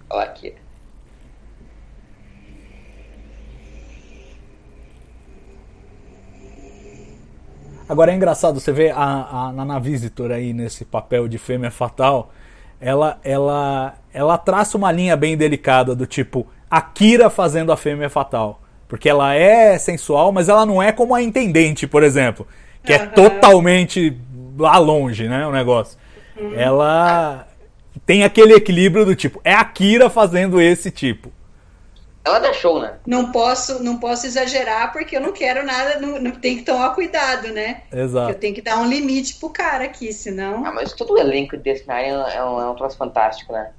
Olha 0.09 0.25
aqui. 0.25 0.53
Agora 7.87 8.11
é 8.11 8.15
engraçado, 8.15 8.59
você 8.59 8.71
vê 8.71 8.89
a, 8.89 9.47
a 9.47 9.51
Nana 9.53 9.79
Visitor 9.79 10.31
aí 10.31 10.53
nesse 10.53 10.83
papel 10.83 11.27
de 11.27 11.37
fêmea 11.37 11.69
fatal, 11.69 12.31
ela, 12.81 13.19
ela, 13.23 13.95
ela 14.11 14.37
traça 14.37 14.75
uma 14.75 14.91
linha 14.91 15.15
bem 15.15 15.37
delicada 15.37 15.95
do 15.95 16.05
tipo 16.05 16.47
Akira 16.69 17.29
fazendo 17.29 17.71
a 17.71 17.77
fêmea 17.77 18.09
fatal. 18.09 18.59
Porque 18.87 19.09
ela 19.09 19.33
é 19.33 19.77
sensual, 19.77 20.31
mas 20.31 20.47
ela 20.49 20.65
não 20.65 20.81
é 20.81 20.91
como 20.91 21.15
a 21.15 21.21
intendente, 21.21 21.87
por 21.87 22.03
exemplo, 22.03 22.47
que 22.83 22.93
é 22.93 22.99
totalmente 22.99 24.15
lá 24.57 24.77
longe, 24.77 25.27
né, 25.27 25.45
o 25.45 25.51
negócio. 25.51 25.97
Ela 26.55 27.47
tem 28.05 28.23
aquele 28.23 28.53
equilíbrio 28.53 29.05
do 29.05 29.15
tipo, 29.15 29.41
é 29.43 29.53
a 29.53 29.61
Akira 29.61 30.09
fazendo 30.09 30.61
esse 30.61 30.91
tipo. 30.91 31.31
Ela 32.23 32.51
show, 32.53 32.81
né? 32.81 32.93
Não 33.05 33.31
posso, 33.31 33.83
não 33.83 33.99
posso 33.99 34.25
exagerar 34.25 34.91
porque 34.91 35.15
eu 35.15 35.21
não 35.21 35.31
quero 35.31 35.63
nada, 35.63 35.99
não, 35.99 36.19
não- 36.19 36.31
tem 36.31 36.57
que 36.57 36.63
tomar 36.63 36.89
cuidado, 36.95 37.49
né? 37.49 37.83
Eu 37.91 38.03
Exato. 38.05 38.33
tenho 38.39 38.55
que 38.55 38.63
dar 38.63 38.79
um 38.79 38.87
limite 38.87 39.35
pro 39.35 39.49
cara 39.51 39.83
aqui, 39.85 40.11
senão. 40.11 40.65
Ah, 40.65 40.71
mas 40.71 40.91
todo 40.91 41.13
o 41.13 41.19
elenco 41.19 41.55
de 41.55 41.61
Death 41.61 41.85
Nine 41.87 42.09
é 42.33 42.43
um, 42.43 42.59
é 42.59 42.69
um 42.69 42.75
troço 42.75 42.97
fantástico, 42.97 43.53
né? 43.53 43.69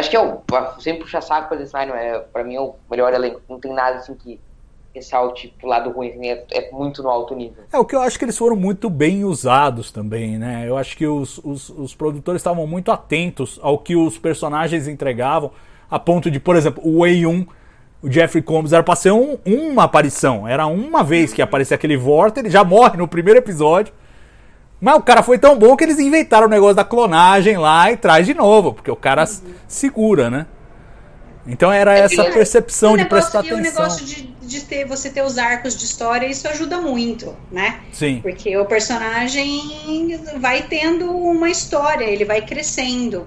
Acho 0.00 0.10
que 0.10 0.16
é 0.16 0.20
o. 0.20 0.40
Sempre 0.80 1.02
puxa 1.02 1.20
saco 1.20 1.48
pra 1.48 1.56
Nine, 1.58 1.92
é, 1.98 2.18
pra 2.32 2.42
mim 2.42 2.54
é 2.56 2.60
o 2.60 2.74
melhor 2.90 3.12
elenco. 3.12 3.40
Não 3.48 3.60
tem 3.60 3.72
nada 3.72 3.98
assim 3.98 4.14
que 4.14 4.40
ressalte 4.94 5.54
pro 5.58 5.68
lado 5.68 5.90
ruim, 5.90 6.08
assim, 6.10 6.28
é, 6.28 6.44
é 6.50 6.70
muito 6.72 7.02
no 7.02 7.08
alto 7.08 7.34
nível. 7.34 7.62
É, 7.72 7.78
o 7.78 7.84
que 7.84 7.94
eu 7.94 8.00
acho 8.00 8.18
que 8.18 8.24
eles 8.24 8.36
foram 8.36 8.56
muito 8.56 8.90
bem 8.90 9.24
usados 9.24 9.92
também, 9.92 10.36
né? 10.36 10.64
Eu 10.66 10.76
acho 10.76 10.96
que 10.96 11.06
os, 11.06 11.38
os, 11.44 11.68
os 11.70 11.94
produtores 11.94 12.40
estavam 12.40 12.66
muito 12.66 12.90
atentos 12.90 13.60
ao 13.62 13.78
que 13.78 13.94
os 13.94 14.18
personagens 14.18 14.88
entregavam, 14.88 15.52
a 15.88 15.98
ponto 15.98 16.28
de, 16.30 16.40
por 16.40 16.56
exemplo, 16.56 16.82
o 16.84 17.00
Wei 17.00 17.24
1, 17.24 17.46
o 18.02 18.10
Jeffrey 18.10 18.42
Combs, 18.42 18.72
era 18.72 18.82
pra 18.82 18.96
ser 18.96 19.12
um- 19.12 19.38
uma 19.46 19.84
aparição. 19.84 20.48
Era 20.48 20.66
uma 20.66 21.04
vez 21.04 21.32
que 21.32 21.40
aparecia 21.42 21.76
aquele 21.76 21.96
Vorta, 21.96 22.40
ele 22.40 22.50
já 22.50 22.64
morre 22.64 22.96
no 22.96 23.06
primeiro 23.06 23.38
episódio. 23.38 23.92
Mas 24.80 24.96
o 24.96 25.02
cara 25.02 25.22
foi 25.22 25.38
tão 25.38 25.58
bom 25.58 25.76
que 25.76 25.84
eles 25.84 25.98
inventaram 25.98 26.46
o 26.46 26.50
negócio 26.50 26.74
da 26.76 26.84
clonagem 26.84 27.56
lá 27.58 27.92
e 27.92 27.96
traz 27.96 28.26
de 28.26 28.32
novo, 28.34 28.72
porque 28.72 28.90
o 28.90 28.96
cara 28.96 29.22
s- 29.22 29.42
segura, 29.68 30.30
né? 30.30 30.46
Então 31.46 31.70
era 31.72 31.96
essa 31.98 32.24
que- 32.24 32.30
percepção 32.32 32.96
de 32.96 33.04
prestar 33.06 33.44
e 33.44 33.52
o 33.52 33.56
atenção. 33.58 33.82
negócio 33.82 34.04
de, 34.06 34.22
de 34.40 34.60
ter, 34.62 34.86
você 34.86 35.10
ter 35.10 35.22
os 35.22 35.36
arcos 35.38 35.76
de 35.76 35.84
história, 35.84 36.26
isso 36.26 36.46
ajuda 36.48 36.80
muito, 36.80 37.34
né? 37.50 37.80
Sim. 37.92 38.20
Porque 38.22 38.56
o 38.56 38.64
personagem 38.66 40.18
vai 40.38 40.62
tendo 40.62 41.10
uma 41.10 41.50
história, 41.50 42.04
ele 42.04 42.24
vai 42.24 42.40
crescendo. 42.42 43.26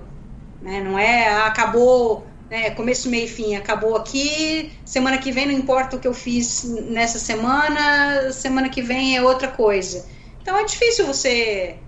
Né? 0.61 0.81
Não 0.81 0.97
é 0.97 1.27
ah, 1.27 1.47
acabou, 1.47 2.25
né, 2.49 2.69
começo, 2.71 3.09
meio 3.09 3.25
e 3.25 3.27
fim, 3.27 3.55
acabou 3.55 3.95
aqui, 3.97 4.71
semana 4.85 5.17
que 5.17 5.31
vem 5.31 5.45
não 5.47 5.53
importa 5.53 5.97
o 5.97 5.99
que 5.99 6.07
eu 6.07 6.13
fiz 6.13 6.63
nessa 6.87 7.19
semana, 7.19 8.31
semana 8.31 8.69
que 8.69 8.81
vem 8.81 9.17
é 9.17 9.21
outra 9.21 9.49
coisa. 9.49 10.05
Então 10.43 10.57
é 10.57 10.65
difícil 10.65 11.07
você 11.07 11.79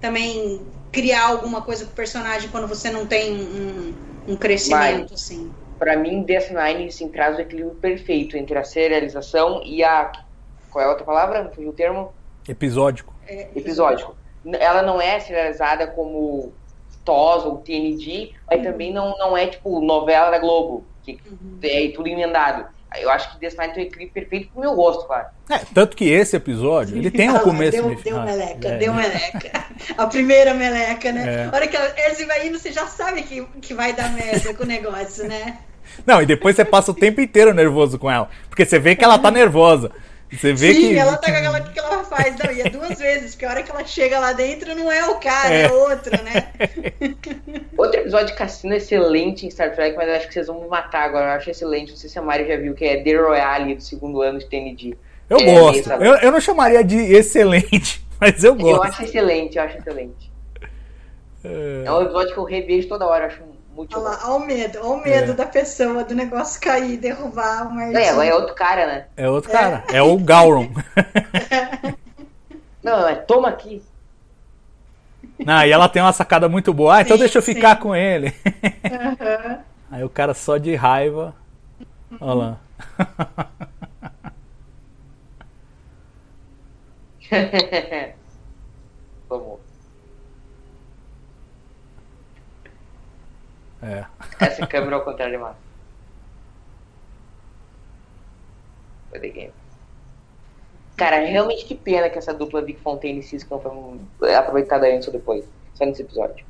também 0.00 0.66
criar 0.92 1.28
alguma 1.28 1.62
coisa 1.62 1.84
com 1.86 1.92
o 1.92 1.94
personagem 1.94 2.50
quando 2.50 2.66
você 2.66 2.90
não 2.90 3.06
tem 3.06 3.32
um, 3.32 3.94
um 4.32 4.36
crescimento, 4.36 5.14
assim. 5.14 5.52
Pra 5.78 5.96
mim, 5.96 6.24
Death 6.24 6.50
Nine 6.50 6.88
assim, 6.88 7.08
traz 7.08 7.38
o 7.38 7.40
equilíbrio 7.40 7.76
perfeito 7.76 8.36
entre 8.36 8.58
a 8.58 8.64
serialização 8.64 9.62
e 9.64 9.82
a. 9.84 10.10
Qual 10.70 10.82
é 10.84 10.86
a 10.86 10.90
outra 10.90 11.06
palavra? 11.06 11.44
Não 11.44 11.52
fugiu 11.52 11.70
o 11.70 11.74
termo? 11.74 12.12
Episódico. 12.48 13.14
Episódico. 13.54 14.16
N- 14.44 14.58
Ela 14.58 14.82
não 14.82 15.00
é 15.00 15.20
serializada 15.20 15.86
como 15.86 16.52
TOS 17.04 17.44
ou 17.44 17.58
TND, 17.58 18.32
mas 18.50 18.62
também 18.62 18.92
não, 18.92 19.16
não 19.18 19.36
é 19.36 19.46
tipo 19.46 19.80
novela 19.80 20.30
da 20.30 20.38
Globo, 20.38 20.86
que 21.02 21.18
é 21.62 21.88
tudo 21.92 22.08
emendado. 22.08 22.66
Eu 22.98 23.10
acho 23.10 23.32
que 23.32 23.38
Death 23.38 23.56
Nine 23.58 23.72
tem 23.72 23.84
um 23.84 23.86
equilíbrio 23.86 24.12
perfeito 24.12 24.50
pro 24.52 24.60
meu 24.60 24.74
gosto, 24.74 25.06
claro. 25.06 25.26
É, 25.48 25.58
tanto 25.72 25.96
que 25.96 26.08
esse 26.08 26.36
episódio, 26.36 26.96
ele 26.96 27.10
tem 27.10 27.30
um 27.30 27.36
Ah 27.38 27.40
começo 27.40 27.72
deu, 27.72 27.88
deu 27.88 27.98
final. 27.98 28.24
meleca, 28.24 28.68
É, 28.68 28.76
deu 28.78 28.94
meleca. 28.94 29.64
A 29.96 30.06
primeira 30.06 30.54
meleca, 30.54 31.12
né? 31.12 31.44
É. 31.44 31.44
A 31.44 31.54
hora 31.54 31.68
que 31.68 31.76
ela, 31.76 31.92
Elsie 32.08 32.26
vai 32.26 32.46
indo, 32.46 32.58
você 32.58 32.72
já 32.72 32.86
sabe 32.86 33.22
que, 33.22 33.44
que 33.62 33.74
vai 33.74 33.92
dar 33.92 34.10
merda 34.12 34.52
com 34.54 34.64
o 34.64 34.66
negócio, 34.66 35.26
né? 35.28 35.58
Não, 36.06 36.20
e 36.22 36.26
depois 36.26 36.56
você 36.56 36.64
passa 36.64 36.90
o 36.90 36.94
tempo 36.94 37.20
inteiro 37.20 37.54
nervoso 37.54 37.98
com 37.98 38.10
ela. 38.10 38.28
Porque 38.48 38.64
você 38.64 38.78
vê 38.78 38.94
que 38.94 39.04
ela 39.04 39.18
tá 39.18 39.30
nervosa. 39.30 39.90
Você 40.32 40.52
vê 40.52 40.72
Sim, 40.74 40.80
que. 40.90 40.96
ela 40.98 41.16
tá 41.16 41.30
com 41.32 41.36
aquela 41.38 41.58
o 41.58 41.72
que 41.72 41.78
ela 41.78 42.04
faz. 42.04 42.36
Não, 42.38 42.52
e 42.52 42.60
é 42.60 42.70
duas 42.70 42.98
vezes, 42.98 43.32
porque 43.32 43.44
a 43.46 43.50
hora 43.50 43.62
que 43.64 43.70
ela 43.70 43.84
chega 43.84 44.20
lá 44.20 44.32
dentro 44.32 44.74
não 44.76 44.90
é 44.90 45.04
o 45.08 45.16
cara, 45.16 45.52
é, 45.52 45.62
É. 45.64 45.72
outro, 45.72 46.12
né? 46.22 46.52
Outro 47.76 48.00
episódio 48.00 48.26
de 48.28 48.34
cassino 48.34 48.74
excelente 48.74 49.44
em 49.46 49.50
Star 49.50 49.74
Trek, 49.74 49.96
mas 49.96 50.06
eu 50.08 50.14
acho 50.14 50.28
que 50.28 50.34
vocês 50.34 50.46
vão 50.46 50.60
me 50.60 50.68
matar 50.68 51.02
agora. 51.04 51.26
Eu 51.26 51.30
acho 51.32 51.50
excelente. 51.50 51.90
Não 51.90 51.96
sei 51.96 52.08
se 52.10 52.18
a 52.18 52.22
Mari 52.22 52.46
já 52.46 52.56
viu, 52.56 52.74
que 52.74 52.84
é 52.84 53.02
The 53.02 53.14
Royale 53.16 53.74
do 53.74 53.82
segundo 53.82 54.20
ano 54.22 54.38
de 54.38 54.46
TND. 54.46 54.96
Eu 55.28 55.38
É, 55.38 55.44
gosto. 55.60 55.90
Eu, 55.92 56.14
eu 56.16 56.30
não 56.32 56.40
chamaria 56.40 56.84
de 56.84 56.96
excelente, 56.96 58.04
mas 58.20 58.44
eu 58.44 58.52
Eu 58.52 58.56
gosto. 58.56 58.84
acho 58.84 59.02
excelente, 59.04 59.56
eu 59.58 59.64
acho 59.64 59.78
excelente. 59.78 60.30
É 61.42 61.90
um 61.90 62.02
episódio 62.02 62.34
que 62.34 62.38
eu 62.38 62.44
revejo 62.44 62.86
toda 62.88 63.06
hora, 63.06 63.24
eu 63.24 63.28
acho 63.28 63.40
muito 63.80 63.98
Olha 63.98 64.10
lá, 64.10 64.20
olha 64.24 64.34
o 64.34 64.46
medo, 64.46 64.78
olha 64.78 64.88
o 64.88 65.02
medo 65.02 65.32
É. 65.32 65.34
da 65.34 65.46
pessoa, 65.46 66.04
do 66.04 66.14
negócio 66.14 66.60
cair, 66.60 66.98
derrubar 66.98 67.66
o 67.66 67.74
Martin. 67.74 67.96
É, 67.96 68.08
é 68.28 68.34
outro 68.34 68.54
cara, 68.54 68.86
né? 68.86 69.06
É 69.16 69.28
outro 69.28 69.50
cara. 69.50 69.84
É 69.90 70.02
o 70.02 70.18
Gauron. 70.18 70.68
Não, 72.82 73.08
é 73.08 73.14
toma 73.14 73.48
aqui. 73.48 73.82
Não, 75.38 75.64
e 75.64 75.70
ela 75.72 75.88
tem 75.88 76.02
uma 76.02 76.12
sacada 76.12 76.48
muito 76.48 76.72
boa. 76.74 76.96
Ah, 76.96 77.00
então 77.02 77.16
Sim, 77.16 77.20
deixa 77.20 77.38
eu 77.38 77.42
ficar 77.42 77.76
sim. 77.76 77.82
com 77.82 77.96
ele. 77.96 78.34
Aham. 78.84 79.60
Aí 79.90 80.04
o 80.04 80.08
cara 80.10 80.34
só 80.34 80.56
de 80.58 80.74
raiva. 80.74 81.34
Olha 82.20 82.34
lá. 82.34 82.58
Vamos. 89.28 89.69
É. 93.82 94.04
Essa 94.38 94.66
câmera 94.66 94.96
ao 94.96 95.02
contrário 95.02 95.36
de 95.36 95.42
massa. 95.42 95.58
Foi 99.10 99.20
the 99.20 99.28
game. 99.28 99.52
Cara, 100.96 101.20
realmente 101.20 101.64
que 101.64 101.74
pena 101.74 102.10
que 102.10 102.18
essa 102.18 102.34
dupla 102.34 102.60
Vic 102.60 102.80
Fontaine 102.80 103.20
e 103.20 103.22
Cisco 103.22 103.60
não 103.64 103.98
foi 104.18 104.34
aproveitada 104.34 104.86
antes 104.86 105.08
ou 105.08 105.12
depois. 105.12 105.44
Só 105.74 105.86
nesse 105.86 106.02
episódio. 106.02 106.44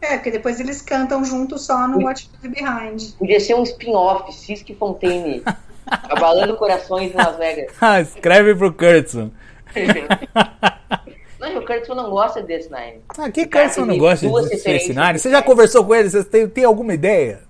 É, 0.00 0.16
porque 0.16 0.30
depois 0.30 0.60
eles 0.60 0.80
cantam 0.82 1.24
juntos 1.24 1.66
só 1.66 1.88
no 1.88 2.04
Watch 2.04 2.30
the 2.40 2.48
Behind. 2.48 3.12
Podia 3.18 3.40
ser 3.40 3.54
um 3.54 3.64
spin-off, 3.64 4.32
Cisco 4.32 4.70
e 4.70 4.74
Fontaine. 4.74 5.42
Abalando 5.86 6.56
corações 6.56 7.12
em 7.12 7.16
Las 7.16 7.36
Vegas. 7.36 7.74
Ah, 7.80 8.00
escreve 8.00 8.54
pro 8.54 8.72
Kurtzman. 8.72 9.32
E 11.52 11.56
o 11.58 11.64
Kurtzman 11.64 11.96
não 11.96 12.10
gosta 12.10 12.42
de 12.42 12.52
DS9. 12.54 12.94
Ah, 13.18 13.30
que 13.30 13.46
Kurtzman 13.46 13.86
não 13.86 13.98
gosta 13.98 14.26
de 14.28 14.58
Space 14.58 14.92
Você 15.18 15.30
já 15.30 15.42
conversou 15.42 15.84
com 15.84 15.94
ele? 15.94 16.08
Você 16.10 16.24
tem, 16.24 16.48
tem 16.48 16.64
alguma 16.64 16.94
ideia? 16.94 17.40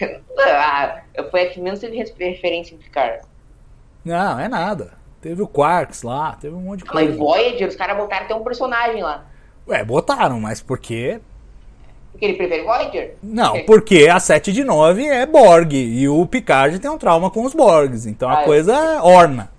Ah, 0.40 1.00
foi 1.32 1.42
a 1.42 1.50
que 1.50 1.60
menos 1.60 1.80
teve 1.80 1.96
referência 1.96 2.72
em 2.72 2.78
Picard. 2.78 3.22
Não, 4.04 4.38
é 4.38 4.46
nada. 4.46 4.92
Teve 5.20 5.42
o 5.42 5.48
Quarks 5.48 6.04
lá, 6.04 6.38
teve 6.40 6.54
um 6.54 6.60
monte 6.60 6.84
de 6.84 6.86
Mas 6.86 7.06
coisa. 7.06 7.18
Voyager, 7.18 7.68
os 7.68 7.74
caras 7.74 7.96
botaram 7.96 8.24
até 8.24 8.34
um 8.36 8.44
personagem 8.44 9.02
lá. 9.02 9.24
Ué, 9.66 9.82
botaram, 9.84 10.38
mas 10.40 10.60
por 10.62 10.78
quê? 10.78 11.18
Porque 12.12 12.24
ele 12.24 12.34
prefere 12.34 12.62
Voyager? 12.62 13.14
Não, 13.20 13.64
porque 13.64 14.06
a 14.08 14.20
7 14.20 14.52
de 14.52 14.62
9 14.62 15.04
é 15.06 15.26
Borg 15.26 15.72
e 15.74 16.08
o 16.08 16.24
Picard 16.24 16.78
tem 16.78 16.88
um 16.90 16.96
trauma 16.98 17.30
com 17.30 17.42
os 17.44 17.52
Borgs, 17.52 18.06
então 18.06 18.28
a 18.28 18.38
Ah, 18.38 18.42
é. 18.42 18.44
coisa 18.44 19.02
orna. 19.02 19.50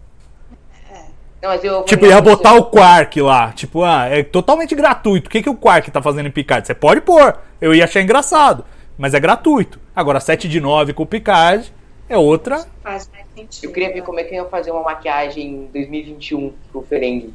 Não, 1.42 1.50
mas 1.50 1.64
eu. 1.64 1.84
Tipo, 1.84 2.06
ia 2.06 2.20
botar 2.20 2.54
o 2.56 2.66
Quark 2.66 3.22
lá, 3.22 3.52
tipo, 3.54 3.84
ah, 3.84 4.06
é 4.08 4.24
totalmente 4.24 4.76
gratuito. 4.76 5.28
O 5.28 5.32
que, 5.32 5.42
que 5.42 5.50
o 5.50 5.56
Quark 5.56 5.90
tá 5.90 6.02
fazendo 6.02 6.28
em 6.28 6.32
Picard? 6.32 6.68
Você 6.68 6.74
pode 6.74 7.00
pôr, 7.02 7.38
eu 7.62 7.74
ia 7.74 7.86
achar 7.86 8.02
engraçado, 8.02 8.66
mas 8.98 9.14
é 9.14 9.20
gratuito. 9.20 9.80
Agora, 9.96 10.20
7 10.20 10.50
de 10.50 10.60
9 10.60 10.92
com 10.94 11.04
o 11.04 11.06
Picard 11.06 11.72
é 12.10 12.18
outra. 12.18 12.66
Faz 12.84 13.10
mais 13.14 13.26
sentido. 13.36 13.66
Eu 13.66 13.72
queria 13.72 13.94
ver 13.94 14.02
como 14.04 14.20
é 14.20 14.24
que 14.26 14.36
iam 14.36 14.50
fazer 14.50 14.72
uma 14.72 14.82
maquiagem 14.84 15.46
em 15.48 15.66
2021 15.72 16.54
pro 16.72 16.82
Ferengi. 16.82 17.34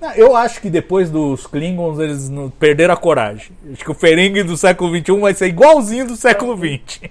Ah, 0.00 0.16
Eu 0.16 0.34
acho 0.34 0.60
que 0.60 0.70
depois 0.70 1.10
dos 1.10 1.46
Klingons 1.46 1.98
eles 1.98 2.30
perderam 2.58 2.94
a 2.94 2.96
coragem. 2.96 3.52
Acho 3.72 3.84
que 3.84 3.90
o 3.90 3.94
Ferengue 3.94 4.42
do 4.42 4.56
século 4.56 4.90
XXI 4.96 5.20
vai 5.20 5.34
ser 5.34 5.46
igualzinho 5.46 6.06
do 6.06 6.16
século 6.16 6.56
XX. 6.56 7.02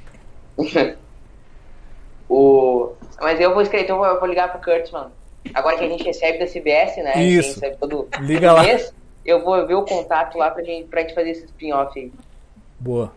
o... 2.28 2.94
Mas 3.22 3.40
eu 3.40 3.54
vou 3.54 3.62
escrever, 3.62 3.84
então 3.86 3.98
eu 3.98 4.02
vou- 4.04 4.12
eu 4.14 4.20
vou 4.20 4.28
ligar 4.28 4.52
pro 4.52 4.60
Kurtzman. 4.62 5.08
Agora 5.54 5.78
que 5.78 5.84
a 5.86 5.90
gente 5.90 6.04
recebe 6.04 6.38
da 6.40 6.46
CBS, 6.46 6.98
né? 6.98 7.24
Isso. 7.24 7.60
recebe 7.60 7.78
todo, 7.80 8.08
Liga 8.22 8.48
todo 8.50 8.58
lá. 8.58 8.64
mês, 8.64 8.94
eu 9.26 9.44
vou 9.44 9.66
ver 9.68 9.76
o 9.76 9.84
contato 9.84 10.38
lá 10.38 10.52
pra 10.52 10.64
gente, 10.64 10.88
pra 10.88 11.02
gente 11.02 11.14
fazer 11.16 11.32
esse 11.32 11.46
spin-off 11.46 12.00
aí. 12.00 12.12
Boa. 12.80 13.12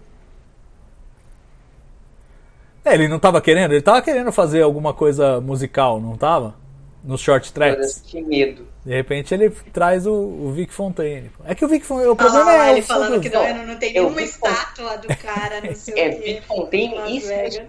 É, 2.85 2.95
ele 2.95 3.09
não 3.09 3.18
tava 3.18 3.41
querendo? 3.41 3.72
Ele 3.72 3.81
tava 3.83 4.03
querendo 4.03 4.31
fazer 4.31 4.62
alguma 4.62 4.93
coisa 4.93 5.41
musical, 5.41 6.01
não 6.01 6.16
tava? 6.16 6.55
Nos 7.03 7.20
short 7.20 7.53
tracks. 7.53 8.03
Que 8.07 8.20
medo. 8.22 8.66
De 8.85 8.93
repente 8.95 9.33
ele 9.33 9.51
traz 9.72 10.07
o, 10.07 10.12
o 10.12 10.53
Vic 10.53 10.72
Fontaine. 10.72 11.31
É 11.45 11.55
que 11.55 11.64
o 11.64 11.68
Vic 11.68 11.85
Fontaine. 11.85 12.11
O 12.11 12.16
problema 12.16 12.51
Ah, 12.51 12.68
é. 12.68 12.72
ele 12.72 12.81
o 12.81 12.85
falando 12.85 13.20
que 13.20 13.31
não, 13.31 13.66
não 13.66 13.77
tem 13.77 13.93
nenhuma 13.95 14.20
estátua 14.22 14.97
do 14.99 15.09
cara, 15.16 15.61
não 15.62 15.75
sei 15.75 15.99
É. 15.99 16.09
Vic 16.11 16.43
Fontaine 16.43 17.16
e 17.16 17.20
Vegas. 17.20 17.62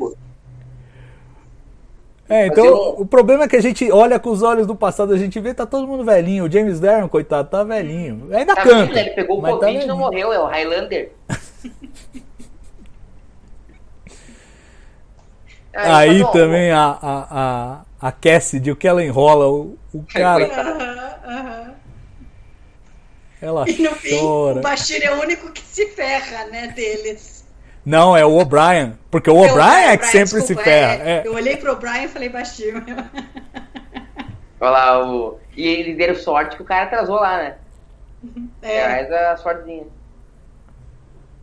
É, 2.28 2.48
então 2.48 2.66
eu- 2.66 2.96
o 3.00 3.06
problema 3.06 3.44
é 3.44 3.48
que 3.48 3.56
a 3.56 3.62
gente 3.62 3.92
olha 3.92 4.20
com 4.20 4.32
os 4.32 4.42
olhos 4.42 4.66
do 4.66 4.76
passado, 4.76 5.14
a 5.14 5.18
gente 5.18 5.40
vê 5.40 5.54
tá 5.54 5.66
todo 5.66 5.88
mundo 5.88 6.04
velhinho. 6.04 6.46
O 6.46 6.52
James 6.52 6.80
Darren, 6.80 7.08
coitado, 7.08 7.50
tá 7.50 7.64
velhinho. 7.64 8.30
Ainda 8.36 8.56
Tá 8.56 8.64
canta. 8.64 8.86
vendo? 8.86 8.98
Ele 8.98 9.10
pegou 9.12 9.40
o 9.40 9.42
tá 9.44 9.50
Covid 9.52 9.84
e 9.84 9.88
não 9.88 9.98
morreu, 9.98 10.34
é 10.34 10.40
o 10.40 10.46
Highlander. 10.46 11.12
Aí 15.74 16.10
ele 16.10 16.20
falou, 16.20 16.32
também 16.32 16.72
a, 16.72 16.86
a, 17.02 17.28
a, 18.02 18.08
a 18.08 18.12
Cassidy, 18.12 18.72
o 18.72 18.76
que 18.76 18.88
ela 18.88 19.04
enrola, 19.04 19.48
o, 19.50 19.78
o 19.94 20.04
cara, 20.04 20.46
Aham, 20.46 21.16
aham. 21.26 21.74
ela 23.42 23.66
E 23.70 23.82
no 23.82 23.92
fim, 23.96 24.18
chora. 24.20 24.60
o 24.60 24.62
Bashir 24.62 25.04
é 25.04 25.14
o 25.14 25.20
único 25.22 25.52
que 25.52 25.62
se 25.62 25.88
ferra, 25.88 26.46
né, 26.46 26.68
deles. 26.70 27.35
Não, 27.86 28.18
é 28.18 28.26
o 28.26 28.36
O'Brien. 28.38 28.98
Porque 29.12 29.30
o 29.30 29.46
É 29.46 29.52
O'Brien 29.52 29.90
é 29.92 29.98
que 29.98 30.08
sempre 30.08 30.30
se 30.42 30.56
desculpa, 30.56 30.64
ferra. 30.64 30.94
é. 31.04 31.10
É. 31.18 31.22
Eu 31.26 31.34
olhei 31.36 31.58
pro 31.58 31.76
Brian 31.76 32.04
e 32.04 32.08
falei 32.08 32.30
Bashir. 32.30 32.82
Olha 34.60 34.70
lá, 34.72 35.08
o... 35.08 35.40
E 35.56 35.68
eles 35.68 35.98
deram 35.98 36.16
sorte 36.16 36.56
que 36.56 36.62
o 36.62 36.66
cara 36.66 36.86
atrasou 36.86 37.16
lá, 37.18 37.38
né? 37.38 37.56
É, 38.62 38.78
É. 38.78 38.88
mas 38.90 39.12
a 39.12 39.38
sortezinha. 39.38 39.86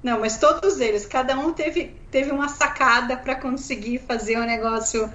Não, 0.02 0.18
mas 0.18 0.36
todos 0.38 0.80
eles, 0.80 1.06
cada 1.06 1.38
um 1.38 1.52
teve, 1.52 1.94
teve 2.10 2.32
uma 2.32 2.48
sacada 2.48 3.16
pra 3.16 3.36
conseguir 3.36 3.98
fazer 4.00 4.36
o 4.36 4.44
negócio 4.44 5.08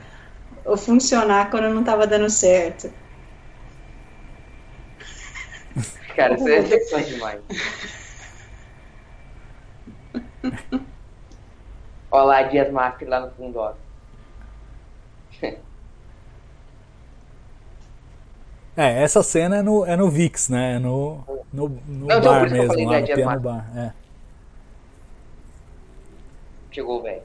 funcionar 0.78 1.50
quando 1.50 1.70
não 1.70 1.84
tava 1.84 2.08
dando 2.08 2.30
certo. 2.30 2.90
Cara, 6.16 6.36
isso 6.36 6.96
é 6.96 7.02
demais. 7.04 7.42
Olha 12.12 12.24
lá, 12.24 12.42
Dias 12.44 12.72
Master 12.72 13.10
lá 13.10 13.20
no 13.20 13.32
fundo, 13.32 13.60
ó. 13.60 13.74
É, 18.76 19.02
essa 19.02 19.24
cena 19.24 19.58
é 19.58 19.62
no, 19.64 19.86
é 19.86 19.96
no 19.96 20.10
VIX, 20.10 20.50
né? 20.50 20.76
É 20.76 20.80
no, 20.80 21.24
no, 21.52 21.70
no 21.88 22.06
Não, 22.06 22.08
não, 22.08 22.22
bar 22.22 22.50
mesmo, 22.50 22.68
falei 22.68 22.86
lá 22.86 22.92
da 22.94 23.00
no 23.00 23.06
piano 23.08 23.26
Marques. 23.26 23.44
bar. 23.44 23.66
É. 23.76 23.92
Chegou, 26.72 27.02
velho. 27.02 27.22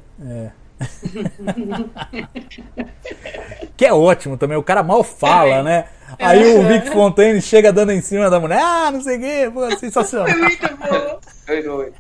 Que 3.77 3.87
é 3.87 3.93
ótimo 3.93 4.37
também, 4.37 4.57
o 4.57 4.63
cara 4.63 4.83
mal 4.83 5.03
fala, 5.05 5.63
né? 5.63 5.89
Aí 6.19 6.57
o 6.57 6.67
Vic 6.67 6.91
Fontaine 6.91 7.41
chega 7.41 7.73
dando 7.73 7.93
em 7.93 8.01
cima 8.01 8.29
da 8.31 8.41
mulher, 8.41 8.61
ah, 8.63 8.91
não 8.91 9.01
sei 9.01 9.17
o 9.17 9.21
quê, 9.21 9.51
pô, 9.53 9.71
sensacional. 9.77 10.29
Foi 10.29 10.41
muito 10.41 10.77
bom. 10.77 11.21
Oi, 11.49 11.69
oi. 11.69 11.93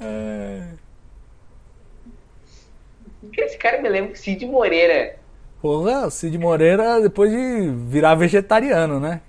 É. 0.00 0.62
Esse 3.36 3.58
cara 3.58 3.80
me 3.80 3.88
lembra 3.88 4.14
Cid 4.14 4.46
Moreira. 4.46 5.16
Porra, 5.60 6.06
o 6.06 6.10
Cid 6.10 6.38
Moreira 6.38 7.00
depois 7.00 7.30
de 7.30 7.70
virar 7.88 8.14
vegetariano, 8.14 9.00
né? 9.00 9.20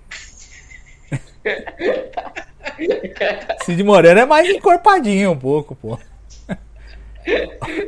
Cid 3.63 3.83
Moreira 3.83 4.21
é 4.21 4.25
mais 4.25 4.49
encorpadinho 4.49 5.31
um 5.31 5.37
pouco, 5.37 5.75
pô. 5.75 5.97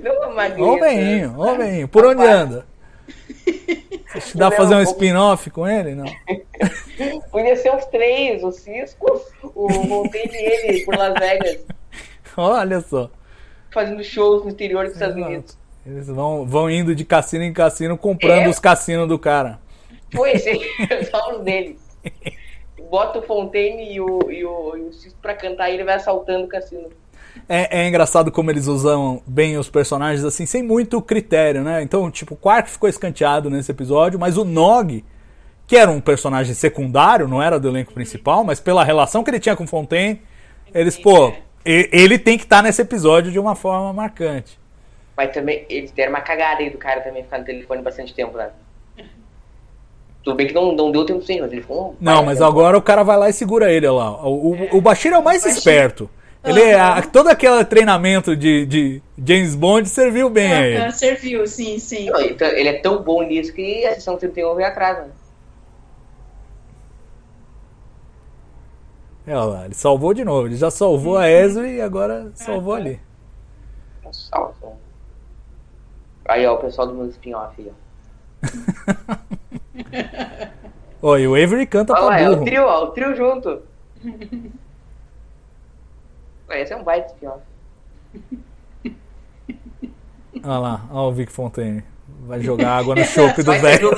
Não, 0.02 0.34
Maria. 0.34 0.64
Ó 0.64 0.76
o 0.76 0.80
veinho, 0.80 1.36
ó 1.38 1.54
o 1.54 1.58
veinho. 1.58 1.88
Por 1.88 2.06
onde 2.06 2.24
anda? 2.24 2.66
Que 3.46 4.34
dá 4.38 4.50
pra 4.50 4.58
fazer 4.58 4.76
um 4.76 4.82
spin-off 4.82 5.50
com 5.50 5.68
ele? 5.68 5.94
Não. 5.94 6.06
Podia 7.32 7.56
ser 7.56 7.74
os 7.76 7.86
três, 7.86 8.44
o 8.44 8.52
Cisco, 8.52 9.22
o 9.54 9.70
Monteiro 9.86 10.34
e 10.34 10.38
ele, 10.38 10.86
por 10.86 10.98
Las 10.98 11.14
Vegas, 11.20 11.60
Olha 12.42 12.82
só. 12.82 13.10
fazendo 13.74 14.04
shows 14.04 14.44
no 14.44 14.52
interior 14.52 14.86
dos 14.86 14.94
Estados 14.94 15.16
Unidos. 15.16 15.58
Eles 15.86 16.08
vão, 16.08 16.46
vão 16.46 16.70
indo 16.70 16.94
de 16.96 17.04
cassino 17.06 17.44
em 17.44 17.54
cassino 17.54 17.98
comprando 17.98 18.44
É. 18.46 18.50
os 18.50 18.60
cassinos 18.60 19.08
do 19.08 19.18
cara. 19.18 19.60
Esse 20.34 20.50
aí, 20.50 20.62
só 21.10 21.38
um 21.38 21.44
dele. 21.44 21.78
Bota 22.90 23.20
o 23.20 23.22
Fontaine 23.22 23.94
e 23.94 24.00
o, 24.00 24.32
e 24.32 24.46
o, 24.46 24.78
e 24.78 24.82
o 24.84 24.94
Cisco 24.94 25.18
pra 25.22 25.34
cantar 25.34 25.70
e 25.70 25.74
ele 25.74 25.84
vai 25.84 25.96
assaltando 25.96 26.46
o 26.46 26.48
cassino. 26.48 26.88
É, 27.48 27.82
é 27.84 27.88
engraçado 27.88 28.32
como 28.32 28.50
eles 28.50 28.68
usam 28.68 29.22
bem 29.28 29.58
os 29.58 29.70
personagens 29.70 30.24
assim, 30.26 30.46
sem 30.46 30.64
muito 30.64 31.02
critério, 31.02 31.62
né? 31.64 31.82
Então, 31.82 32.10
tipo, 32.10 32.34
o 32.34 32.38
Quark 32.38 32.70
ficou 32.70 32.90
escanteado 32.90 33.50
nesse 33.50 33.72
episódio, 33.72 34.20
mas 34.20 34.38
o 34.38 34.44
Nog, 34.46 35.04
que 35.68 35.76
era 35.78 35.92
um 35.92 36.00
personagem 36.02 36.54
secundário, 36.54 37.28
não 37.28 37.42
era 37.42 37.60
do 37.60 37.68
elenco 37.68 37.94
principal, 37.94 38.44
mas 38.44 38.60
pela 38.60 38.84
relação 38.84 39.24
que 39.24 39.30
ele 39.30 39.40
tinha 39.40 39.56
com 39.56 39.68
Fontaine, 39.68 40.22
eles, 40.74 40.98
pô, 40.98 41.30
e- 41.30 41.34
ele 41.92 42.18
tem 42.20 42.38
que 42.38 42.44
estar 42.46 42.62
nesse 42.64 42.82
episódio 42.82 43.32
de 43.32 43.40
uma 43.40 43.56
forma 43.56 43.92
marcante. 43.94 44.58
Mas 45.16 45.32
também, 45.32 45.66
eles 45.70 45.92
deram 45.92 46.12
uma 46.12 46.22
cagada 46.22 46.62
aí 46.62 46.70
do 46.70 46.78
cara 46.78 47.02
também 47.02 47.24
ficar 47.24 47.40
no 47.40 47.46
telefone 47.46 47.82
bastante 47.82 48.14
tempo, 48.14 48.38
né? 48.38 48.50
Tudo 50.24 50.36
bem 50.36 50.48
que 50.48 50.54
não, 50.54 50.74
não 50.74 50.92
deu 50.92 51.06
tempo 51.06 51.22
sim, 51.24 51.40
mas 51.40 51.52
ele 51.52 51.62
ficou 51.62 51.96
Não, 52.02 52.24
mas 52.24 52.40
tempo. 52.40 52.50
agora 52.50 52.78
o 52.78 52.82
cara 52.82 53.02
vai 53.04 53.18
lá 53.18 53.30
e 53.30 53.34
segura 53.34 53.72
ele 53.72 53.88
olha 53.88 53.98
lá. 53.98 54.28
O, 54.28 54.52
o, 54.54 54.78
o 54.78 54.82
Bashir 54.82 55.14
é 55.14 55.18
o 55.18 55.24
mais 55.24 55.46
esperto. 55.46 56.10
Ele 56.44 56.62
é, 56.62 56.76
a- 56.80 57.02
todo 57.02 57.28
aquele 57.30 57.64
treinamento 57.66 58.36
de, 58.36 58.66
de 58.66 59.02
James 59.26 59.56
Bond 59.56 59.88
serviu 59.90 60.30
bem 60.30 60.54
a 60.54 60.62
ele. 60.68 60.78
Ah, 60.78 60.92
Serviu, 60.92 61.48
sim, 61.48 61.80
sim. 61.80 62.10
Tá- 62.38 62.50
ele 62.50 62.70
é 62.70 62.74
tão 62.80 63.02
bom 63.02 63.22
nisso 63.24 63.54
que 63.54 63.86
a 63.86 63.96
sessão 63.96 64.18
31 64.18 64.56
veio 64.56 64.68
atrás, 64.68 64.98
né? 65.00 65.06
É, 69.28 69.36
olha 69.36 69.44
lá, 69.44 69.66
ele 69.66 69.76
salvou 69.76 70.14
de 70.14 70.24
novo. 70.24 70.48
Ele 70.48 70.56
já 70.56 70.72
salvou 70.72 71.18
a 71.18 71.30
Ezra 71.30 71.68
e 71.68 71.82
agora 71.82 72.32
salvou 72.34 72.74
ali. 72.74 73.00
Nossa, 74.04 74.32
Aí, 76.26 76.46
ó, 76.46 76.56
o 76.56 76.58
pessoal 76.58 76.88
do 76.88 76.94
meu 76.94 77.08
spin-off 77.10 77.62
aí, 77.62 77.72
ó. 77.72 77.74
Ó, 81.00 81.16
e 81.18 81.28
o 81.28 81.36
Avery 81.36 81.68
canta 81.68 81.94
Olha 81.94 82.02
lá, 82.02 82.08
pra 82.08 82.20
é 82.22 82.30
o 82.30 82.34
burro. 82.34 82.46
trio, 82.46 82.64
ó, 82.64 82.84
o 82.86 82.88
trio 82.88 83.16
junto. 83.16 83.62
Ué, 86.50 86.62
Esse 86.62 86.74
é 86.74 86.78
um 86.78 86.84
baita 86.84 87.14
spin-off. 87.14 87.44
Olha 90.44 90.58
lá, 90.58 90.86
olha 90.90 91.10
o 91.10 91.12
Vic 91.12 91.32
Fontaine. 91.32 91.84
Vai 92.26 92.42
jogar 92.42 92.78
água 92.78 92.96
no 92.96 93.04
chope 93.06 93.44
do 93.44 93.52
velho. 93.54 93.92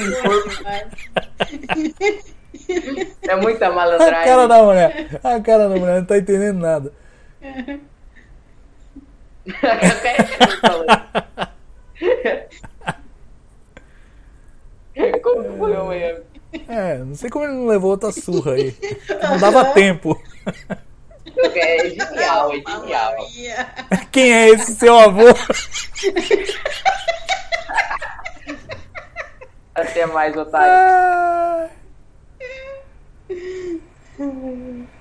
É 3.27 3.35
muita 3.35 3.67
A 3.67 3.71
malandragem. 3.71 4.25
cara 4.25 4.47
da 4.47 4.63
mulher. 4.63 5.19
A 5.23 5.39
cara 5.39 5.69
da 5.69 5.75
mulher 5.75 5.99
não 5.99 6.05
tá 6.05 6.17
entendendo 6.17 6.59
nada. 6.59 6.91
Como 15.23 15.43
que 15.43 15.57
foi 15.57 15.75
amanhã? 15.75 16.15
É, 16.67 16.97
não 16.97 17.15
sei 17.15 17.29
como 17.29 17.45
ele 17.45 17.53
não 17.53 17.67
levou 17.67 17.91
outra 17.91 18.11
surra 18.11 18.53
aí. 18.53 18.75
Não 19.23 19.37
dava 19.37 19.65
tempo. 19.73 20.19
É 21.55 21.89
genial, 21.89 22.51
é 22.51 22.55
genial. 22.55 23.15
Quem 24.11 24.33
é 24.33 24.49
esse 24.49 24.75
seu 24.75 24.97
avô? 24.97 25.25
Até 29.75 30.05
mais, 30.07 30.35
otário. 30.35 30.73
Ah, 30.73 31.69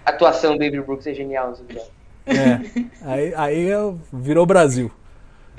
A 0.05 0.08
atuação 0.27 0.57
do 0.57 0.65
Avery 0.65 0.81
Brooks 0.83 1.07
é 1.07 1.15
genial, 1.15 1.51
nesse 1.51 1.63
episódio. 1.63 1.91
É, 2.27 2.85
aí, 3.05 3.35
aí 3.37 3.63
eu- 3.69 3.99
virou 4.13 4.45
Brasil. 4.45 4.91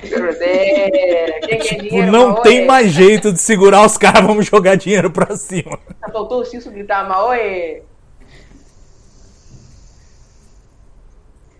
É, 0.01 1.39
Tipo, 1.57 1.81
dinheiro, 1.83 2.11
não 2.11 2.41
tem 2.41 2.65
mais 2.65 2.91
jeito 2.91 3.33
de 3.33 3.39
segurar 3.39 3.85
os 3.85 3.97
caras, 3.97 4.25
vamos 4.25 4.45
jogar 4.45 4.75
dinheiro 4.75 5.11
pra 5.11 5.35
cima. 5.35 5.77
Faltou 6.11 6.41
o 6.41 6.45
Cício 6.45 6.71
gritar 6.71 7.07
Maoi. 7.09 7.81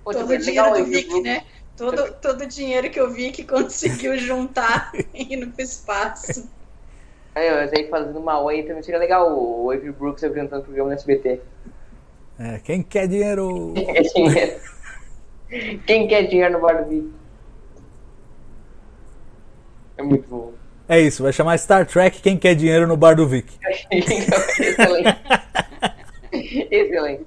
Pô, 0.04 0.12
Todo 0.12 0.26
o 0.26 0.28
tá 0.30 0.36
dinheiro 0.38 0.74
do 0.74 0.86
Vic, 0.86 1.22
né? 1.22 1.44
Todo, 1.76 2.12
todo 2.22 2.42
o 2.42 2.48
dinheiro 2.48 2.90
que 2.90 3.02
o 3.02 3.10
Vic 3.10 3.44
conseguiu 3.44 4.18
juntar 4.18 4.92
indo 5.14 5.48
pro 5.48 5.62
espaço. 5.64 6.50
Aí, 7.36 7.50
mas 7.52 7.72
aí 7.74 7.88
fazendo 7.90 8.20
Maoi 8.20 8.64
também 8.64 8.84
seria 8.84 9.00
legal 9.00 9.32
o 9.38 9.70
Avery 9.72 9.92
Brooks 9.92 10.24
apresentando 10.24 10.62
o 10.62 10.64
programa 10.64 10.90
no 10.90 10.96
SBT. 10.96 11.42
É, 12.40 12.58
quem 12.60 12.82
quer 12.82 13.06
dinheiro? 13.06 13.74
Quem 13.76 13.86
quer 13.86 14.02
dinheiro? 14.02 14.62
Quem 15.86 16.08
quer 16.08 16.24
dinheiro 16.24 16.54
no 16.54 16.62
bar 16.62 16.84
do 16.84 16.90
Vic? 16.90 17.12
É 19.98 20.04
muito 20.04 20.30
bom. 20.30 20.54
É 20.88 21.02
isso, 21.02 21.22
vai 21.22 21.34
chamar 21.34 21.58
Star 21.60 21.86
Trek 21.86 22.22
Quem 22.22 22.38
quer 22.38 22.56
dinheiro 22.56 22.88
no 22.88 22.96
bar 22.96 23.16
do 23.16 23.28
Vic. 23.28 23.52
Excelente. 23.92 25.18
Excelente. 26.72 27.26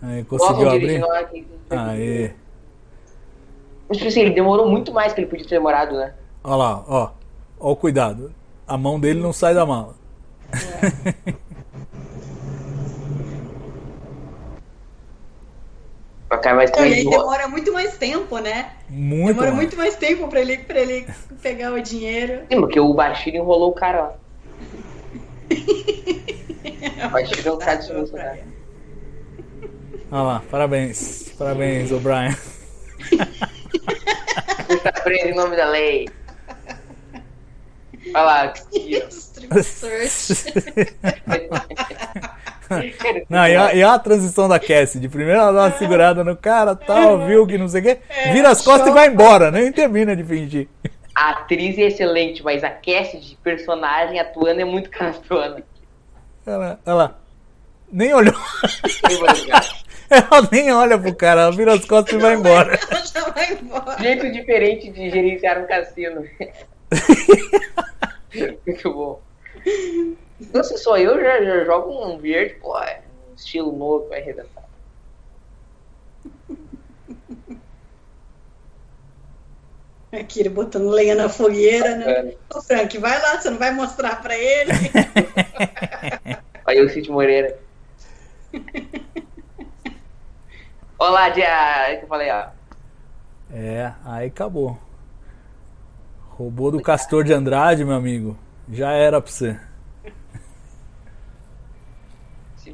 Aí, 0.00 0.24
conseguiu 0.24 0.70
abrir? 0.70 1.04
aqui. 1.04 1.46
Aê. 1.68 2.30
Mas, 3.88 3.98
tipo 3.98 4.08
assim, 4.08 4.20
ele 4.20 4.30
demorou 4.30 4.68
muito 4.68 4.92
mais 4.92 5.12
que 5.12 5.20
ele 5.20 5.26
podia 5.26 5.44
ter 5.44 5.56
demorado, 5.56 5.96
né? 5.96 6.14
Olha 6.42 6.56
lá, 6.56 6.84
ó. 6.88 7.10
Ó 7.58 7.72
o 7.72 7.76
cuidado. 7.76 8.32
A 8.66 8.78
mão 8.78 8.98
dele 8.98 9.20
não 9.20 9.32
sai 9.32 9.52
da 9.52 9.66
mala. 9.66 9.94
Pra 16.28 16.38
cá 16.38 16.50
Então, 16.50 16.82
aí 16.82 16.90
três 16.90 17.08
demora 17.08 17.48
muito 17.48 17.72
mais 17.72 17.96
tempo, 17.96 18.38
né? 18.38 18.72
Muito. 18.90 19.28
demora 19.28 19.46
mais. 19.48 19.56
muito 19.56 19.76
mais 19.76 19.96
tempo 19.96 20.28
pra 20.28 20.40
ele, 20.40 20.58
pra 20.58 20.78
ele 20.78 21.06
pegar 21.40 21.72
o 21.72 21.80
dinheiro. 21.80 22.42
Sim, 22.50 22.60
porque 22.60 22.78
o 22.78 22.92
Bashir 22.92 23.34
enrolou 23.34 23.70
o 23.70 23.74
cara 23.74 24.00
lá. 24.02 24.14
O 27.06 27.08
Bashir 27.10 27.46
é 27.46 27.52
um 27.52 27.58
cara 27.58 27.76
de 27.76 28.12
cara. 28.12 28.38
Olha 30.10 30.22
lá, 30.22 30.42
parabéns. 30.50 31.32
Parabéns, 31.38 31.90
O'Brien. 31.92 32.36
Você 33.00 34.74
está 34.74 34.92
preso 34.92 35.28
em 35.28 35.34
nome 35.34 35.56
da 35.56 35.66
lei. 35.70 36.08
Olha 38.14 38.20
lá. 38.22 38.48
que- 38.48 38.96
Strip 39.08 39.62
search. 39.62 40.52
Não, 43.28 43.46
e 43.46 43.56
a, 43.56 43.74
e 43.74 43.82
a 43.82 43.98
transição 43.98 44.48
da 44.48 44.58
Cassidy? 44.58 45.08
Primeiro 45.08 45.40
ela 45.40 45.52
dá 45.52 45.62
uma 45.64 45.78
segurada 45.78 46.22
no 46.22 46.36
cara, 46.36 46.74
tal, 46.74 47.24
viu 47.26 47.46
que 47.46 47.58
não 47.58 47.68
sei 47.68 47.80
o 47.80 47.84
quê, 47.84 47.98
vira 48.32 48.50
as 48.50 48.62
costas 48.62 48.88
e 48.88 48.92
vai 48.92 49.08
embora, 49.08 49.50
nem 49.50 49.72
termina 49.72 50.14
de 50.14 50.24
fingir. 50.24 50.68
A 51.14 51.30
atriz 51.30 51.76
é 51.78 51.82
excelente, 51.82 52.42
mas 52.44 52.62
a 52.62 52.70
Cassidy, 52.70 53.36
personagem 53.42 54.20
atuando, 54.20 54.60
é 54.60 54.64
muito 54.64 54.88
canastrona. 54.90 55.62
Ela, 56.46 56.78
ela 56.86 57.18
nem 57.90 58.14
olhou. 58.14 58.34
Ela 60.10 60.48
nem 60.50 60.72
olha 60.72 60.98
pro 60.98 61.14
cara, 61.14 61.42
ela 61.42 61.52
vira 61.52 61.74
as 61.74 61.84
costas 61.84 62.14
e 62.14 62.18
vai 62.18 62.34
embora. 62.34 62.78
Ela 62.90 63.04
já 63.04 63.28
vai 63.28 63.52
embora. 63.52 63.98
Jeito 63.98 64.32
diferente 64.32 64.90
de 64.90 65.10
gerenciar 65.10 65.62
um 65.62 65.66
cassino. 65.66 66.24
Muito 68.66 68.92
bom. 68.94 69.20
Então, 70.40 70.62
se 70.62 70.78
sou 70.78 70.96
eu, 70.96 71.20
já, 71.20 71.42
já 71.42 71.64
jogo 71.64 72.06
um 72.06 72.18
verde, 72.18 72.54
pô, 72.54 72.78
é 72.78 73.02
um 73.30 73.34
estilo 73.34 73.76
novo, 73.76 74.08
vai 74.08 74.20
arrebentar. 74.20 74.68
Aqui 80.12 80.40
ele 80.40 80.48
botando 80.48 80.88
lenha 80.88 81.14
na 81.14 81.28
fogueira, 81.28 81.96
né? 81.96 82.06
Bacana. 82.06 82.32
Ô, 82.54 82.62
Frank, 82.62 82.98
vai 82.98 83.20
lá, 83.20 83.40
você 83.40 83.50
não 83.50 83.58
vai 83.58 83.72
mostrar 83.72 84.22
pra 84.22 84.36
ele. 84.36 84.72
Aí 86.66 86.80
o 86.80 86.88
Cid 86.88 87.10
Moreira. 87.10 87.58
Olá, 90.98 91.28
dia. 91.28 91.96
que 91.98 92.04
eu 92.04 92.08
falei, 92.08 92.30
ó. 92.30 92.46
É, 93.50 93.92
aí 94.04 94.26
acabou. 94.26 94.78
Roubou 96.30 96.70
do 96.70 96.82
Castor 96.82 97.24
de 97.24 97.32
Andrade, 97.32 97.84
meu 97.84 97.94
amigo. 97.94 98.36
Já 98.70 98.92
era 98.92 99.20
pra 99.20 99.30
você. 99.30 99.58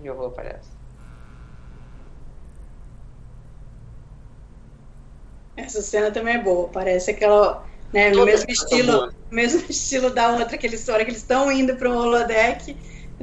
Meu 0.05 0.13
avô 0.13 0.27
aparece. 0.27 0.69
Essa 5.57 5.81
cena 5.81 6.11
também 6.11 6.35
é 6.35 6.43
boa. 6.43 6.69
Parece 6.69 7.13
aquela. 7.13 7.65
Né, 7.91 8.11
no 8.11 8.27
mesmo 8.27 8.51
estilo, 8.51 9.11
mesmo 9.31 9.65
estilo 9.71 10.11
da 10.11 10.33
outra, 10.33 10.57
aquela 10.57 10.75
história 10.75 11.05
que 11.07 11.11
eles 11.13 11.23
estão 11.23 11.51
indo 11.51 11.77
pro 11.77 11.97
holodeck, 11.97 12.77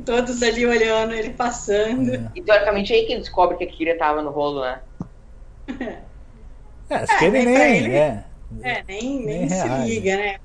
todos 0.04 0.42
ali 0.42 0.66
olhando 0.66 1.14
ele 1.14 1.34
passando. 1.34 2.32
E 2.34 2.42
teoricamente 2.42 2.92
é 2.94 2.96
aí 2.96 3.06
que 3.06 3.12
ele 3.14 3.20
descobre 3.22 3.58
que 3.58 3.66
a 3.66 3.68
Kira 3.68 3.96
tava 3.98 4.24
no 4.24 4.32
rolo, 4.32 4.62
né? 4.62 4.82
É, 6.90 6.96
acho 6.96 7.14
É, 7.14 7.18
que 7.20 7.26
ele 7.26 7.46
nem. 7.46 7.78
ele. 7.78 7.96
É. 7.96 8.26
É, 8.64 8.84
nem, 8.88 9.24
nem, 9.24 9.40
Nem 9.42 9.50
se 9.50 9.68
reage. 9.68 9.88
liga, 9.90 10.18
né? 10.18 10.40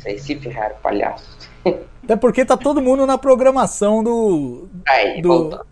Isso 0.00 0.08
aí 0.08 0.18
se 0.18 0.34
ferraram, 0.36 0.76
palhaço. 0.82 1.50
Até 2.02 2.16
porque 2.16 2.44
tá 2.44 2.56
todo 2.56 2.80
mundo 2.80 3.06
na 3.06 3.18
programação 3.18 4.02
do. 4.02 4.68
Aí, 4.88 5.20
do 5.20 5.28
volta. 5.28 5.66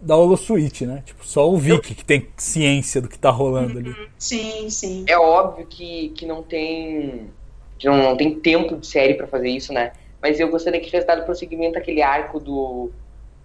da 0.00 0.16
Holosuite, 0.16 0.86
né? 0.86 1.02
Tipo, 1.04 1.26
só 1.26 1.50
o 1.50 1.58
Vic 1.58 1.94
que 1.94 2.04
tem 2.04 2.26
ciência 2.38 3.02
do 3.02 3.08
que 3.08 3.18
tá 3.18 3.30
rolando 3.30 3.78
ali. 3.78 3.94
Sim, 4.18 4.70
sim. 4.70 5.04
É 5.06 5.18
óbvio 5.18 5.66
que, 5.66 6.08
que 6.10 6.24
não 6.24 6.42
tem. 6.42 7.30
Que 7.78 7.86
não, 7.86 7.98
não 7.98 8.16
tem 8.16 8.34
tempo 8.40 8.76
de 8.78 8.86
série 8.86 9.14
pra 9.14 9.26
fazer 9.26 9.50
isso, 9.50 9.72
né? 9.72 9.92
Mas 10.22 10.40
eu 10.40 10.48
gostaria 10.48 10.80
que 10.80 10.86
tivesse 10.86 11.06
dado 11.06 11.24
prosseguimento 11.24 11.78
àquele 11.78 12.00
arco 12.00 12.40
do. 12.40 12.90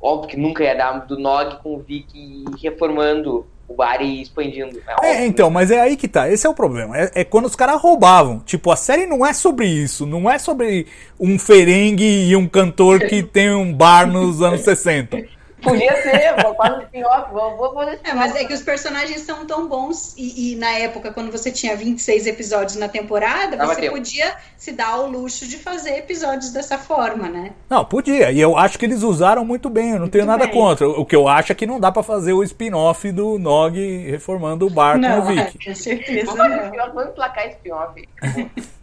Óbvio 0.01 0.29
que 0.29 0.37
nunca 0.37 0.63
ia 0.63 0.73
dar, 0.73 1.05
do 1.05 1.19
Nog 1.19 1.57
com 1.61 1.75
o 1.75 1.79
Vic 1.79 2.45
reformando 2.63 3.45
o 3.69 3.75
bar 3.75 4.01
e 4.01 4.21
expandindo. 4.21 4.81
É, 5.01 5.07
É, 5.21 5.25
então, 5.25 5.49
mas 5.49 5.69
é 5.69 5.79
aí 5.79 5.95
que 5.95 6.07
tá. 6.07 6.29
Esse 6.29 6.45
é 6.45 6.49
o 6.49 6.53
problema. 6.55 6.97
É, 6.97 7.11
é 7.13 7.23
quando 7.23 7.45
os 7.45 7.55
caras 7.55 7.79
roubavam. 7.79 8.39
Tipo, 8.39 8.71
a 8.71 8.75
série 8.75 9.05
não 9.05 9.25
é 9.25 9.31
sobre 9.31 9.67
isso. 9.67 10.07
Não 10.07 10.29
é 10.29 10.39
sobre 10.39 10.87
um 11.19 11.37
ferengue 11.37 12.27
e 12.27 12.35
um 12.35 12.47
cantor 12.47 12.99
que 13.01 13.21
tem 13.21 13.51
um 13.51 13.71
bar 13.71 14.07
nos 14.07 14.41
anos 14.41 14.61
60. 14.61 15.38
Podia 15.61 16.01
ser, 16.01 16.41
vou 16.41 16.55
fazer 16.55 16.75
um 16.77 16.81
spin-off, 16.83 17.31
vou, 17.31 17.57
vou 17.57 17.73
fazer 17.73 17.99
É, 18.03 18.13
mas 18.13 18.35
é 18.35 18.45
que 18.45 18.53
os 18.53 18.61
personagens 18.61 19.21
são 19.21 19.45
tão 19.45 19.67
bons 19.67 20.13
e, 20.17 20.53
e 20.53 20.55
na 20.55 20.69
época, 20.71 21.11
quando 21.11 21.31
você 21.31 21.51
tinha 21.51 21.75
26 21.75 22.27
episódios 22.27 22.75
na 22.77 22.87
temporada, 22.87 23.57
Dava 23.57 23.73
você 23.73 23.81
tempo. 23.81 23.95
podia 23.95 24.35
se 24.57 24.71
dar 24.71 24.89
ao 24.89 25.07
luxo 25.07 25.47
de 25.47 25.57
fazer 25.57 25.97
episódios 25.97 26.51
dessa 26.51 26.77
forma, 26.77 27.27
né? 27.29 27.51
Não, 27.69 27.83
podia. 27.85 28.31
E 28.31 28.39
eu 28.39 28.57
acho 28.57 28.77
que 28.79 28.85
eles 28.85 29.03
usaram 29.03 29.43
muito 29.43 29.69
bem. 29.69 29.91
Eu 29.91 29.99
não 29.99 30.07
tenho 30.09 30.25
nada 30.25 30.45
bem. 30.45 30.53
contra. 30.53 30.87
O 30.87 31.05
que 31.05 31.15
eu 31.15 31.27
acho 31.27 31.51
é 31.51 31.55
que 31.55 31.65
não 31.67 31.79
dá 31.79 31.91
pra 31.91 32.03
fazer 32.03 32.33
o 32.33 32.43
spin-off 32.43 33.11
do 33.11 33.37
Nog 33.37 33.77
reformando 34.09 34.65
o 34.65 34.69
bar 34.69 34.93
com 34.93 34.97
o 34.99 35.01
Não, 35.01 35.25
Vic. 35.25 35.57
com 35.65 35.75
certeza 35.75 36.25
Vamos 36.25 36.39
fazer 36.41 36.63
spin-off, 36.65 36.91
vamos 36.93 37.09
emplacar 37.11 37.47
spin-off. 37.49 38.09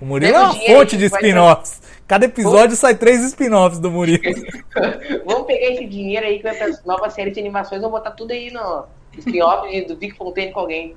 O 0.00 0.06
Murilo 0.06 0.36
é 0.36 0.40
uma 0.40 0.54
fonte 0.54 0.96
de 0.96 1.06
spin-offs. 1.06 1.80
Cada 2.06 2.26
episódio 2.26 2.76
sai 2.76 2.94
três 2.94 3.22
spin-offs 3.24 3.78
do 3.78 3.90
Murilo. 3.90 4.22
Vamos 5.24 5.46
pegar 5.46 5.72
esse 5.72 5.86
dinheiro 5.86 6.26
aí 6.26 6.40
com 6.40 6.48
essas 6.48 6.84
novas 6.84 7.12
séries 7.12 7.32
de 7.34 7.40
animações, 7.40 7.80
vamos 7.80 7.98
botar 7.98 8.12
tudo 8.12 8.32
aí 8.32 8.50
no 8.50 8.84
spin-off 9.18 9.80
do 9.86 9.96
Vic 9.96 10.16
Fontaine 10.16 10.52
com 10.52 10.60
alguém. 10.60 10.96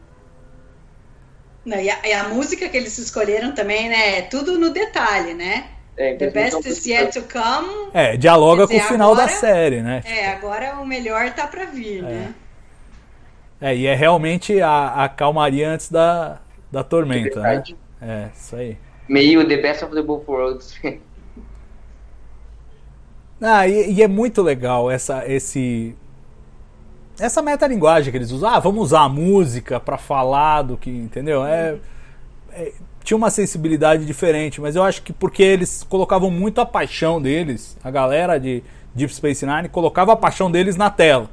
Não, 1.65 1.79
e, 1.79 1.89
a, 1.89 1.97
e 2.05 2.13
a 2.13 2.25
música 2.29 2.69
que 2.69 2.77
eles 2.77 2.97
escolheram 2.97 3.53
também, 3.53 3.89
né? 3.89 4.19
é 4.19 4.21
Tudo 4.21 4.59
no 4.59 4.69
detalhe, 4.69 5.33
né? 5.33 5.65
É, 5.97 6.13
The 6.15 6.25
então, 6.25 6.33
best 6.33 6.57
então, 6.59 6.71
is 6.71 6.85
yet 6.85 7.13
to 7.13 7.25
come. 7.31 7.89
É, 7.93 8.17
dialoga 8.17 8.67
dizer, 8.67 8.79
com 8.79 8.85
o 8.85 8.87
final 8.89 9.11
agora- 9.13 9.27
da 9.27 9.33
série, 9.33 9.81
né? 9.81 10.03
É, 10.05 10.27
agora 10.27 10.75
o 10.79 10.85
melhor 10.85 11.33
tá 11.33 11.47
pra 11.47 11.65
vir, 11.65 12.03
né? 12.03 12.35
É, 13.61 13.75
e 13.75 13.87
é 13.87 13.95
realmente 13.95 14.61
a, 14.61 15.05
a 15.05 15.09
calmaria 15.09 15.69
antes 15.69 15.89
da, 15.89 16.39
da 16.71 16.83
tormenta, 16.83 17.39
né? 17.39 17.63
É, 18.01 18.29
isso 18.35 18.55
aí. 18.55 18.77
Meio 19.07 19.47
The 19.47 19.57
Best 19.57 19.85
of 19.85 19.93
the 19.93 20.01
Both 20.01 20.27
Worlds. 20.27 20.79
Ah, 23.41 23.67
e, 23.67 23.95
e 23.95 24.01
é 24.01 24.07
muito 24.07 24.41
legal 24.41 24.89
essa, 24.89 25.23
esse, 25.27 25.93
essa 27.19 27.41
metalinguagem 27.41 28.09
que 28.09 28.17
eles 28.17 28.31
usam. 28.31 28.49
Ah, 28.49 28.59
vamos 28.59 28.85
usar 28.85 29.01
a 29.01 29.09
música 29.09 29.77
para 29.79 29.97
falar 29.97 30.61
do 30.61 30.77
que, 30.77 30.89
entendeu? 30.89 31.45
É, 31.45 31.75
é, 32.53 32.71
tinha 33.03 33.17
uma 33.17 33.29
sensibilidade 33.29 34.05
diferente, 34.05 34.59
mas 34.61 34.75
eu 34.75 34.83
acho 34.83 35.01
que 35.01 35.13
porque 35.13 35.43
eles 35.43 35.83
colocavam 35.83 36.31
muito 36.31 36.59
a 36.61 36.65
paixão 36.65 37.21
deles, 37.21 37.77
a 37.83 37.91
galera 37.91 38.39
de 38.39 38.63
Deep 38.95 39.13
Space 39.13 39.45
Nine 39.45 39.69
colocava 39.69 40.13
a 40.13 40.15
paixão 40.15 40.49
deles 40.49 40.75
na 40.75 40.89
tela. 40.89 41.29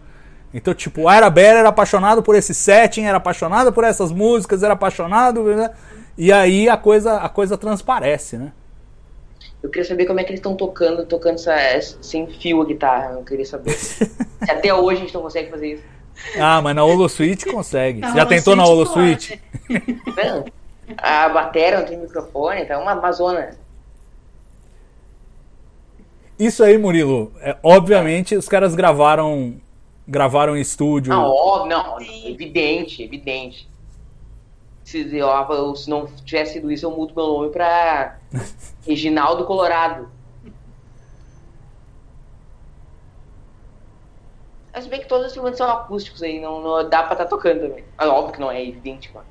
Então, 0.52 0.74
tipo, 0.74 1.08
a 1.08 1.14
Arabella 1.14 1.60
era 1.60 1.68
apaixonado 1.70 2.22
por 2.22 2.34
esse 2.34 2.52
setting, 2.52 3.04
era 3.04 3.16
apaixonado 3.16 3.72
por 3.72 3.84
essas 3.84 4.12
músicas, 4.12 4.62
era 4.62 4.74
apaixonado, 4.74 5.42
né? 5.44 5.70
E 6.16 6.32
aí 6.32 6.68
a 6.68 6.76
coisa, 6.76 7.16
a 7.16 7.28
coisa 7.28 7.56
transparece, 7.56 8.36
né? 8.36 8.52
Eu 9.62 9.70
queria 9.70 9.84
saber 9.84 10.06
como 10.06 10.18
é 10.18 10.24
que 10.24 10.30
eles 10.30 10.40
estão 10.40 10.56
tocando, 10.56 11.06
tocando 11.06 11.38
essa, 11.48 11.96
sem 12.02 12.26
fio 12.26 12.60
a 12.60 12.64
guitarra. 12.64 13.12
Eu 13.12 13.22
queria 13.22 13.46
saber. 13.46 13.70
Se 13.78 14.10
até 14.50 14.74
hoje 14.74 14.98
a 14.98 15.04
gente 15.04 15.14
não 15.14 15.22
consegue 15.22 15.50
fazer 15.50 15.74
isso. 15.74 15.84
Ah, 16.38 16.60
mas 16.60 16.74
na 16.74 16.84
Holo 16.84 17.08
Suite 17.08 17.46
consegue. 17.46 18.00
Na 18.00 18.08
Você 18.08 18.16
já 18.16 18.22
Holo 18.22 18.28
tentou 18.28 18.56
na 18.56 18.66
Suite 18.66 18.76
Holo 18.76 18.86
pode. 18.86 19.26
Suite? 19.26 19.42
Não, 20.16 20.44
a 20.98 21.28
bateria 21.28 21.78
não 21.78 21.86
tem 21.86 21.96
microfone, 21.96 22.66
tá 22.66 22.78
uma 22.78 22.92
amazona. 22.92 23.56
Isso 26.38 26.62
aí, 26.62 26.76
Murilo, 26.76 27.32
é, 27.40 27.56
obviamente 27.62 28.34
os 28.34 28.48
caras 28.48 28.74
gravaram 28.74 29.54
gravaram 30.06 30.56
em 30.56 30.60
estúdio. 30.60 31.12
Não, 31.12 31.24
óbvio, 31.24 31.70
não, 31.70 32.00
evidente, 32.00 33.02
evidente. 33.02 33.68
Se, 34.84 35.16
eu, 35.16 35.76
se 35.76 35.88
não 35.88 36.06
tivesse 36.06 36.54
sido 36.54 36.70
isso, 36.70 36.84
eu 36.84 36.90
mudo 36.90 37.14
meu 37.14 37.26
nome 37.26 37.50
pra 37.50 38.18
Reginaldo 38.86 39.44
Colorado. 39.44 40.08
Mas 44.72 44.86
bem 44.86 45.00
que 45.00 45.06
todos 45.06 45.26
os 45.26 45.32
instrumentos 45.32 45.58
são 45.58 45.70
acústicos 45.70 46.22
aí, 46.22 46.40
não, 46.40 46.60
não 46.62 46.88
dá 46.88 47.02
pra 47.02 47.12
estar 47.12 47.26
tocando 47.26 47.68
também. 47.68 47.84
Ah, 47.96 48.08
óbvio 48.08 48.32
que 48.32 48.40
não 48.40 48.50
é 48.50 48.66
evidente, 48.66 49.12
mano. 49.12 49.26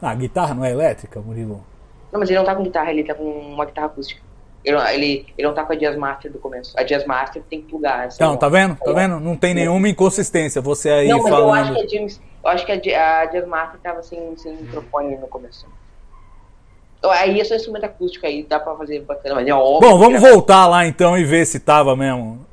Ah, 0.00 0.10
a 0.10 0.14
guitarra 0.14 0.54
não 0.54 0.64
é 0.64 0.70
elétrica, 0.70 1.20
Murilo? 1.20 1.64
Não, 2.12 2.20
mas 2.20 2.28
ele 2.28 2.38
não 2.38 2.44
tá 2.44 2.54
com 2.54 2.62
guitarra, 2.62 2.90
ele 2.90 3.04
tá 3.04 3.14
com 3.14 3.24
uma 3.24 3.64
guitarra 3.64 3.88
acústica. 3.88 4.22
Ele, 4.64 4.76
não- 4.76 4.86
ele, 4.88 5.26
ele 5.36 5.48
não 5.48 5.54
tá 5.54 5.64
com 5.64 5.72
a 5.72 5.76
Jazz 5.76 5.96
Master 5.96 6.30
do 6.30 6.38
começo. 6.38 6.72
A 6.78 6.82
Jazz 6.84 7.04
Master 7.06 7.42
tem 7.50 7.60
que 7.62 7.68
plugar. 7.68 8.06
essa 8.06 8.16
Então, 8.16 8.36
tá 8.36 8.48
vendo? 8.48 8.76
Tá 8.76 8.90
É. 8.90 8.94
vendo? 8.94 9.18
Não 9.20 9.36
tem 9.36 9.54
nenhuma 9.54 9.88
inconsistência. 9.88 10.60
Você 10.62 10.88
aí 10.88 11.08
Não, 11.08 11.18
mas 11.22 11.26
eu 11.32 11.34
acho 11.52 11.64
falando. 11.64 11.74
que 11.74 11.82
a 11.82 11.98
James, 11.98 12.20
eu 12.44 12.50
acho 12.50 12.66
que 12.66 12.72
a, 12.94 13.20
a 13.20 13.24
Jazz 13.26 13.46
Master 13.46 13.80
tava 13.80 14.02
sem, 14.02 14.36
sem 14.36 14.54
microfone 14.56 15.16
no 15.16 15.26
começo. 15.26 15.66
Então, 16.98 17.10
Aí 17.10 17.40
é 17.40 17.44
só 17.44 17.56
instrumento 17.56 17.84
acústico 17.84 18.24
aí, 18.24 18.44
dá 18.44 18.60
pra 18.60 18.76
fazer 18.76 19.00
bacana, 19.00 19.34
mas 19.34 19.48
é 19.48 19.52
óbvio. 19.52 19.90
Bom, 19.90 19.98
vamos 19.98 20.20
que 20.20 20.24
era- 20.24 20.34
voltar 20.34 20.66
lá 20.68 20.86
então 20.86 21.18
e 21.18 21.24
ver 21.24 21.44
se 21.44 21.58
tava 21.58 21.96
mesmo. 21.96 22.46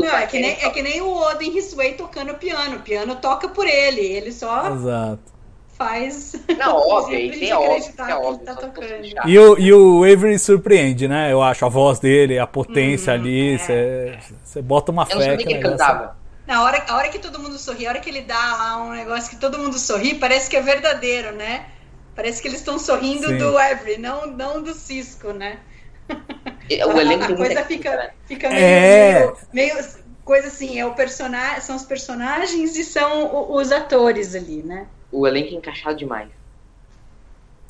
Não, 0.00 0.16
é 0.16 0.26
que, 0.26 0.38
nem, 0.40 0.52
é 0.52 0.70
que 0.70 0.82
nem 0.82 1.02
o 1.02 1.12
Odo 1.14 1.42
em 1.42 1.54
His 1.56 1.74
Way 1.74 1.94
tocando 1.94 2.34
piano. 2.34 2.76
O 2.76 2.80
piano 2.80 3.16
toca 3.16 3.48
por 3.48 3.66
ele, 3.66 4.00
ele 4.00 4.32
só 4.32 4.70
Exato. 4.72 5.33
Faz. 5.76 6.34
Não, 6.58 6.76
óbvio, 6.88 7.30
de 7.30 7.50
é 7.50 7.56
óbvio, 7.56 7.76
é 7.76 7.80
que 7.92 8.02
ele 8.02 8.12
óbvio. 8.12 8.46
tá 8.46 8.54
tocando. 8.54 8.86
E 9.26 9.38
o, 9.38 9.58
e 9.58 9.72
o 9.72 10.04
Avery 10.04 10.38
surpreende, 10.38 11.06
né? 11.08 11.32
Eu 11.32 11.42
acho 11.42 11.64
a 11.64 11.68
voz 11.68 11.98
dele, 11.98 12.38
a 12.38 12.46
potência 12.46 13.12
Uhum, 13.14 13.20
ali. 13.20 13.54
é. 13.68 14.18
Você 14.42 14.62
bota 14.62 14.92
uma 14.92 15.02
Eu 15.08 15.16
não 15.16 15.22
fé 15.22 15.30
sabia 15.30 15.46
que 15.46 15.52
ele 15.52 15.58
o 15.58 15.62
negócio- 15.62 15.78
cantava. 15.86 16.16
Na 16.46 16.62
hora, 16.62 16.84
a 16.88 16.96
hora 16.96 17.08
que 17.08 17.18
todo 17.18 17.38
mundo 17.38 17.58
sorri, 17.58 17.86
a 17.86 17.90
hora 17.90 18.00
que 18.00 18.10
ele 18.10 18.20
dá 18.20 18.34
lá 18.56 18.82
um 18.82 18.90
negócio 18.92 19.30
que 19.30 19.36
todo 19.36 19.58
mundo 19.58 19.78
sorri, 19.78 20.14
parece 20.14 20.50
que 20.50 20.56
é 20.56 20.60
verdadeiro, 20.60 21.32
né? 21.32 21.66
Parece 22.14 22.40
que 22.42 22.48
eles 22.48 22.60
estão 22.60 22.78
sorrindo 22.78 23.28
Sim. 23.28 23.38
do 23.38 23.56
Avery, 23.58 23.96
não, 23.98 24.26
não 24.26 24.62
do 24.62 24.74
Cisco, 24.74 25.32
né? 25.32 25.58
O 26.86 27.00
elenco 27.00 27.24
a 27.24 27.26
tem 27.28 27.36
coisa 27.36 27.64
fica, 27.64 27.96
né? 27.96 28.10
fica 28.26 28.50
meio, 28.50 28.62
É. 28.62 29.20
meio, 29.52 29.74
meio 29.74 29.86
coisa 30.24 30.48
assim, 30.48 30.78
é 30.78 30.86
o 30.86 30.94
personagem, 30.94 31.60
são 31.62 31.76
os 31.76 31.82
personagens 31.84 32.76
e 32.76 32.84
são 32.84 33.52
os 33.52 33.72
atores 33.72 34.34
ali, 34.34 34.62
né? 34.62 34.86
O 35.14 35.26
elenco 35.28 35.54
é 35.54 35.58
encaixado 35.58 35.96
demais. 35.96 36.28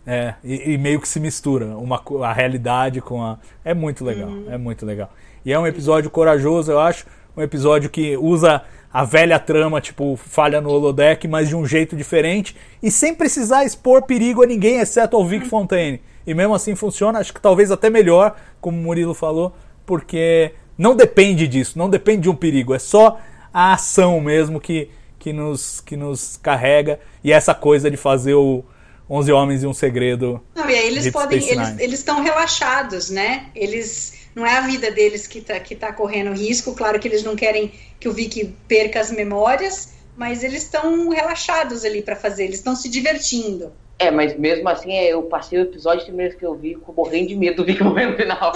É, 0.07 0.35
e, 0.43 0.73
e 0.73 0.79
meio 0.79 1.01
que 1.01 1.09
se 1.09 1.21
mistura 1.21 1.67
uma, 1.77 2.03
a 2.27 2.33
realidade 2.33 3.01
com 3.01 3.23
a. 3.23 3.39
É 3.65 3.75
muito 3.75 4.05
legal, 4.05 4.31
é 4.49 4.57
muito 4.57 4.85
legal. 4.87 5.11
E 5.45 5.53
é 5.53 5.59
um 5.59 5.67
episódio 5.67 6.11
corajoso, 6.11 6.73
eu 6.73 6.81
acho. 6.81 7.07
Um 7.37 7.43
episódio 7.43 7.91
que 7.91 8.17
usa 8.17 8.63
a 8.93 9.05
velha 9.05 9.39
trama, 9.39 9.81
tipo, 9.81 10.17
falha 10.17 10.61
no 10.61 10.71
holodeck, 10.71 11.27
mas 11.29 11.49
de 11.49 11.57
um 11.57 11.67
jeito 11.67 11.95
diferente. 11.95 12.57
E 12.83 12.91
sem 12.91 13.15
precisar 13.15 13.65
expor 13.65 14.03
perigo 14.03 14.43
a 14.43 14.47
ninguém, 14.47 14.79
exceto 14.79 15.17
ao 15.17 15.27
Vic 15.27 15.47
Fontaine. 15.47 16.01
E 16.27 16.33
mesmo 16.33 16.55
assim 16.55 16.75
funciona, 16.75 17.19
acho 17.19 17.35
que 17.35 17.41
talvez 17.41 17.71
até 17.71 17.91
melhor, 17.91 18.37
como 18.61 18.79
o 18.79 18.83
Murilo 18.83 19.13
falou, 19.13 19.55
porque 19.85 20.53
não 20.79 20.97
depende 20.97 21.47
disso, 21.47 21.79
não 21.79 21.91
depende 21.91 22.23
de 22.23 22.31
um 22.31 22.35
perigo. 22.35 22.75
É 22.75 22.79
só 22.79 23.19
a 23.53 23.75
ação 23.75 24.21
mesmo 24.21 24.61
que, 24.61 24.89
que, 25.25 25.33
nos, 25.33 25.81
que 25.81 25.97
nos 25.97 26.37
carrega. 26.37 27.01
E 27.23 27.33
essa 27.33 27.55
coisa 27.55 27.91
de 27.91 27.97
fazer 27.97 28.35
o 28.35 28.63
11 29.09 29.33
Homens 29.33 29.63
e 29.63 29.67
um 29.67 29.73
Segredo. 29.73 30.39
Não, 30.55 30.69
e 30.69 30.75
aí 30.75 30.87
eles 30.87 31.11
podem, 31.11 31.41
Space 31.41 31.59
eles 31.59 31.77
Nine. 31.77 31.95
estão 31.95 32.23
relaxados, 32.23 33.09
né? 33.09 33.47
Eles 33.55 34.29
não 34.35 34.45
é 34.45 34.59
a 34.59 34.61
vida 34.61 34.91
deles 34.91 35.27
que 35.27 35.41
tá, 35.41 35.59
que 35.59 35.75
tá 35.75 35.95
correndo 35.95 36.35
risco. 36.35 36.75
Claro 36.75 37.01
que 37.01 37.09
eles 37.09 37.23
não 37.23 37.35
querem 37.35 37.73
que 37.99 38.07
o 38.07 38.13
Vic 38.13 38.55
perca 38.69 39.01
as 39.01 39.11
memórias, 39.11 39.95
mas 40.15 40.45
eles 40.45 40.65
estão 40.65 41.09
relaxados 41.09 41.87
ali 41.87 42.03
para 42.03 42.17
fazer. 42.17 42.45
Eles 42.45 42.57
estão 42.57 42.77
se 42.77 42.91
divertindo. 42.91 43.73
É, 43.99 44.11
mas 44.11 44.39
mesmo 44.39 44.69
assim, 44.69 44.93
é, 44.93 45.07
eu 45.07 45.23
passei 45.23 45.59
o 45.59 45.63
episódio 45.63 46.05
primeiro 46.05 46.37
que 46.37 46.45
eu 46.45 46.55
vi, 46.55 46.75
com 46.75 46.93
morrendo 46.93 47.29
de 47.29 47.37
medo 47.37 47.57
do 47.63 47.65
Vic 47.65 47.83
morrer 47.83 48.11
no 48.11 48.17
final. 48.19 48.53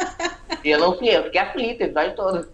e 0.64 0.70
eu 0.70 0.78
não 0.78 0.96
fui, 0.96 1.10
eu 1.10 1.24
fiquei 1.24 1.40
aflito 1.42 1.82
o 1.82 1.84
episódio 1.84 2.16
todo. 2.16 2.48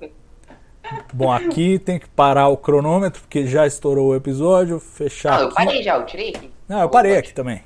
Bom, 1.12 1.32
aqui 1.32 1.78
tem 1.78 1.98
que 1.98 2.08
parar 2.08 2.48
o 2.48 2.56
cronômetro, 2.56 3.20
porque 3.22 3.46
já 3.46 3.66
estourou 3.66 4.08
o 4.08 4.14
episódio. 4.16 4.78
Fechar 4.80 5.32
Não, 5.32 5.40
eu 5.40 5.46
aqui. 5.46 5.54
parei 5.54 5.82
já, 5.82 5.96
eu 5.96 6.06
tirei 6.06 6.28
aqui. 6.30 6.50
Não, 6.68 6.80
eu 6.80 6.88
parei 6.88 7.16
aqui 7.16 7.32
também. 7.32 7.62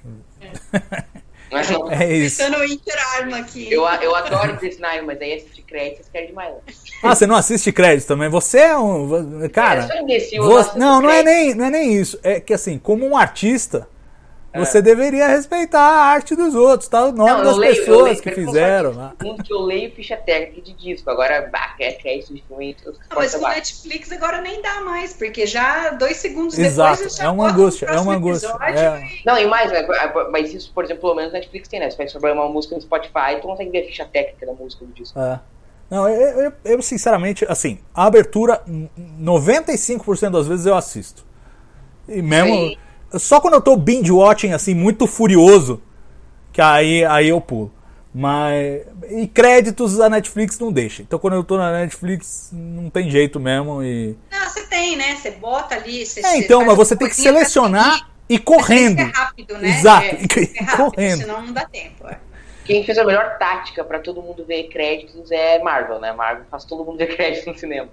Mas 1.51 1.71
não, 1.71 1.91
É 1.93 2.13
isso. 2.15 2.39
Pensando 2.39 2.63
em 2.65 2.73
interarma 2.75 3.39
aqui. 3.39 3.73
eu, 3.73 3.83
eu 4.03 4.15
adoro 4.15 4.59
Nine, 4.61 5.03
mas 5.07 5.21
aí 5.21 5.35
assistir 5.35 5.63
créditos 5.63 5.99
vocês 5.99 6.09
querem 6.13 6.29
demais. 6.29 6.55
Ah, 7.03 7.15
você 7.15 7.27
não 7.27 7.37
assiste 7.37 7.73
crédito 7.73 8.07
também? 8.07 8.29
Você 8.29 8.59
é 8.59 8.79
um. 8.79 9.43
É, 9.45 9.49
Cara. 9.49 9.87
só 9.87 9.95
imbecil, 9.97 10.43
eu 10.43 10.49
você- 10.49 10.79
Não, 10.79 11.01
não 11.01 11.11
é, 11.11 11.23
nem, 11.23 11.55
não 11.55 11.65
é 11.65 11.71
nem 11.71 11.95
isso. 11.95 12.19
É 12.23 12.39
que 12.41 12.53
assim, 12.53 12.79
como 12.79 13.07
um 13.07 13.17
artista, 13.17 13.89
É. 14.51 14.59
você 14.65 14.81
deveria 14.81 15.29
respeitar 15.29 15.79
a 15.81 16.05
arte 16.05 16.35
dos 16.35 16.55
outros, 16.55 16.89
tá? 16.89 17.05
O 17.05 17.13
nome 17.13 17.31
Não, 17.31 17.45
das 17.45 17.57
leio, 17.59 17.77
pessoas 17.77 18.03
leio, 18.05 18.23
que 18.23 18.31
fizeram. 18.31 18.91
eu 18.91 18.97
né? 18.97 19.13
Um 19.25 19.37
que 19.37 19.53
eu 19.53 19.61
leio 19.61 19.91
ficha 19.93 20.17
técnica 20.17 20.63
de 20.63 20.73
disco, 20.73 21.11
agora, 21.11 21.35
é 21.35 21.43
filme, 22.43 22.75
eu 22.85 22.93
Não, 22.93 22.99
mas 23.17 23.35
baixo. 23.35 23.57
Netflix 23.57 24.11
agora 24.11 24.41
nem 24.41 24.63
dá 24.63 24.81
mais, 24.81 25.13
porque 25.13 25.47
já 25.47 25.91
dois 25.91 26.17
segundos 26.17 26.59
Exato, 26.59 26.97
depois 26.97 27.17
já 27.17 27.25
é 27.25 27.29
uma 27.29 27.51
angústia, 27.51 27.87
é 27.87 28.01
uma 28.01 28.15
angústia. 28.15 28.47
episódio 28.49 28.79
É. 28.79 29.03
e- 29.05 29.23
Não, 29.27 29.39
e 29.39 29.47
mais, 29.47 29.71
né, 29.71 29.87
mas 30.33 30.55
isso, 30.55 30.73
por 30.75 30.83
exemplo, 30.85 31.03
pelo 31.03 31.15
menos 31.17 31.33
na 31.33 31.39
Netflix 31.41 31.69
tem, 31.69 31.81
né? 31.81 31.91
Se 31.91 31.99
vai 31.99 32.09
sobrar 32.09 32.33
uma 32.33 32.49
música 32.49 32.75
no 32.75 32.81
Spotify, 32.81 33.37
tu 33.41 33.47
consegue 33.49 33.71
ver 33.71 33.83
a 33.83 33.87
ficha 33.87 34.05
técnica 34.07 34.47
da 34.47 34.53
música 34.55 34.83
do 34.85 34.93
disco. 34.93 35.19
É. 35.21 35.39
Não, 35.91 36.09
eu, 36.09 36.41
eu- 36.45 36.53
eu, 36.65 36.83
sinceramente, 36.83 37.45
assim, 37.49 37.79
a 37.95 38.05
abertura, 38.07 38.63
n- 38.67 38.91
95% 38.97 40.31
das 40.33 40.47
vezes 40.47 40.67
eu 40.67 40.75
assisto. 40.75 41.25
E 42.09 42.21
mesmo. 42.23 42.55
Sim. 42.55 42.79
Só 43.15 43.41
quando 43.41 43.55
eu 43.55 43.61
tô 43.61 43.77
binge 43.77 44.13
watching, 44.13 44.53
assim, 44.53 44.75
muito 44.75 45.07
furioso, 45.07 45.83
que 46.53 46.61
aí, 46.61 47.05
aí 47.05 47.29
eu 47.29 47.41
pulo. 47.41 47.73
Mas. 48.15 48.83
E 49.11 49.27
créditos 49.27 50.01
a 50.01 50.09
Netflix 50.09 50.59
não 50.59 50.73
deixa. 50.73 51.03
Então 51.03 51.19
quando 51.19 51.35
eu 51.35 51.45
tô 51.45 51.57
na 51.57 51.71
Netflix, 51.73 52.51
não 52.53 52.91
tem 52.91 53.11
jeito 53.11 53.39
mesmo. 53.39 53.83
E... 53.83 54.17
Não, 54.31 54.49
você 54.49 54.63
tem, 54.67 54.97
né? 54.97 55.17
Você 55.17 55.31
bota 55.33 55.75
ali. 55.75 56.05
Você, 56.05 56.25
É, 56.25 56.39
então, 56.39 56.65
mas 56.65 56.77
você 56.77 56.97
tem 56.97 57.09
que 57.09 57.17
selecionar 57.17 58.11
e 58.29 58.35
Mas 58.35 58.45
correndo. 58.45 58.97
Tem 58.97 59.07
que 59.07 59.15
ser 59.15 59.21
rápido, 59.23 59.59
né? 59.59 59.69
Exato, 59.69 60.07
É, 60.07 60.15
tem 60.15 60.27
que 60.27 60.47
ser 60.47 60.63
rápido, 60.63 60.77
correndo. 60.85 61.19
Senão 61.19 61.43
não 61.43 61.53
dá 61.53 61.65
tempo. 61.67 62.09
é. 62.09 62.19
Quem 62.65 62.85
fez 62.85 62.99
a 62.99 63.05
melhor 63.05 63.39
tática 63.39 63.83
pra 63.83 63.99
todo 63.99 64.21
mundo 64.21 64.45
ver 64.45 64.65
créditos 64.65 65.31
é 65.31 65.59
Marvel, 65.63 65.99
né? 66.01 66.13
Marvel 66.13 66.45
faz 66.51 66.65
todo 66.65 66.85
mundo 66.85 66.99
ver 66.99 67.07
créditos 67.17 67.47
no 67.47 67.59
cinema. 67.59 67.89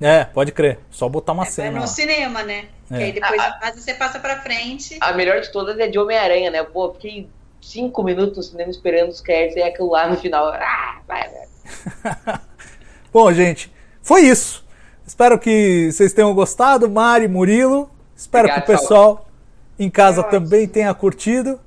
É, 0.00 0.24
pode 0.24 0.50
crer. 0.52 0.78
Só 0.90 1.08
botar 1.08 1.32
uma 1.32 1.42
É 1.44 1.46
cena. 1.50 1.70
no 1.72 1.80
lá. 1.80 1.86
cinema, 1.86 2.42
né? 2.42 2.66
É. 2.90 2.96
Que 2.96 3.02
aí 3.04 3.12
depois 3.12 3.34
em 3.42 3.58
casa 3.60 3.80
você 3.80 3.94
passa 3.94 4.18
pra 4.18 4.40
frente. 4.40 4.96
A 5.00 5.12
melhor 5.12 5.40
de 5.40 5.52
todas 5.52 5.78
é 5.78 5.86
de 5.88 5.98
Homem-Aranha, 5.98 6.50
né? 6.50 6.62
Pô, 6.62 6.92
fiquei 6.94 7.28
cinco 7.60 8.02
minutos 8.02 8.36
no 8.38 8.42
cinema 8.42 8.70
esperando 8.70 9.10
os 9.10 9.20
créditos 9.20 9.56
e 9.56 9.62
aquilo 9.62 9.90
lá 9.90 10.08
no 10.08 10.16
final. 10.16 10.46
Ah, 10.48 11.00
vai, 11.06 11.28
vai. 11.28 12.40
Bom, 13.12 13.32
gente, 13.32 13.72
foi 14.02 14.22
isso. 14.22 14.64
Espero 15.06 15.38
que 15.38 15.90
vocês 15.92 16.12
tenham 16.12 16.32
gostado, 16.34 16.88
Mari, 16.88 17.28
Murilo. 17.28 17.90
Espero 18.16 18.44
Obrigado, 18.48 18.66
que 18.66 18.72
o 18.72 18.76
pessoal 18.78 19.28
em 19.78 19.90
casa 19.90 20.22
também 20.22 20.66
tenha 20.66 20.92
curtido. 20.94 21.60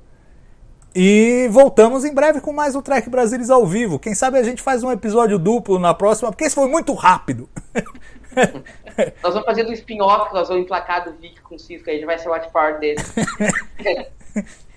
E 0.96 1.48
voltamos 1.50 2.04
em 2.04 2.14
breve 2.14 2.40
com 2.40 2.52
mais 2.52 2.76
um 2.76 2.80
Trek 2.80 3.10
Brasilis 3.10 3.50
ao 3.50 3.66
vivo. 3.66 3.98
Quem 3.98 4.14
sabe 4.14 4.38
a 4.38 4.42
gente 4.44 4.62
faz 4.62 4.82
um 4.84 4.92
episódio 4.92 5.38
duplo 5.38 5.78
na 5.78 5.92
próxima, 5.92 6.30
porque 6.30 6.44
esse 6.44 6.54
foi 6.54 6.68
muito 6.68 6.92
rápido. 6.94 7.48
Nós 9.22 9.32
vamos 9.34 9.46
fazer 9.46 9.64
do 9.64 9.72
spin-off, 9.72 10.32
nós 10.34 10.48
vamos 10.48 10.64
emplacar 10.64 11.04
do 11.04 11.12
Vic 11.14 11.40
com 11.42 11.54
o 11.56 11.58
Cisco, 11.58 11.90
aí 11.90 12.00
já 12.00 12.06
vai 12.06 12.18
ser 12.18 12.28
o 12.28 12.32
Watch 12.32 12.48
Party 12.52 12.80
dele. 12.80 13.00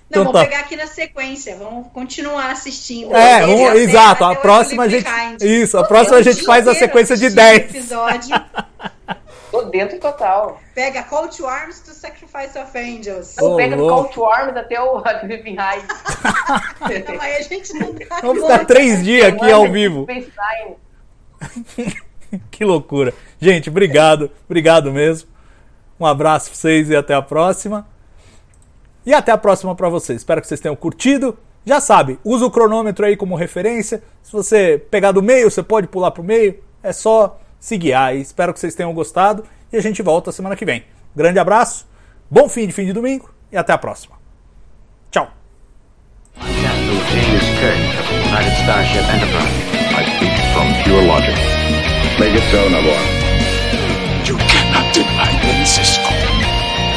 Não, 0.10 0.22
Então 0.22 0.24
vamos 0.24 0.40
tá. 0.40 0.46
pegar 0.48 0.60
aqui 0.62 0.76
na 0.78 0.88
sequência, 0.88 1.56
vamos 1.58 1.88
continuar 1.92 2.50
assistindo. 2.50 3.14
É, 3.16 3.46
um- 3.46 3.68
até- 3.68 3.78
exato. 3.80 4.24
até 4.24 4.38
A 4.38 4.40
próxima 4.42 4.84
a 4.84 4.88
gente. 4.88 5.04
Behind. 5.04 5.42
Isso, 5.42 5.78
a 5.78 5.82
Tô 5.82 5.88
próxima 5.90 6.18
a 6.18 6.22
gente 6.22 6.44
faz 6.46 6.66
a 6.68 6.74
sequência 6.74 7.18
de 7.18 7.26
assistindo 7.26 7.44
10. 7.44 7.76
Episódio. 7.76 8.36
Tô 9.52 9.64
dentro 9.64 10.00
total. 10.00 10.62
Pega 10.74 11.04
Call 11.04 11.28
to 11.28 11.46
Arms 11.46 11.80
to 11.82 11.92
Sacrifice 11.92 12.58
of 12.58 12.78
Angels. 12.78 13.36
Ô, 13.38 13.56
Pega 13.58 13.76
do. 13.76 13.88
Call 13.88 14.06
to 14.06 14.24
Arms 14.26 14.56
até 14.56 14.80
o 14.82 15.02
Living 15.24 15.56
High. 15.56 15.84
Então 16.96 17.16
aí 17.20 17.36
a 17.38 17.42
gente 17.42 17.74
não 17.74 17.94
dá 17.94 18.22
Vamos 18.22 18.44
ficar 18.44 18.66
três 18.66 19.04
dias 19.04 19.26
aqui 19.34 19.52
ao 19.52 19.70
vivo. 19.70 20.08
Que 22.52 22.66
loucura. 22.66 23.14
Gente, 23.40 23.70
obrigado. 23.70 24.30
Obrigado 24.46 24.92
mesmo. 24.92 25.30
Um 26.00 26.06
abraço 26.06 26.50
pra 26.50 26.56
vocês 26.58 26.90
e 26.90 26.96
até 26.96 27.14
a 27.14 27.22
próxima. 27.22 27.88
E 29.06 29.14
até 29.14 29.32
a 29.32 29.38
próxima 29.38 29.76
pra 29.76 29.90
vocês. 29.90 30.18
Espero 30.18 30.42
que 30.42 30.48
vocês 30.48 30.60
tenham 30.60 30.76
curtido. 30.76 31.38
Já 31.66 31.82
sabe, 31.82 32.18
usa 32.24 32.46
o 32.46 32.52
cronômetro 32.52 33.06
aí 33.06 33.18
como 33.18 33.36
referência. 33.36 34.02
Se 34.24 34.32
você 34.32 34.78
pegar 34.90 35.12
do 35.12 35.22
meio, 35.22 35.52
você 35.52 35.62
pode 35.62 35.88
pular 35.88 36.12
pro 36.12 36.24
meio. 36.24 36.60
É 36.82 36.94
só 36.94 37.40
se 37.60 37.78
guiar. 37.78 38.16
E 38.16 38.22
espero 38.22 38.54
que 38.54 38.60
vocês 38.60 38.76
tenham 38.76 38.94
gostado. 38.94 39.44
E 39.72 39.78
a 39.78 39.82
gente 39.82 40.02
volta 40.02 40.32
semana 40.32 40.56
que 40.56 40.66
vem. 40.66 40.84
Grande 41.16 41.40
abraço, 41.40 41.88
bom 42.30 42.48
fim 42.48 42.68
de 42.68 42.74
fim 42.74 42.86
de 42.86 42.94
domingo 42.94 43.30
e 43.52 43.58
até 43.58 43.74
a 43.74 43.78
próxima. 43.78 44.16
Tchau. 45.12 45.30
I. 51.20 51.57
Make 52.20 52.34
it 52.34 52.42
so, 52.50 52.68
Nabor. 52.68 52.98
You 54.26 54.38
cannot 54.38 54.92
deny 54.92 55.32
me, 55.46 55.66
Cisco. 55.66 56.10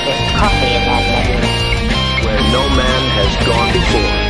There's 0.07 0.31
coffee 0.33 0.73
in 0.73 0.83
that 0.89 1.05
lagoon. 1.13 2.25
Where 2.25 2.41
no 2.51 2.65
man 2.75 3.03
has 3.21 3.47
gone 3.47 3.71
before. 3.71 4.30